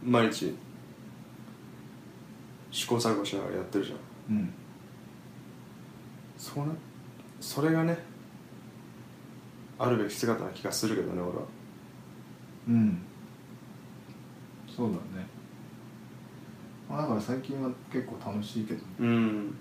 [0.03, 0.55] 毎日
[2.71, 3.95] 試行錯誤しながらやってるじゃ
[4.33, 4.37] ん。
[4.37, 4.55] うん。
[6.37, 6.73] そうな
[7.45, 7.99] それがね
[9.79, 11.45] あるべき姿な気がするけどね俺は。
[12.69, 13.03] うん。
[14.75, 15.27] そうだね。
[16.89, 18.85] まあだから最近は結構楽しいけどね。
[18.99, 19.55] うん。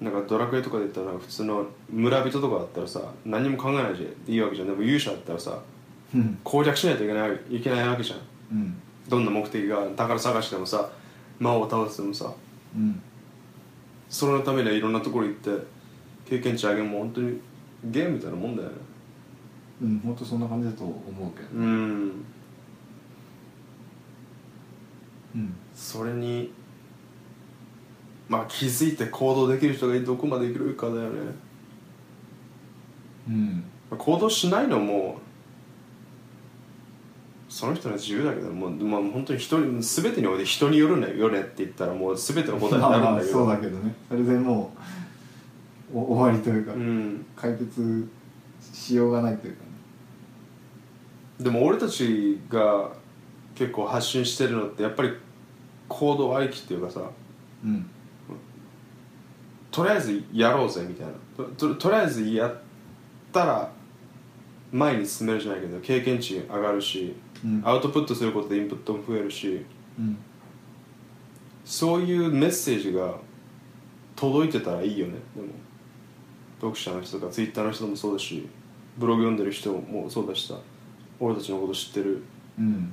[0.00, 4.68] なんかドラクエとかで言ったら普通の村人とかだったらさ何も考えないでいいわけじゃん。
[4.68, 5.60] でも勇者だったらさ
[6.14, 6.38] うん。
[6.42, 8.18] 攻略しないといけないいけないわけじゃん。
[8.52, 8.80] うん。
[9.08, 10.90] どんな目的が宝探しでもさ
[11.38, 12.32] 魔王を倒すでもさ。
[12.74, 13.02] うん
[14.16, 15.50] そのためにはいろんなところ行って
[16.24, 17.38] 経験値上げるも本当に
[17.84, 18.74] ゲームみたいなもんだよね。
[19.82, 22.12] うん本当そんな感じだと思うけどうん。
[25.34, 25.54] うん。
[25.74, 26.50] それに
[28.26, 31.34] まあ気づいて行動できる人がどこまでいけるかだよね。
[33.28, 33.64] うん。
[33.98, 35.18] 行動しないのも
[37.48, 43.38] その人の自由だけどもう、まあ、本当に人に全てにおいて人によるねよねって言ったらもう全ての答えにまあなるんだけど。
[43.46, 43.94] まあそうだけどね。
[44.08, 44.72] それでも
[45.94, 47.24] うお終わりというか、うん。
[47.36, 48.08] 解決
[48.60, 49.66] しようがないというかね。
[51.44, 52.90] でも俺たちが
[53.54, 55.12] 結構発信してるのってやっぱり
[55.88, 57.02] 行動ありきっていうかさ
[57.64, 57.86] うん。
[59.70, 61.12] とりあえずやろうぜみたいな。
[61.36, 62.54] とととりあえずやっ
[63.32, 63.70] たら
[64.72, 67.14] 前に進めるじゃないけど経験値上がるし、
[67.44, 67.62] うん。
[67.64, 69.64] アウトプットすることでインプットも増えるし
[69.98, 70.16] うん。
[71.64, 73.14] そういうメッセージが
[74.14, 75.14] 届いてたらいいよね。
[75.34, 75.48] でも
[76.60, 78.48] 読者の人とかツイッターの人もそうだし
[78.96, 80.58] ブログ読んでる人もそうだしさ
[81.20, 82.22] 俺たちのこと知ってる
[82.58, 82.92] うん。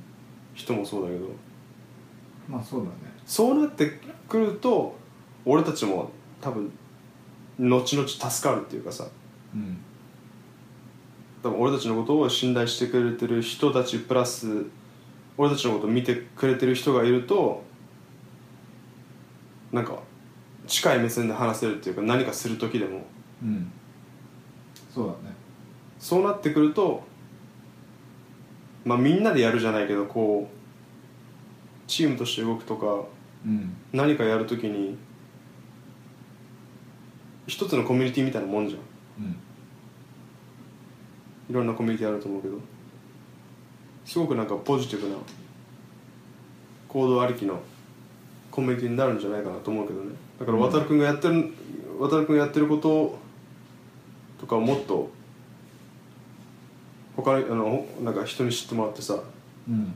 [0.53, 1.27] 人もそうだけど。
[2.49, 2.91] まあそうだね。
[3.25, 4.95] そうなってくると
[5.45, 6.11] 俺たちも
[6.41, 6.71] 多分
[7.59, 9.07] 後々助かるっていうかさ。
[9.53, 9.77] うん
[11.43, 14.65] 多分俺たちのことを信頼してくれてる人たちプラス
[15.37, 17.63] 俺たちのことを見てくれてる人がいると
[19.73, 19.99] なんか
[20.65, 23.01] 近い目線で話せるっていうか何かする時でも
[23.43, 23.71] うん。
[24.93, 25.35] そうだね。
[25.99, 27.03] そうなってくると
[28.85, 33.03] まあみんなでやるじゃないけどこうチームとして動くとか
[33.45, 33.75] うん。
[33.91, 34.97] 何かやるときに
[37.47, 39.25] 一つのコミュニティみたいなもんじゃん。
[39.25, 39.42] うん
[41.49, 42.57] いろんなコミュニティあると思うけど
[44.05, 45.15] すごくなんかポジティブな
[46.87, 47.59] 行動ありきの
[48.51, 50.13] コミュニティになるんじゃないかなと思うけどね。
[50.39, 51.51] だから渡君がやってる
[51.99, 53.17] 渡君がやってること
[54.39, 55.09] とかをもっと
[57.15, 59.17] 他にあのほなんか人に知ってもらってさ。
[59.67, 59.95] うん。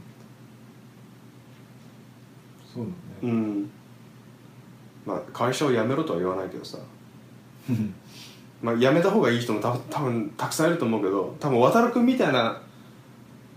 [2.74, 2.94] そうだね。
[3.24, 3.70] うん。
[5.06, 6.78] まあ会社を辞めろとは言わないけどさ
[8.62, 12.62] まあ辞めた方がいい人も多分多分たくさんいると思うけど多分渡君みたいな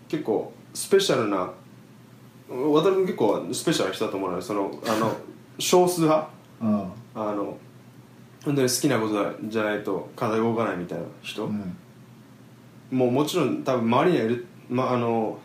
[0.08, 1.52] 結構スペシャルな
[2.48, 4.42] 渡君結構スペシャルな人だと思うのよ。
[4.42, 5.16] そのあの
[5.58, 6.28] 少数派？
[6.62, 7.56] ああの
[8.44, 11.76] 本当に好きなことじゃないと体動かないみたいなあ人、うん。
[12.90, 15.38] もうもちろん多分周りにはいる、まあ、あの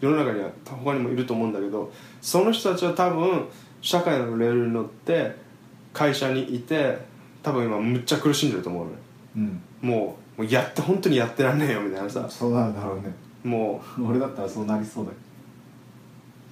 [0.00, 3.48] 世の中には他にもいると思うんだけどその人たちは多分
[3.80, 5.34] 社会のレールに乗って
[5.92, 6.98] 会社にいて
[7.42, 8.96] 多分今むっちゃ苦しんでると思うのよ
[9.36, 9.62] うん。
[9.80, 12.26] もうもうやって本当にやってらんねえよみたいなさ。
[12.28, 13.14] そうなんだろうね。
[13.44, 15.10] も俺だったらそうなりそうだ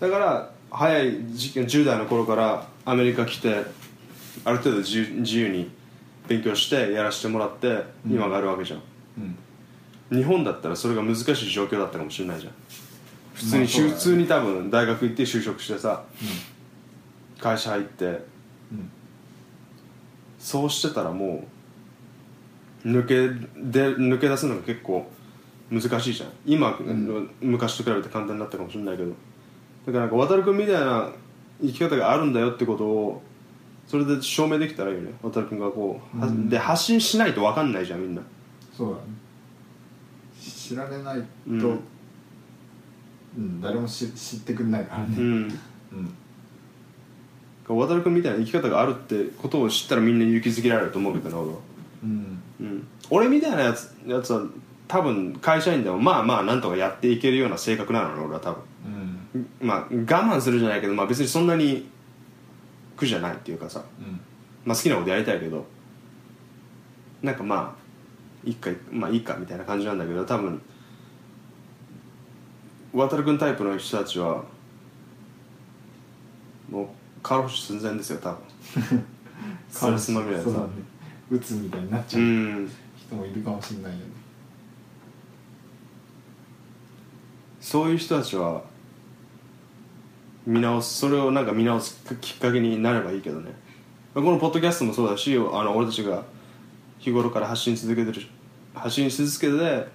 [0.00, 3.64] けうだから早い時期10代の頃からアメリカ来て
[4.44, 5.70] ある程度自由自由に
[6.26, 8.12] 勉強してやらせてもらってうん。
[8.12, 8.84] 今があるわけじゃん、ど
[10.10, 10.18] うん。
[10.18, 12.52] 日本だったらそれが難しい状況だったかもしれないじゃん。
[13.34, 13.94] 普通に、まあそうだね。
[13.94, 16.04] 普通に多分大学行って就職してさ
[17.38, 18.90] 会社入ってうん
[20.38, 21.44] そうしてたらも
[22.84, 23.28] う抜け
[23.60, 25.06] で抜け出すのが結構
[25.70, 26.30] 難しいじゃん。
[26.46, 29.10] 今、ん昔と比べて簡単になったかもしれないけど。
[29.10, 29.18] だか
[29.92, 31.10] らなんか渡君みたいな
[31.60, 33.22] 生き方があるんだよってことを
[33.86, 35.12] それで証明できたらいいよね。
[35.22, 36.48] 渡君がこう、はうん。
[36.48, 38.22] で発信しないと分かんないじゃんみんな。
[38.76, 39.02] そうだね。
[40.40, 41.52] 知られないと、う
[43.38, 45.16] うんん誰も知知ってくれないからね。
[45.16, 45.24] うん。
[45.24, 45.26] う
[45.96, 46.14] ん
[47.74, 51.56] 渡君みたいな生き方があるってことを知ったらみんな勇気づけられると思うけどな俺は、
[52.02, 52.42] うん。
[52.60, 54.42] うん、俺みたいなやつやつは
[54.86, 58.62] 多分会社員でもまあまあなんとかやっていけるような性格なのね俺は多分。
[59.34, 59.48] うん。
[59.60, 61.88] まあ我慢するじゃないけど、まあ、別にそんなに
[62.96, 64.20] 苦じゃないっていうかさ、うん。
[64.64, 65.64] まあ、好きなことやりたいけど。
[67.22, 70.62] なんかまあいいかまあいいかみたいな感じなんだけど多分
[72.92, 74.44] 渡君タイプの人たちは
[76.70, 76.88] もう
[77.22, 79.04] 過労死寸前ですよ多分。
[79.70, 80.66] ストレスまみれでさそうだね。
[81.30, 82.70] うつみたいになっちゃううん。
[82.96, 84.04] 人もいるかもしれないよね。
[87.60, 88.62] そういう人たちは
[90.46, 93.52] 見直すそれをなんか見直すきっかけになればいいけどね。
[94.14, 96.24] このポッドキャストもそうだしあの俺たちが
[96.98, 98.26] 日頃から発信続けてる
[98.74, 99.86] 発信し続けて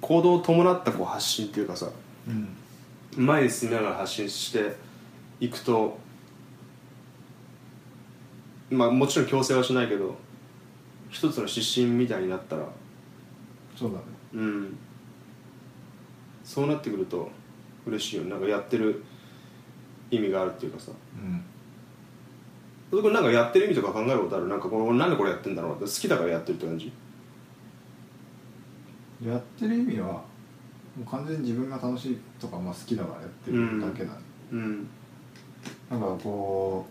[0.00, 1.88] 行動を伴ったこう発信っていうかさ
[2.28, 3.24] うん。
[3.26, 4.76] 前に進みながら発信して
[5.40, 5.98] いくと
[8.70, 10.14] まあもちろん強制はしないけど
[11.08, 12.68] 一つの指針みたいになったら
[13.74, 14.04] そうだね。
[14.34, 14.76] うん。
[16.44, 17.30] そうなってくると
[17.86, 19.02] 嬉しいよなんかやってる
[20.10, 20.92] 意味があるっていうかさ。
[21.14, 21.42] うん。
[22.90, 24.48] そこなんかやってる意味とか考えることある？
[24.48, 25.84] なんかこれなんでこれやってんだろうって。
[25.84, 26.92] 好きだからやってるって感じ？
[29.24, 30.22] やってる意味はも
[31.00, 34.20] う完全に自分が楽しいとか、まあ、好きだからやってるだけだね、
[34.52, 34.88] うん
[35.90, 36.86] なんかこ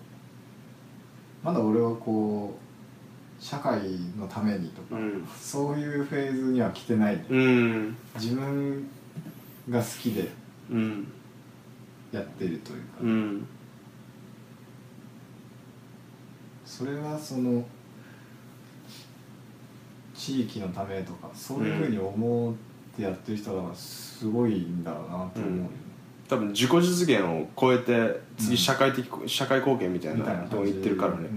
[1.43, 3.79] うまだ俺はこう社会
[4.17, 5.27] のためにとか、うん。
[5.39, 7.97] そういうフェーズには来てないねうん。
[8.15, 8.85] 自分
[9.69, 10.29] が好きで
[10.69, 11.07] うん。
[12.11, 13.47] やってるというか、うん。
[16.65, 17.63] それはその
[20.13, 22.53] 地域のためとかそういうふうに思っ
[22.95, 25.69] てやってる人だからすごいんだろうなと思うよね、
[26.29, 31.27] 多分自己実現を超えてうん次社会的、社会貢献みたいなとこ行ってるからね。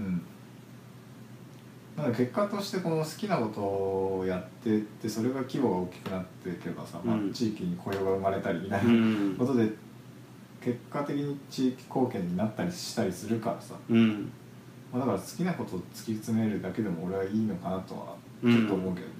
[1.97, 2.13] うん。
[2.15, 7.33] 結果としてこの好きなことをやってってそれが規模が大きくなっていけばさ、まあうん。
[7.33, 9.33] 地域に雇用が生まれたりみたいうん。
[9.33, 9.69] なことで
[10.61, 14.31] 結果的に地域貢献になったりしたりするからさ、うん。
[14.91, 19.13] まあ、だから好きなことを突き詰めるだけでも俺はいいのかなとはちょっと思うけどね、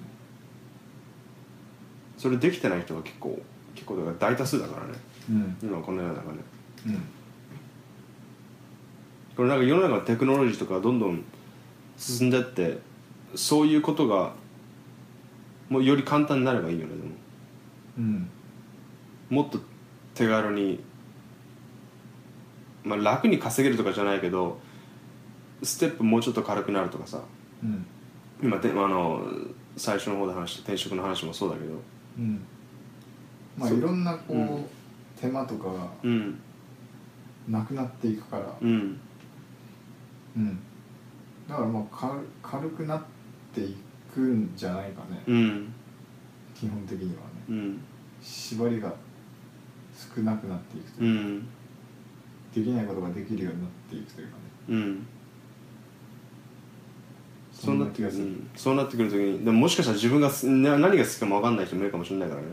[2.16, 3.40] それできてない人が結構
[3.74, 4.92] 結構だから大多数だからね
[5.30, 5.56] うん。
[5.62, 6.38] 今この世の中ね。
[6.86, 7.02] うん。
[9.36, 11.24] これなんか世の中のテクノロジーとかどんどん
[11.96, 12.78] 進んでって
[13.34, 14.32] そういうことが
[15.68, 17.10] もうより簡単になればいいよねでも。
[17.98, 18.30] うん。
[19.30, 19.58] もっと
[20.14, 20.80] 手軽に、
[22.84, 24.58] まあ、楽に稼げるとかじゃないけど
[25.62, 27.20] ステップもうちょっと軽くなるとかさ。
[27.62, 27.86] うん。
[28.42, 29.26] 今であの
[29.76, 31.72] 最初の方で話した転職の話もそうだけど。
[32.18, 32.40] うん。
[33.56, 33.78] まあそう。
[33.78, 34.66] いろんなこう、うん
[35.20, 36.38] 手間とかがうん。
[37.48, 38.98] なくなっていくから、うん。
[40.36, 40.58] うん、
[41.48, 42.12] だからまあ軽
[42.42, 43.02] 軽くなっ
[43.54, 43.76] てい
[44.12, 45.72] くんじゃないかね、うん。
[46.54, 47.26] 基本的にはね。
[47.50, 47.80] うん。
[48.22, 48.92] 縛りが
[50.16, 51.48] 少なくなっていくとういうか、ん。
[52.54, 54.40] できないことができるようになっていくというかね。
[54.68, 55.06] うん。
[57.52, 58.50] そうなってくる、うん。
[58.56, 62.48] そうなってくる時にでももしかしたら自分がすな何が好きかも分かんない人もいるかもしれないからね。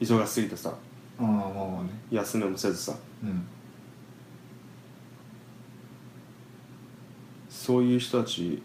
[0.00, 0.74] 忙しすぎてさ
[1.18, 1.90] ああまあまあね。
[2.10, 2.94] 休めもせずさ。
[3.22, 3.46] うん。
[7.48, 8.62] そういう人たち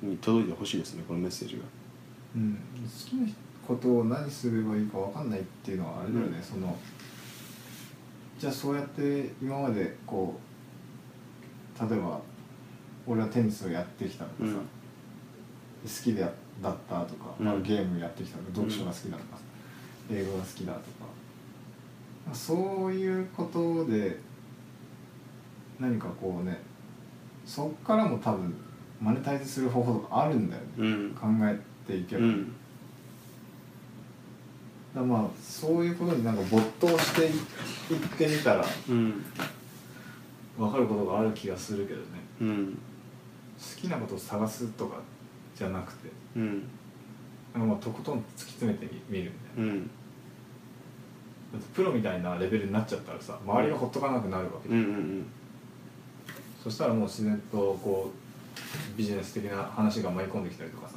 [0.00, 1.62] に届いてほしいですねこのメッセージが。
[2.34, 3.28] うん、好きな
[3.68, 6.42] ことを何すればいいか分かんないっていうのはあれだよね、うん。
[6.42, 6.74] その
[8.38, 10.40] じゃあそうやって今までこ
[11.78, 12.20] う例えば
[13.06, 14.52] 俺はテニスをやってきたとかさ、うん。
[14.54, 14.60] 好
[16.02, 16.28] きでだ
[16.70, 17.46] ったとか、うん。
[17.46, 19.36] まあ、ゲームやってきたとか読書が好きだとか、
[20.10, 20.84] 英語が好きだとか。
[22.26, 24.18] まあそういうことで
[25.80, 26.60] 何かこうね
[27.44, 28.54] そっからも多分
[29.00, 31.10] マネタイズする方法とかあるんだよね、うん。
[31.14, 32.54] 考えていけば、うん。
[34.94, 39.24] らまあそういうことになんか没頭していってみたらうん。
[40.56, 42.06] 分かることがある気がするけどね。
[42.40, 42.78] うん。
[43.62, 44.96] 好きなことを探すとか
[45.54, 46.68] じゃなくてうん
[47.54, 49.72] なんかまあとことん突き詰めてみるみたいな。
[49.72, 49.90] うん。
[51.52, 54.68] だってプロみたいなレベルになっちゃったらさ周りがほっとかなくなるわけ。
[54.68, 55.26] うんうん
[56.62, 60.96] そしたらもう自然とこうビジネス的な話が舞い込んできたりとかさ、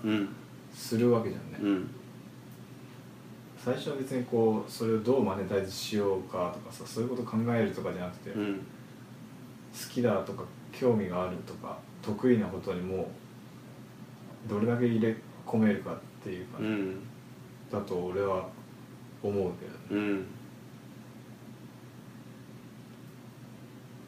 [0.76, 1.90] するわけじゃんね、うん。
[3.57, 8.61] 最初は別にこうそれをどうマネタイズしようかとかさそういうこと考えるとかじゃなくて、好うん。
[9.91, 13.10] きだとか興味があるとか得意なことにも
[14.48, 15.15] どれだけ入れ
[15.48, 16.95] 込めるかっていうか、うん。
[17.72, 18.47] だと俺は
[19.22, 19.77] 思うけどね。
[19.91, 20.26] うん。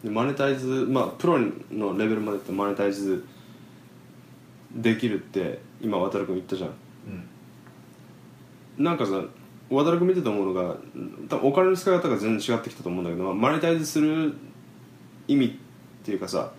[0.04, 1.38] でマネタイズまあプロ
[1.72, 3.24] のレベルまでってマネタイズ
[4.76, 6.70] できるって今渡君言ったじゃん。
[8.78, 8.84] うん。
[8.84, 9.24] なんかさ
[9.70, 10.76] 渡君見てて思うのが
[11.30, 14.34] 多分お金の使い方が全然違ってきたと思うんだけど、まあマネタイズする
[15.28, 15.52] 意味っ
[16.04, 16.52] ていうかさ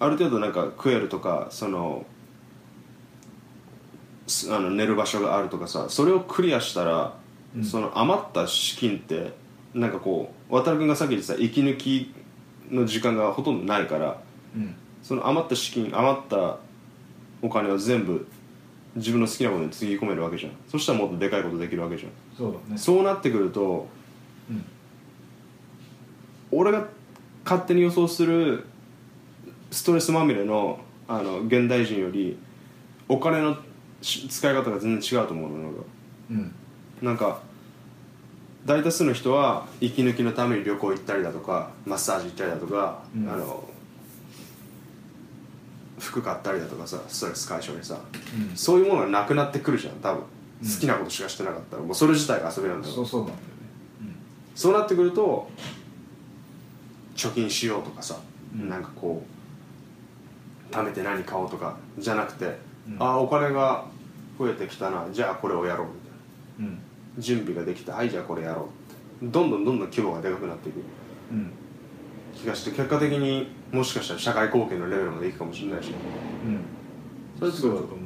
[0.00, 2.13] ある程度なんか食えるとかそのす
[4.50, 7.16] あの寝る場所があるとかさそれをクリアしたら、
[7.56, 7.64] うん。
[7.64, 9.32] その余った資金って
[9.74, 12.14] なんかこう渡君がさっき言ってた息抜き
[12.70, 14.20] の時間がほとんどないから
[14.56, 14.74] うん。
[15.02, 16.58] その余った資金余った
[17.42, 18.26] お金を全部
[18.96, 20.52] 自分の好きなことにつぎ込めるわけじゃん。
[20.68, 22.10] そしたらもっとでかいことできるわけじゃん。
[22.36, 22.78] そうだね。
[22.78, 23.88] そうなってくると
[24.48, 24.64] うん。
[26.52, 26.86] 俺が
[27.44, 28.64] 勝手に予想する
[29.70, 32.38] ストレスまみれのあの現代人より
[33.08, 33.58] お金のし
[34.04, 35.84] 使い方が全然違うと思うの俺は
[36.30, 36.54] うん。
[37.02, 37.40] なんか
[38.66, 43.28] 大多数の人は息抜きのために旅行行ったりだとかマッサージ行ったりだとか、うん。
[43.28, 43.64] あの
[45.98, 47.98] 服買ったりだとかさストレス解消にさ
[48.50, 48.56] うん。
[48.56, 50.22] そういうものがなくなってくるじゃん多分。
[50.62, 50.70] うん。
[50.70, 52.94] 好きなことしかしてなかったらもうそれ自体が遊びなんだよ。
[52.94, 53.44] そうそうなんだよね。
[54.54, 55.50] そうなってくると
[57.16, 58.16] 貯金しようとかさ、
[58.54, 58.68] うん。
[58.68, 59.24] なんかこ
[60.70, 62.58] う貯めて何買おうとかじゃなくて、
[62.88, 63.02] うん。
[63.02, 63.86] ああお金が
[64.38, 65.06] 増えてきたな。
[65.12, 66.72] じゃあこれをやろうみたいな。
[66.72, 66.78] うん。
[67.18, 69.24] 準備ができたはいじゃあこれやろう。
[69.24, 70.76] ってどんどんどんどん規模がでかくなっていく。
[71.30, 71.50] うん。
[72.34, 75.92] 気がして結果的にもしかしたら社会貢献のレベルまでいくかもしれないし。
[77.42, 77.52] うん。
[77.52, 77.98] そうだと思う。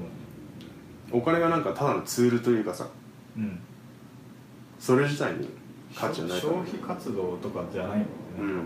[1.13, 2.87] お金がなんかただのツールというかさ。
[3.37, 3.59] うん。
[4.79, 5.49] それ自体に
[5.95, 8.07] 価値はない消費活動とかじゃないもんね、
[8.39, 8.65] うん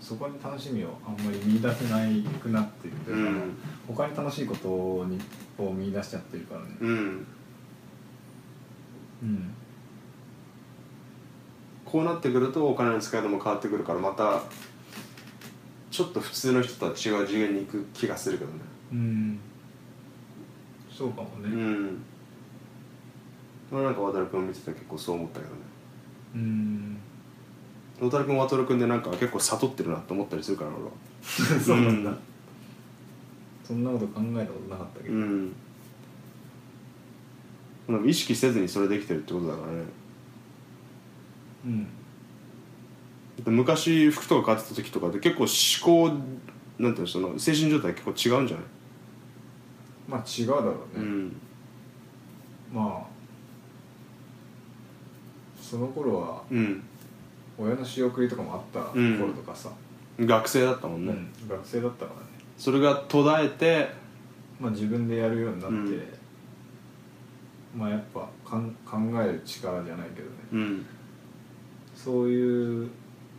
[0.00, 3.58] そこに楽しみをあんまり見出せないくなってるというか、うん。
[3.96, 4.68] 他に楽しいこと
[5.06, 5.18] に
[5.58, 6.66] を見出しちゃってるからね。
[6.80, 7.26] うん。
[9.22, 9.54] うん。
[11.84, 14.42] こうなってくるとお金の使い方も変わってくるからまた
[15.90, 18.58] ちょっと普通の人とは違う次元に行く気がするけどね。
[18.92, 19.40] うん。
[20.96, 21.48] そうかもね。
[21.48, 22.02] うん。
[23.72, 25.60] 俺なんか渡君見てて結構そう思ったけどね。
[26.36, 26.98] うん
[28.00, 30.90] 渡君渡君でなんか結構悟ってるなって思ったりするから俺は。
[31.60, 32.14] そうなんだ、
[33.64, 35.52] そんなこと考えたことなかったけど、うん。
[37.88, 39.84] なんか意識せずにそれできてるってことだからね。
[41.66, 41.86] うん。
[43.54, 46.14] 昔服とか買ってた時とかって結構思考
[46.78, 48.66] なんていうのその精神状態結構違うんじゃない？
[50.08, 51.36] まあ違うだろうね、うん。
[52.74, 53.06] まあ
[55.60, 56.82] その頃はうん
[57.58, 59.18] 親の仕送りとかもあったうん。
[59.18, 59.70] 頃とかさ、
[60.20, 61.48] 学生だったもんね、うん。
[61.48, 62.26] 学生だったからね。
[62.56, 63.88] それが途絶えて
[64.60, 65.80] まあ自分でやるようになって、う
[67.76, 67.80] ん。
[67.80, 70.34] まあやっぱかん考える力じゃないけどね。
[70.52, 70.86] うん。
[71.94, 72.88] そういう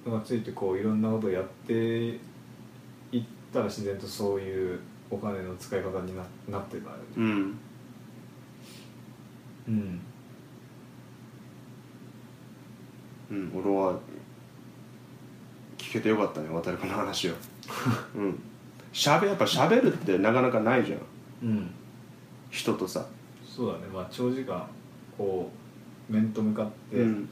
[0.06, 3.24] のがついてこういろんなことをやっていっ
[3.54, 4.80] たら自然とそういう
[5.10, 7.02] お金の使い方にななってたよね。
[9.68, 10.00] うん
[13.32, 13.38] うん。
[13.38, 14.00] うん俺は
[15.78, 17.34] 聞けてよかったね渡君の話を。
[18.16, 18.40] うん。
[18.92, 21.00] しゃべやっぱしゃべるってなかなかないじゃん。
[21.44, 21.70] うん。
[22.50, 23.06] 人とさ。
[23.46, 23.88] そうだね。
[23.94, 24.66] まあ長時間
[25.18, 25.50] こ
[26.10, 27.30] う面と向かってうん。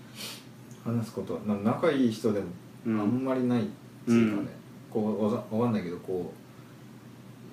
[0.83, 2.97] 話すことは、な仲いい人でもあうん。
[3.21, 3.65] んまりないっ
[4.05, 4.49] ていうかね、うん
[4.89, 6.31] こうわかわかんないけどこ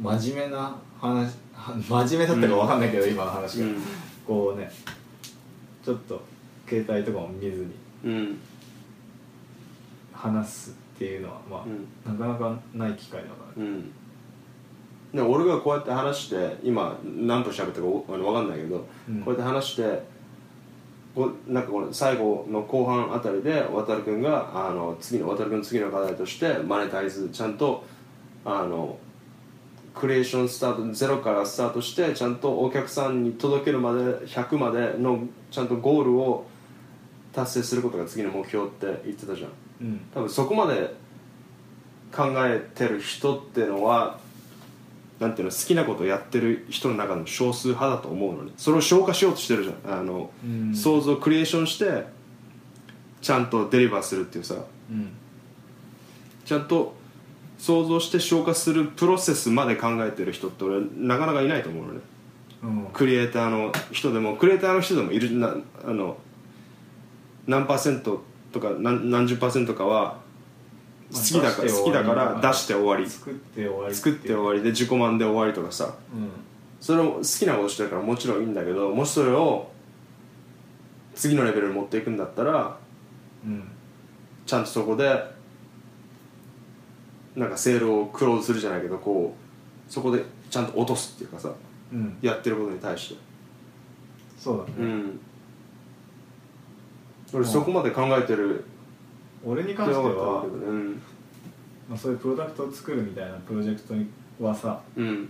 [0.00, 1.74] う真面目な話は
[2.06, 3.76] 真面目だったかわかんないけど、今の話が、うん。
[4.24, 4.70] こうね
[5.84, 6.22] ちょっと
[6.68, 7.72] 携帯とかも見ずに
[8.04, 8.38] うん。
[10.12, 12.18] 話すっていうのはまあ、うん。
[12.18, 13.70] なかなかない機会だからね。
[13.70, 13.92] うん。
[15.14, 19.22] で俺がこうやって話して今何分喋ったかおあの分かんないけど、うん。
[19.22, 20.02] こうやって話して
[21.14, 27.84] こうなんかこの最後の後半あたりで渡君があの次の渡君の次の課題としてマネタイズちゃんと
[28.44, 28.98] あの
[29.94, 35.20] クリエーションスタートゼロからスタートしてちゃんとお客さんに届けるまで100までの
[35.52, 36.46] ちゃんとゴールを
[37.34, 39.50] 達成することが次の目標って言ってたじゃん。
[39.80, 40.00] うん。
[40.14, 40.94] 多分そこまで
[42.14, 44.18] 考えてる人っていうのは
[45.20, 48.52] なんていうの好きなことをやってる人の中の少数派だと思うのね。
[48.56, 50.00] それを消化しようとしてるじゃん。
[50.00, 50.74] あの、うん。
[50.74, 52.04] 想像クリエーションして
[53.20, 54.56] ちゃんとデリバーするっていうさ。
[54.90, 55.12] うん。
[56.44, 56.94] ちゃんと
[57.58, 62.00] 想像して消化するプロセスまで考えてる人って俺なかなかいないと思うのね。
[62.62, 62.86] うん。
[62.92, 66.18] クリエイターの人でもクリエイターの人でもいるなあの
[67.46, 68.22] 何パーセント
[68.52, 70.18] とか何何十パーセントかは
[71.12, 73.08] 好きだから好きだから出して終わり。
[73.08, 75.94] 作って終わり作って終わりで自己満で終わりとかさ。
[76.12, 76.30] うん。
[76.80, 79.70] それも好きなことしてるからもちろんいいんだけどもしそれを
[81.14, 82.76] 次のレベルに持っていくんだったら
[83.44, 83.68] うん。
[84.46, 85.24] ちゃんとそこで
[87.36, 89.34] なんかセールをクローズするじゃないけどこ
[89.88, 91.52] うそこでちゃんと落とすっていうかさ
[91.92, 92.16] うん。
[92.20, 93.20] やってることに対して。
[94.38, 95.20] そうだね、うん
[97.34, 98.64] 俺そこまで考えてる。
[99.44, 101.02] 俺に関してはったん。
[101.88, 103.94] まあ、そういうプロダクトを作るみたいなプロジェクト
[104.42, 105.28] はさうん。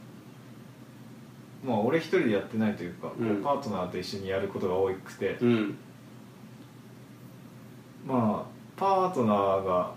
[1.66, 3.42] まあ俺一人でやってないというか、うん。
[3.42, 5.76] パートナーと一緒にやることが多くて、うん。
[8.06, 9.94] まあパートナーが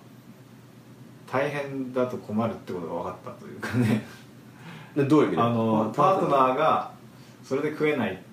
[1.30, 4.04] 大変だと困るってことが分かったというかね。
[4.96, 5.42] でどういう意味で？
[5.44, 6.92] あのパートナーが
[7.44, 8.24] それで食えない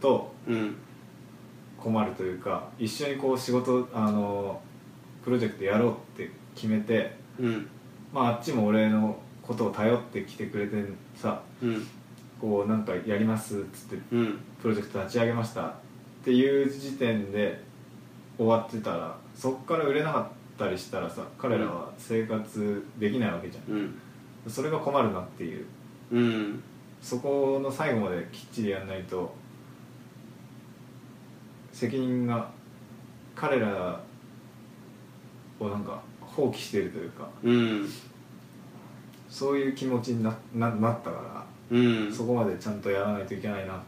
[0.00, 0.74] とうん
[1.80, 4.60] 困るというか一緒にこう仕事あの
[5.24, 7.68] プロジェクトやろうって決めて、うん。
[8.12, 10.76] まあ、あっちも俺のことを頼ってきてくれて
[11.14, 11.86] さうん。
[12.40, 14.38] こうなんかやりますっつってうん。
[14.60, 15.62] プロジェクト立ち上げました。
[15.62, 15.72] っ
[16.24, 17.62] ていう時点で
[18.36, 23.74] 終わってたらそっから売れなかったりしたらさ彼らは生活できないわけじゃん。
[23.74, 24.00] うん。
[24.48, 25.66] それが困るなっていう。
[26.10, 26.62] うん。
[27.02, 29.34] そこの最後まできっちりやんないと
[31.78, 32.50] 責任が
[33.36, 34.00] 彼ら
[35.60, 37.88] をなんか放棄してるというかうん。
[39.28, 42.12] そういう気持ちになななったからうん。
[42.12, 43.80] そこまでちゃんとやらないといけないなと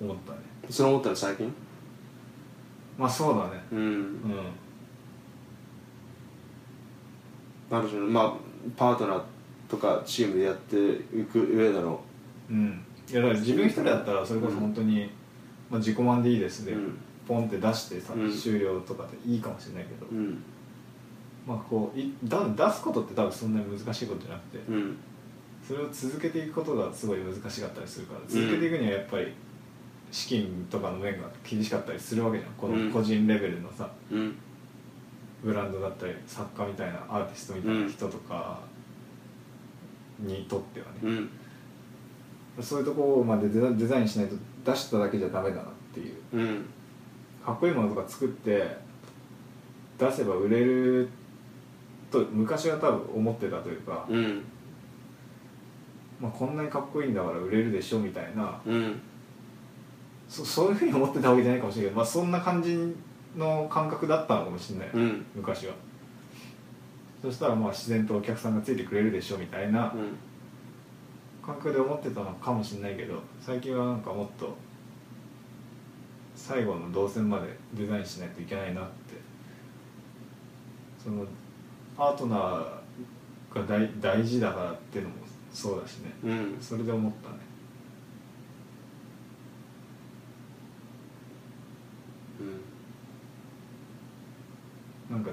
[0.00, 0.38] 思ったね。
[0.70, 1.52] それ思ったの最近？
[2.96, 3.60] まあそうだね。
[3.72, 3.78] うん。
[3.80, 4.16] うん。
[7.76, 8.34] ある種のまあ
[8.76, 9.22] パートナー
[9.68, 12.00] とかチームでやっていく上での
[12.48, 12.52] う。
[12.54, 12.84] ん。
[13.10, 15.10] いやだから自分一人だったらそれこそ本当に、
[15.68, 16.96] まあ、自己満でいいですで、うん
[17.32, 18.30] ポンって出してさ、うん。
[18.30, 20.42] 終了とかでいいかもしれないけど、うん。
[21.46, 24.96] まあこういだ出すことって多分そんなに難しいことじゃなくて、うん。
[25.66, 29.32] それを続けていくことがすごい難しかったりするから続けていくにはやっぱり
[30.10, 32.52] 資金とかの面が厳しかったりするわけじゃん。
[32.52, 32.88] こうん。
[32.88, 34.34] の個人レベルのさうん。
[35.42, 38.60] ブランドだったり作家みたいなアーティストみたいな人とか
[40.20, 42.62] にとってはね、うん。
[42.62, 46.66] そういうところまでデザデザインしないと出しただけじゃダメだなっていううん
[47.44, 48.76] かっこいいものとか作って
[49.98, 51.08] 出せば売れる
[52.10, 54.42] と昔は多分思ってたというか、うん。
[56.20, 59.00] まあ、こんなにかっこいいんだから売れるでしょみたいなうん。
[60.28, 62.94] そそういうふうに思ってたわけじゃないかもしれないけど、まあ、そんな感じ
[63.36, 65.26] の感覚だったのかもしれない、うん。
[65.34, 65.74] 昔は。
[67.20, 70.16] そしたらまあ自然とお客さんがついてくれるでしょみたいなうん。
[71.44, 74.56] 感覚で思ってたのかもしれないけど最近はなんかもっと
[76.44, 79.14] 最後の動線までデザインしないといけないなって。
[81.02, 81.24] その
[81.96, 85.16] パートナーが大大事だからっていうのも
[85.52, 86.12] そうだしね。
[86.24, 86.58] うん。
[86.60, 87.36] それで思ったね。
[95.08, 95.30] なんか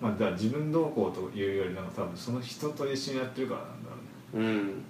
[0.00, 3.96] まあだ自分どうこうというよりなんか多分その人と一緒にやってるからなんだろ
[4.34, 4.50] うね。
[4.50, 4.58] うん。
[4.58, 4.82] うん。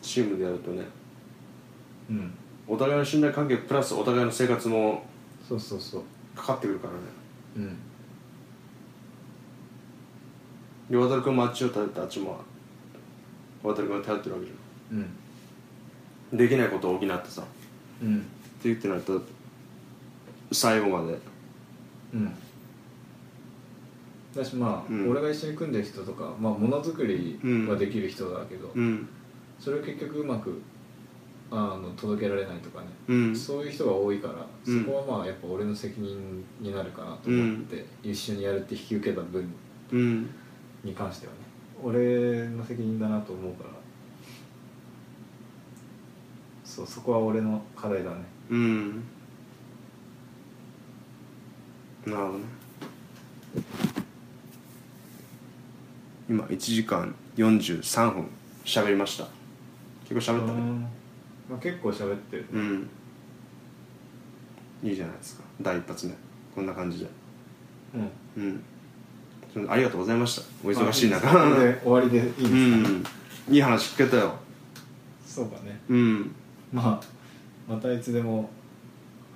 [0.00, 0.84] チームでやるとね
[2.10, 2.32] うん。
[2.68, 5.04] お互いの信頼関係プラスお互いの生活も
[5.48, 6.02] そうそうそう。
[6.36, 6.98] かかってくるからね。
[7.56, 7.76] うん。
[10.90, 12.38] で渡君もあっちを頼ってあっちも
[13.62, 14.52] 渡君を頼ってるわけじ
[14.92, 15.06] うん。
[16.32, 16.38] ゃん。
[16.38, 17.44] できないことを補ってさっ
[18.02, 18.20] うん。
[18.20, 18.24] て
[18.64, 19.22] 言ってなると
[20.52, 21.18] 最後まで。
[22.14, 22.32] うん。
[24.34, 25.10] だしまあ、うん。
[25.10, 27.38] 俺が一緒に組んでる人とかまあものづくり
[27.68, 29.08] はできる人だけど、うん。
[29.58, 30.60] それを結局うまく
[31.54, 33.36] あの届けられないとかね、うん。
[33.36, 34.84] そういう人が多いから、うん。
[34.84, 39.52] そこはまあやっぱ俺の責任になるかなと思って、一緒にやるって引き受けた分
[39.92, 40.30] うん。
[40.82, 41.38] に関してはね。
[41.84, 43.70] 俺の責任だなと思うから。
[46.64, 48.16] そうそこは俺の課題だね。
[48.48, 49.04] うん。
[52.06, 52.44] なるほどね。
[56.30, 58.26] 今1時間43分
[58.64, 59.26] 喋りました。
[60.08, 60.58] 結構喋ったね。
[60.58, 61.01] うん
[61.52, 62.46] まあ、結構喋ってる。
[62.50, 62.88] うん。
[64.82, 65.44] いいじゃないですか。
[65.60, 66.14] 第一発目。
[66.54, 67.06] こんな感じで。
[67.94, 68.42] うん。
[68.42, 68.64] うん。
[69.52, 70.42] それありがとうございました。
[70.64, 71.26] お忙しい中。
[71.26, 73.04] まあこれで終わりでいいですか、うん。
[73.54, 74.32] いい話聞けたよ。
[75.26, 75.78] そうかね。
[75.90, 76.34] うん。
[76.72, 77.00] まあ
[77.70, 78.48] またいつでも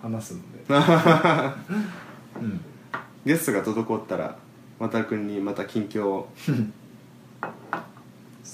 [0.00, 0.64] 話すので。
[2.40, 2.60] うん。
[3.26, 4.38] ゲストが滞ったら
[4.78, 6.32] 渡君にまた近況を、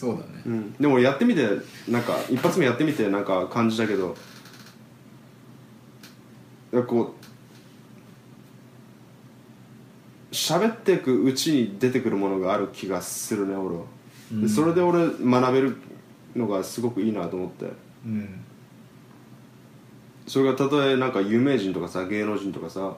[0.03, 0.43] そうだね。
[0.45, 1.47] うん、でもやってみて
[1.89, 4.17] なんか一発目やってみてなんか感じたけど
[6.89, 7.15] こ
[10.33, 13.83] う喋っていくうちに出てくるものがある気がするね俺は、
[14.33, 15.77] でそれで俺学べる
[16.35, 17.67] のがすごくいいなと思って。
[18.05, 18.45] うん。
[20.27, 22.97] それがたとえなんか有名人とかさ芸能人とかさ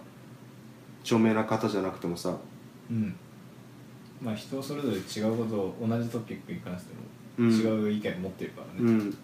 [1.02, 2.39] 著名な方じゃなくてもさ
[2.90, 3.14] うん
[4.24, 4.98] まあ人それぞれ違
[5.30, 6.92] うことを同じトピックに関して
[7.38, 7.48] うん。
[7.48, 8.90] も違う意見持ってるからね。
[8.90, 9.16] うん。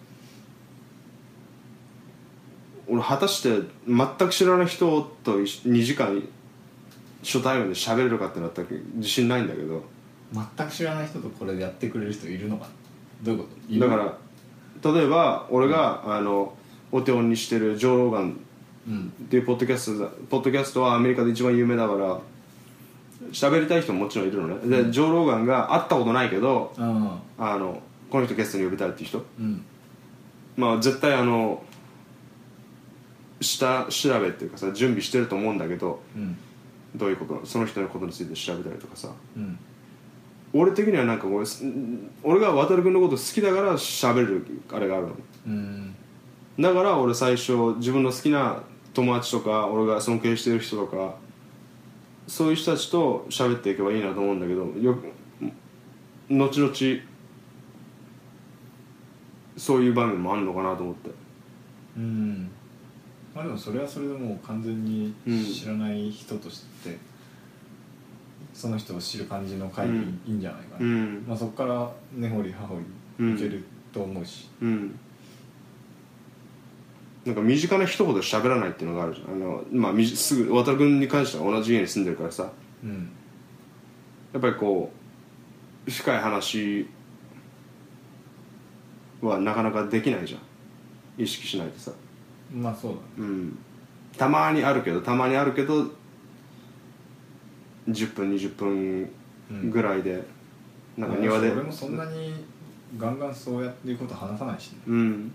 [2.87, 6.21] 俺果たして全く知らない人と2時間
[7.23, 9.83] 初対面で喋れるかってなったら自信ないんだけど。
[10.33, 12.65] 全く知らない人とこれでやってくれる人いるのか？
[12.65, 12.71] な
[13.23, 13.79] どういうこと？
[13.79, 16.53] だから例えば俺が、あの
[16.91, 18.37] お手本にしてるジョー・ローガン
[18.87, 19.13] うん。
[19.25, 22.19] っていうポッドキャストだポッドキャストはアメリカで一番有名だから
[23.31, 24.83] 喋りたい人ももちろんいるのね。
[24.83, 29.23] で、ジョー・ローガンが会ったことないけどああのこの人ゲストに呼びたいっていう人。
[29.39, 29.65] うん。
[30.57, 31.63] まあ絶対あの
[33.39, 36.37] 下調べっていうかさ準備してると思うんだけどうん。
[36.95, 39.09] どういうことその人のことについて調べたりとかさ。
[39.37, 39.57] うん。
[40.53, 41.63] 俺的にはなんか俺す
[42.23, 45.13] 俺が渡君のこと好きだから喋れるあれがあるの。
[45.47, 45.95] うん。
[46.59, 48.61] だから俺最初自分の好きな
[48.93, 51.15] 友達とか俺が尊敬してる人とか
[52.27, 54.97] そういう人たちと喋っていけばいいなと思うんだけどよ
[56.29, 56.73] 後々
[59.57, 61.11] そういう場面もあるのかなと思って。
[61.97, 62.49] うん。
[63.35, 66.97] まあでもそれはそれでもう完全にうん知らない人として、
[68.53, 70.37] その人を知る感じの回でいい,、うん。
[70.37, 71.25] んじゃないかな、うん。
[71.27, 72.79] まあ、そこから根掘り葉掘
[73.19, 74.99] りいけると思うし、うん
[77.25, 79.35] なんか身近な人ほど喋らないっていうのがあるじゃん。
[79.35, 82.51] あの、まあ、みじすぐ渡君に関しては同じ家に住んでるからさ。
[82.83, 83.11] うん。
[84.33, 84.91] やっぱりこ
[85.87, 86.87] う深い話
[89.21, 91.23] はなかなかできないじゃん。
[91.23, 91.91] 意識しないとさ。
[92.51, 93.01] まあそうだね。
[93.19, 93.57] うん。
[94.17, 95.83] たまにあるけどたまにあるけど
[97.87, 99.11] 10分20分
[99.69, 100.23] ぐらいで、
[100.97, 101.51] なんか庭で。
[101.51, 102.33] 俺もそんなに
[102.97, 104.79] ガンガンそうやっていうこと話さないしね。
[104.87, 105.31] うん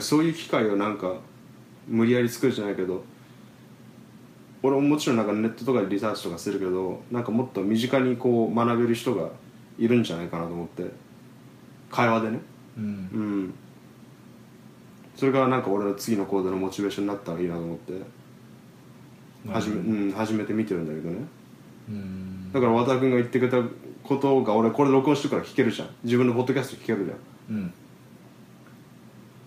[0.00, 1.16] そういう機会をなんか
[1.86, 3.04] 無理やり作るじゃないけど
[4.62, 9.28] 俺ももちろんなんかネットとかでリサーチとかするけどなんかもっと身近にこう学べる人が
[9.78, 10.84] いるんじゃないかなと思って
[11.90, 12.40] 会話でね。
[12.78, 12.84] うん。
[12.84, 13.54] うん。
[15.14, 17.92] それがなんか俺の次の行動のモチベーションになったらいいなと思って。
[19.52, 21.26] 始め,、うん、始めて見てるんだけどね。
[21.88, 22.52] うん。
[22.52, 23.58] だから渡君が言ってくれた
[24.02, 25.88] ことが俺これ録音してるから聞けるじゃん。
[26.02, 27.14] 自分のポッドキャスト聞けるじゃ
[27.54, 27.56] ん。
[27.56, 27.74] うん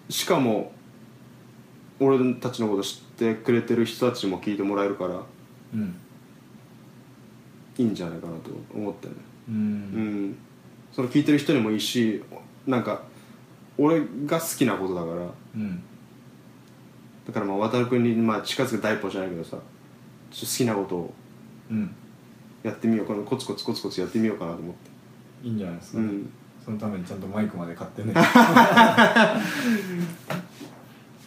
[0.10, 0.72] しかも
[2.00, 5.22] 俺たちのこと知ってくれてる人たちも聞いてもらえるから
[5.74, 5.96] うん。
[7.78, 9.14] いいんじゃないかなと思ってね。
[9.50, 10.26] ううん。
[10.32, 10.38] ん
[10.94, 12.24] その聞いてる人にもいいし
[12.66, 13.04] なんか
[13.78, 15.16] 俺が好きなことだから。
[15.56, 15.84] うん。
[17.28, 19.58] だからまあ渡君にまあ近づく第一歩じゃないけどさ
[20.32, 21.14] ちょっと好きなことを
[21.72, 21.96] うん。
[22.64, 23.08] やってみよう。
[23.08, 25.48] かなコツコツコツコツやってみようかなと思って。
[25.48, 26.30] いいんじゃないですかね、うん
[26.66, 28.14] そのためにちゃんとマイクまで買ってね。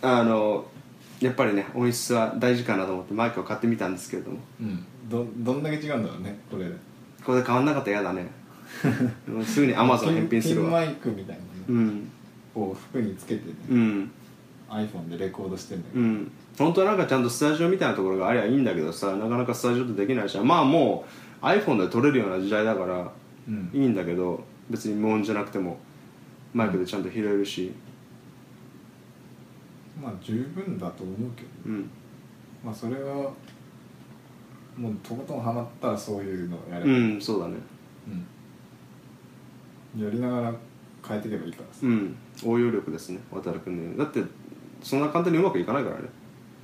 [0.01, 0.65] あの
[1.21, 4.39] やっぱりね音質は大事かなと思ってマイクを買ってみたんですけれども。
[4.61, 4.85] うん。
[5.09, 6.75] どどんだけ違うんだろうねこれで。
[7.25, 8.27] これで変わんなかったら嫌だね。
[9.29, 10.83] もうすぐに Amazon 返品するわ。
[10.83, 12.11] ピンマイクみたいなね、うん。
[12.55, 14.11] こう服につけてね、うん。
[14.69, 16.33] iPhone でレコードしてんだけど、うん。
[16.59, 21.05] 本当はなんかちゃんとスタジオみたいなところがありゃいいんだけどさなかなかスタジオってできないじゃんまあも
[21.41, 23.13] う iPhone で撮れるような時代だから
[23.49, 23.71] うん。
[23.73, 25.79] いいんだけど別に無音じゃなくても
[26.53, 27.73] マイクでちゃんと拾えるし。
[30.01, 31.49] まあ十分だと思うけど。
[31.67, 31.91] うん。
[32.65, 33.31] まあそれは
[34.77, 37.57] もうとことんハマったらそういうのをやれうば、んそうだね。
[39.97, 40.05] うん。
[40.05, 40.55] やりながら
[41.07, 41.81] 変えていけばいいからさ。
[41.83, 42.17] うん。
[42.45, 43.99] 応用力ですね渡君のように。
[43.99, 44.23] だって
[44.83, 46.03] そんな簡単にうまくいかないからね。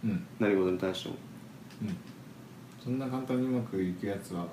[0.05, 0.27] うん。
[0.39, 1.17] 何事に対しても。
[1.83, 1.97] うん。
[2.83, 4.47] そんな簡単にうまくいくやつは、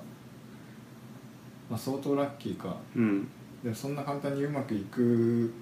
[1.70, 2.76] まあ、相当ラッキーか。
[2.96, 3.28] うん
[3.62, 5.52] でもそんな簡単にうまくいく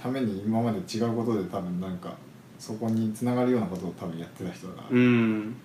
[0.00, 2.16] ために今まで違うことで多分なんか
[2.58, 5.56] そこに繋がるようなことを多分やってた人だから、うん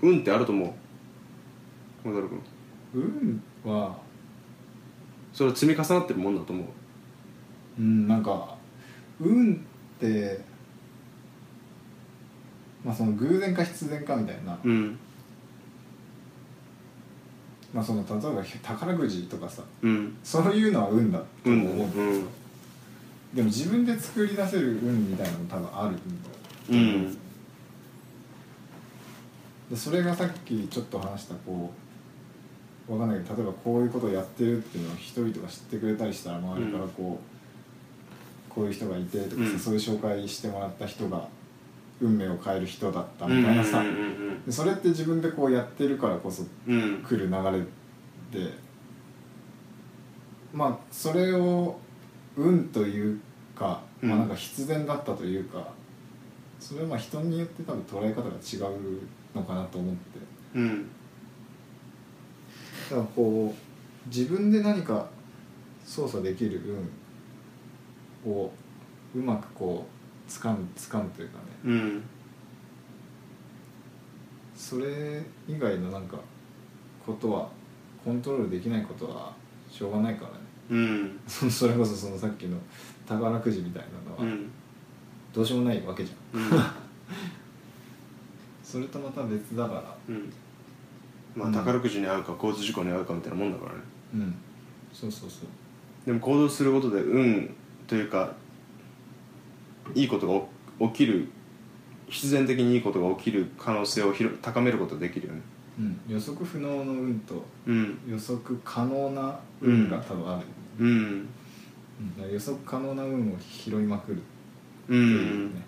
[0.00, 2.08] 運ってあると思う。
[2.08, 2.40] 渡君。
[2.94, 3.98] 運は
[5.32, 6.66] それは積み重なってるもんだと思う。
[7.80, 8.56] うんなんか
[9.20, 10.40] 運って
[12.84, 14.98] まあその偶然か必然かみたいな、うん
[17.72, 20.16] まあその例えば宝くじとかさうん。
[20.24, 21.50] そういうのは運だとう。
[21.50, 22.26] んだ思う、ねうん。
[23.34, 26.04] でも自分で作り出せる運みたいなのも多分あるんだよ。
[26.70, 27.18] うん。
[29.70, 31.72] でそれがさっきちょっと話したこ
[32.88, 39.58] うわかんないけど例えばこういうことをやってるっていうのを人々が知ってくれたりしたら周りからこう、こういう人がいてとかさ、うん。
[39.58, 41.28] そういう紹介してもらった人が
[42.00, 43.82] 運命を変える人だったみたいなさ、
[44.48, 47.66] それって自分でこうやってるからこそ来る流
[48.32, 48.52] れで
[50.52, 51.78] まあそれを
[52.36, 53.20] 運という
[53.56, 55.72] か、まあうんなんか必然だったというか
[56.60, 59.00] それはまあ人によって多分捉え方が違う
[59.34, 60.00] のかなと思って。
[60.54, 60.88] うん。
[62.90, 65.08] だからこう自分で何か
[65.84, 66.60] 操作できる
[68.24, 68.52] 運を
[69.14, 69.97] うまくこう
[70.28, 71.44] 掴む掴むというかね。
[71.64, 72.02] うん。
[74.54, 76.18] それ以外のなんか
[77.04, 77.48] ことは
[78.04, 79.32] コントロールできないことは
[79.70, 80.36] しょうがないからね。
[80.70, 81.20] うん。
[81.26, 82.58] そ それこそそのさっきの
[83.06, 84.50] 宝くじみたいなのはうん。
[85.32, 86.50] どうしようもないわけじゃん、うん。
[88.62, 89.96] それとまた別だから。
[90.08, 90.32] うん。
[91.34, 91.54] まあうん。
[91.54, 93.78] 宝くじに遭うか交通事故に遭うかみたいなもんだからね。
[94.14, 94.34] うん。
[94.92, 95.48] そうそうそう。
[96.04, 97.54] でも行動することで運
[97.86, 98.34] というか
[99.94, 100.48] いいこと
[100.80, 101.28] が起きる
[102.08, 105.40] 必然的にいいことが起きる可能性を広高めることができるよね。
[105.78, 107.98] うん、予測不能の運とうん。
[108.08, 110.46] 予測可能な運が多分ある、
[110.80, 111.28] うん。
[112.20, 112.32] うん。
[112.32, 115.62] 予測可能な運を拾いまくるってういうね、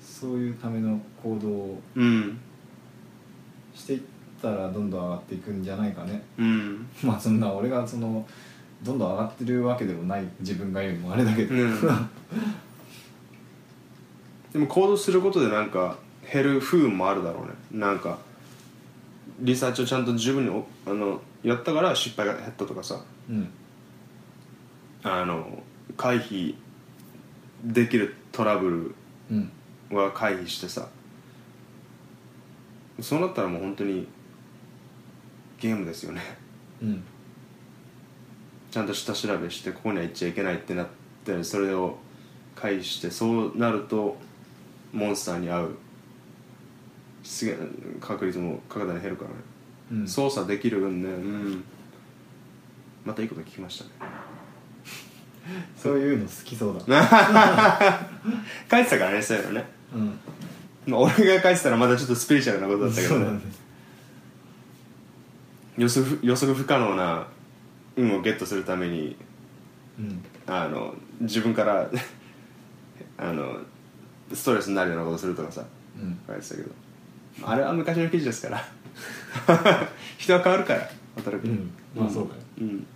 [0.00, 2.40] そういうための行動をうん。
[3.74, 4.00] していっ
[4.40, 6.22] たらどんどん上がっていくんじゃないかね。
[6.38, 6.86] うん。
[7.04, 8.26] まあそんな俺がその
[8.82, 11.80] どんどん上がってるわけでもない自分が言うのもあれだけど、うん。
[14.52, 15.96] でも行動することでなんか
[16.32, 17.52] 減る不運もあるだろうね。
[17.72, 18.18] なんか
[19.40, 23.00] リサーチをちゃんと十分におあのやったから失敗が減ったとかさ。
[23.28, 23.48] うん。
[25.02, 25.62] あの
[25.96, 26.54] 回避
[27.64, 28.94] できるトラブ
[29.30, 29.50] うん。
[29.90, 30.88] ルは回避してさ。
[33.00, 34.08] そうなったらもう本当に
[35.58, 36.20] ゲームですよね。
[36.82, 37.02] うん
[38.76, 40.86] ちゃんと下調べしてここには行っちゃいけないってなっ
[41.24, 41.96] てそれを
[42.54, 44.18] 回避してそうなると
[44.92, 45.68] モンスターに会う。
[47.22, 47.58] 出現
[48.02, 49.36] 確率も格段に減るからね、
[49.92, 50.06] うん。
[50.06, 51.08] 操作できる分ね。
[51.08, 51.64] うん
[53.06, 53.90] またいいこと聞きましたね。
[55.82, 58.00] そういうの好きそうだ。
[58.70, 60.18] 書いてたからねそういうのね、うん。
[60.86, 63.40] まあ、俺が書いてたらまだちょっとスピリチュアルなことだったけどね。
[65.78, 67.26] 予測不予測不可能な
[67.96, 69.16] 運をゲットするために
[69.98, 70.24] うん。
[70.46, 71.90] あの自分から
[73.18, 73.58] あの
[74.32, 75.64] ストレスになるようなことするとかさ
[76.00, 76.18] うん。
[76.26, 76.70] 書いてたけど。
[77.42, 78.64] あれは昔の記事ですから。
[80.18, 81.70] 人は変わるから働くうん。
[81.94, 82.40] まあそうだよ。
[82.60, 82.86] うん。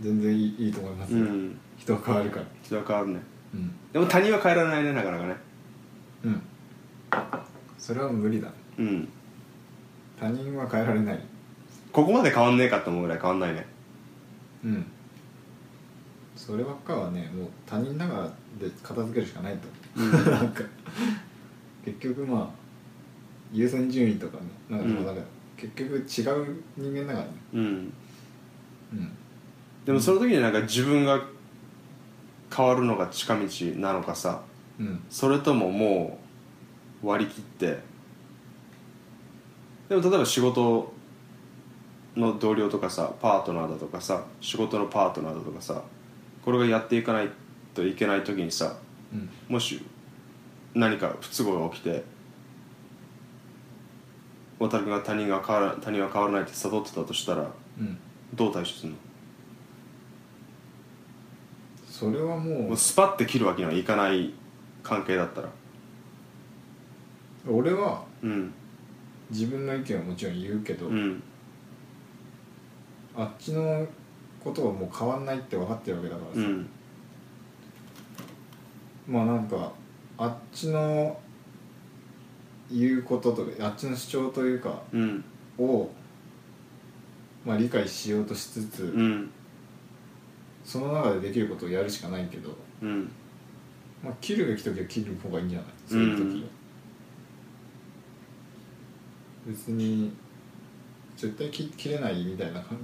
[0.00, 1.58] 全然いいいいと思いますよ、うん。
[1.78, 2.46] 人は変わるから。
[2.62, 3.20] 人は変わるね。
[3.54, 3.70] うん。
[3.92, 5.36] でも他人は変えられないねなかなかね。
[6.24, 6.42] うん。
[7.78, 8.48] それは無理だ。
[8.78, 9.08] うん。
[10.18, 11.20] 他人は変えられない。
[11.92, 13.66] ここまで変わんねえかと思うぐらい変わんないね
[14.64, 14.86] うん。
[16.36, 18.24] そればっかはねもう他人だから
[18.58, 20.64] で片付けるしかないと、なんか
[21.84, 22.48] 結局まあ
[23.52, 25.22] 優先順位とかねなんかなんか
[25.56, 27.32] 結局違う人間だからね。
[27.54, 27.62] うん。
[27.62, 29.12] うん。
[29.84, 31.22] でもその時になんか自分が
[32.54, 34.42] 変わるのが近道なのかさ
[34.80, 35.02] うん。
[35.08, 36.18] それともも
[37.02, 37.78] う割り切って
[39.88, 40.91] でも例えば仕事
[42.16, 45.82] の同僚とかさパートナーだとかさ仕事のパートナーだとかさ
[46.44, 47.28] これがやっていかない
[47.74, 48.76] といけない時にさ
[49.12, 49.30] うん。
[49.48, 49.82] もし
[50.74, 52.04] 何か不都合が起きて
[54.58, 57.98] 渡君が他人が変わら他人は変わらないって悟ってたとしたらうん。
[58.34, 58.96] どう対処するの？
[61.88, 64.32] それはもうもうスパッて切るわけにはいかない
[64.82, 65.48] 関係だったら。
[67.48, 68.52] 俺はうん。
[69.30, 71.22] 自分の意見はもちろん言うけど、うん
[73.16, 73.86] あっちの
[74.42, 76.68] ことはもう変わんないって分かってるわけだからさ、うん。
[79.08, 79.72] まあなんか
[80.18, 81.20] あっちの
[82.70, 85.24] 言うこととかあっちの主張というかうん。
[85.58, 85.90] を、
[87.44, 89.30] まあ、理解しようとしつつ、うん。
[90.64, 93.10] その中でできることをやるしかないけど、うん。
[94.02, 95.68] まあ、切るべき時は切る方がいいんじゃない？
[95.86, 96.44] そういう時は、うん
[99.44, 100.12] 別に
[101.16, 102.78] 絶対切切れないみたいな感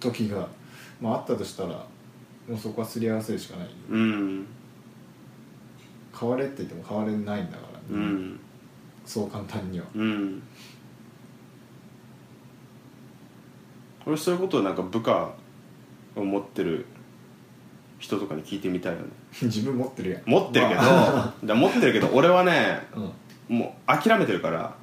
[0.00, 0.48] 時が、
[1.00, 1.86] まあ、あったとしたら
[2.48, 3.66] もうそこはすり合わせるしかない。
[3.66, 4.46] ようん。
[6.18, 8.40] 変われって言っても変われないんだから、うん。
[9.04, 9.86] そう簡単には。
[9.94, 10.42] うん。
[14.06, 15.34] 俺そういうことをなんか部下
[16.14, 16.84] を持ってる
[17.98, 19.06] 人とかに聞いてみたいよね。
[19.42, 20.22] 自分持ってるやん。
[20.26, 21.34] 持ってるけど、まあ。
[21.54, 23.10] 持ってるけど俺はねあ
[23.48, 24.74] もう諦めてるから。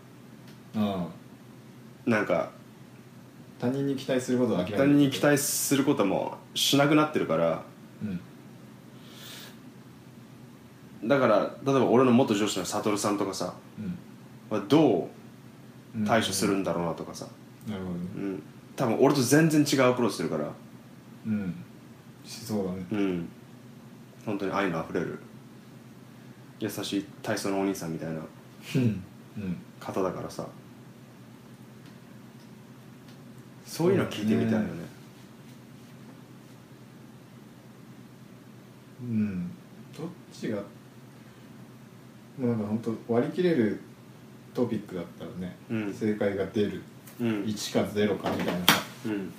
[0.75, 1.07] うん、うん、
[2.07, 2.49] なんか
[3.61, 7.63] 他人に期待することを諦め他人に期待することもしなくなってるから
[8.01, 8.19] うん
[11.07, 13.97] だから例えば俺の元上司の悟さんとかさうん
[14.51, 15.09] はど
[15.95, 17.25] う対処するんだろうなとかさ、
[17.67, 17.99] なるほどね。
[18.15, 18.43] うん、
[18.75, 20.51] 多分俺と全然違うアプローチするから。
[21.25, 21.55] うん。
[22.25, 22.85] しそうだね。
[22.91, 23.29] うん。
[24.25, 25.19] 本当に愛のあふれる
[26.59, 28.21] 優しい体操のお兄さんみたいな
[29.79, 30.45] 方だからさ
[33.72, 34.68] そういうの聞いてみたいよね。
[39.02, 39.49] うん。
[39.98, 40.64] どっちがも
[42.39, 43.80] うなんか本当割り切れる
[44.53, 45.93] トピックだったらね、うん。
[45.93, 46.84] 正解が出る。
[47.22, 47.27] うん。
[47.43, 48.84] 1か0かみたいなさ。
[49.06, 49.31] うん。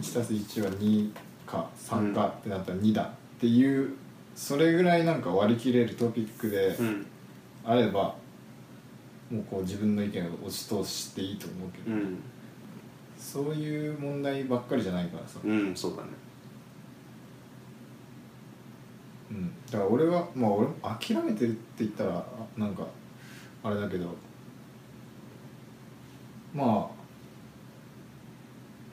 [0.00, 1.12] 1たす1は2
[1.46, 3.08] か3かってなったら2だっ
[3.38, 3.92] ていう
[4.34, 7.06] それぐらいなんか割り切れるトピックでうん。
[7.64, 8.16] あれば
[9.30, 12.18] もうこう自分の意見を押し通していいと思うけど、うん
[13.26, 16.10] そういう問題ばっかりじゃないからさ、うんそうだね。
[19.32, 22.24] うん、だから俺はまあ俺も諦めてるって言ったらあ
[22.56, 22.86] なんか
[23.64, 24.14] あれだけど。
[26.54, 26.96] まあ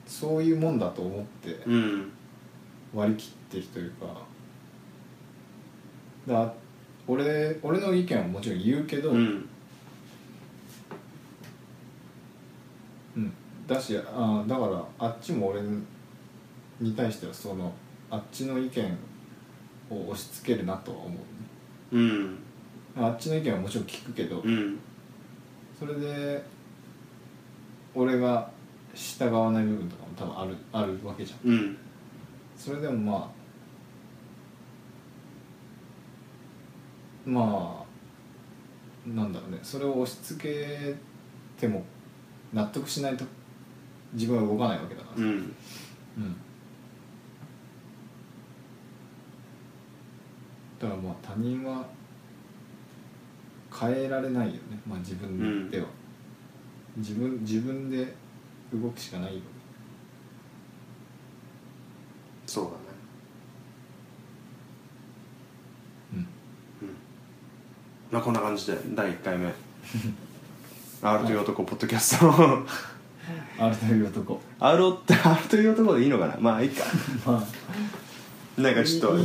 [0.04, 1.52] そういうもんだと思って。
[1.64, 2.10] うん。
[2.92, 4.06] 割り切ってるというか。
[6.26, 6.52] だ
[7.06, 9.48] 俺俺の意見はもちろん言うけど、うん
[13.16, 13.32] うん
[13.66, 15.60] だしあだからあっちも俺
[16.80, 17.72] に対してはその
[18.10, 18.98] あっちの意見
[19.90, 21.18] を押し付けるなとは思うね。
[21.92, 22.38] うん。
[22.96, 24.78] あっちの意見はもちろん聞くけど、うん。
[25.78, 26.44] それで
[27.94, 28.50] 俺が
[28.94, 31.50] 従わない部分とかも多分あるあるわけじゃん。
[31.50, 31.76] うん。
[32.56, 33.32] それでもま
[37.26, 37.84] あま
[39.06, 39.58] あなんだろうね。
[39.62, 40.94] それを押し付け
[41.58, 41.84] ても
[42.52, 43.24] 納得しないと
[44.14, 45.28] 自分は動かないわけだからさ、うん。
[45.28, 45.54] うん。
[50.78, 51.86] だからまあ他人は
[53.72, 55.86] 変えられないよね、まあ、自分では、
[56.96, 58.14] 自分自分で
[58.72, 59.42] 動くしかないよね。
[62.46, 62.76] そうだね。
[66.12, 66.26] うん。
[68.12, 69.52] まあこんな感じで第1回目。
[71.02, 72.66] R という男ポッドキャストの
[73.58, 74.40] R という男。
[74.60, 75.14] R って
[75.48, 76.36] という男でいいのかな？
[76.40, 76.84] まあいいか。
[77.26, 77.42] ま
[78.56, 79.18] なんかちょっと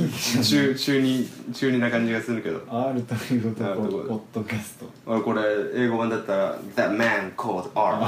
[0.43, 2.61] 中中二中二な感じがするけど。
[2.69, 3.81] あ R という男。
[3.85, 4.89] ポッドキャスト。
[5.05, 5.41] 俺これ
[5.75, 7.99] 英語版だったら「That man called R」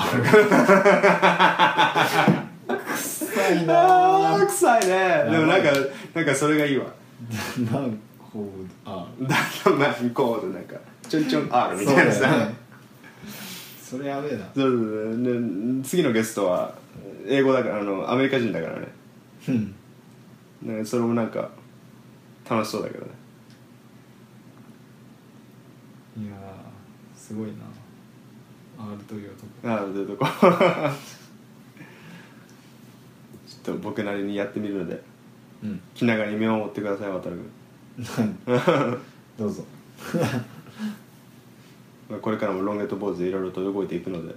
[2.95, 5.25] 臭いあーなぁ臭いね。
[5.31, 5.71] でもなんか
[6.15, 6.85] なんかそれがいいわ。
[7.71, 7.99] なん
[8.33, 8.49] こ
[8.85, 10.75] う R「That man called」なんか
[11.07, 12.49] ちょんちょん R みたいなさ
[13.91, 14.45] それやべえな。
[14.55, 14.75] そうそうそ
[15.19, 15.23] う。
[15.81, 16.73] で次のゲストは
[17.27, 18.87] 英語だからあのアメリカ人だからね。
[19.49, 19.75] うん。
[20.63, 21.49] なんかそれもなんか
[22.49, 23.11] 楽しそうだけどね。
[26.19, 26.35] いやー
[27.19, 27.53] すごいな。
[28.93, 29.31] R という
[29.61, 29.69] 男。
[29.69, 35.03] ああどういうとこちょっと僕なりにやってみるので
[35.65, 35.81] うん。
[35.93, 37.39] 気長に見守ってください渡る
[39.37, 39.65] どうぞ。
[40.13, 40.21] 君
[42.19, 44.35] これからもロンゲット坊主でいろいろと動いていくので、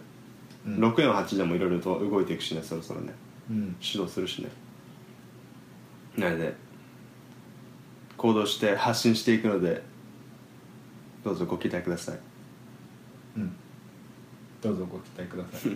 [0.67, 0.77] うん。
[0.93, 3.13] 648でもいろいろと動いていくしねそろそろね。
[3.51, 3.77] うん。
[3.83, 4.51] 指導するしね。
[6.17, 6.55] なので
[8.17, 9.83] 行動して発信していくので
[11.25, 12.19] どうぞご期待ください。
[13.37, 13.53] うん。
[14.63, 15.73] どうぞご期待ください。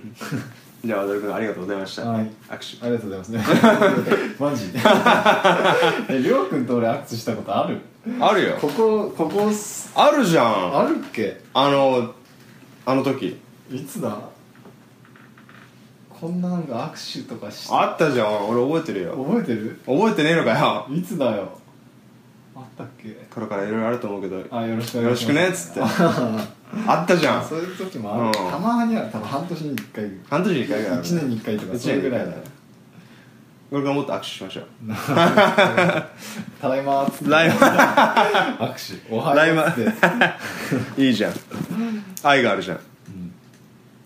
[0.86, 2.30] じゃあ渡る君ありがとうございました、はい。
[2.48, 2.86] 握手。
[2.86, 3.42] ありがとうございますね。
[4.38, 4.70] マジ
[6.14, 7.78] えりょうくんと俺握手したことある？
[8.20, 8.56] あるよ。
[8.60, 9.90] ここここす。
[9.94, 10.76] あるじゃん。
[10.78, 11.40] あるっけ？
[11.54, 12.14] あの
[12.86, 13.40] あの時。
[13.70, 14.18] いつだ？
[16.08, 17.74] こんななんか握手とかして。
[17.74, 18.48] あったじゃん。
[18.48, 19.12] 俺覚えてるよ。
[19.24, 19.80] 覚えてる？
[19.86, 20.86] 覚えてねえのかよ。
[20.94, 21.48] いつだよ？
[22.56, 23.10] あったっけ？
[23.32, 24.42] これからいろいろあると思うけど。
[24.50, 25.80] あよろしくよろしくねっつって。
[25.82, 25.86] あ
[26.86, 27.44] あったじゃん。
[27.44, 28.50] そういう時もある、うん。
[28.50, 30.10] たまにある多分半年に1回。
[30.28, 32.38] 半年に1回ぐらいある1年に1回とかそれぐらいだよ
[33.70, 34.64] これからもっと握手しましょう。
[36.60, 37.30] ただいまーっつって。
[37.30, 39.14] ライ握手。
[39.14, 40.36] おはようっつって、マ
[40.96, 41.32] いいじゃん。
[42.22, 42.76] 愛があるじゃん。
[42.78, 43.32] うん。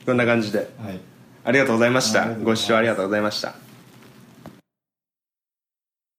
[0.04, 0.58] こんな感じで。
[0.58, 1.00] はい。
[1.44, 2.22] ありがとうございました。
[2.22, 2.62] ありがとうございます。
[2.62, 3.61] ご視聴ありがとうございました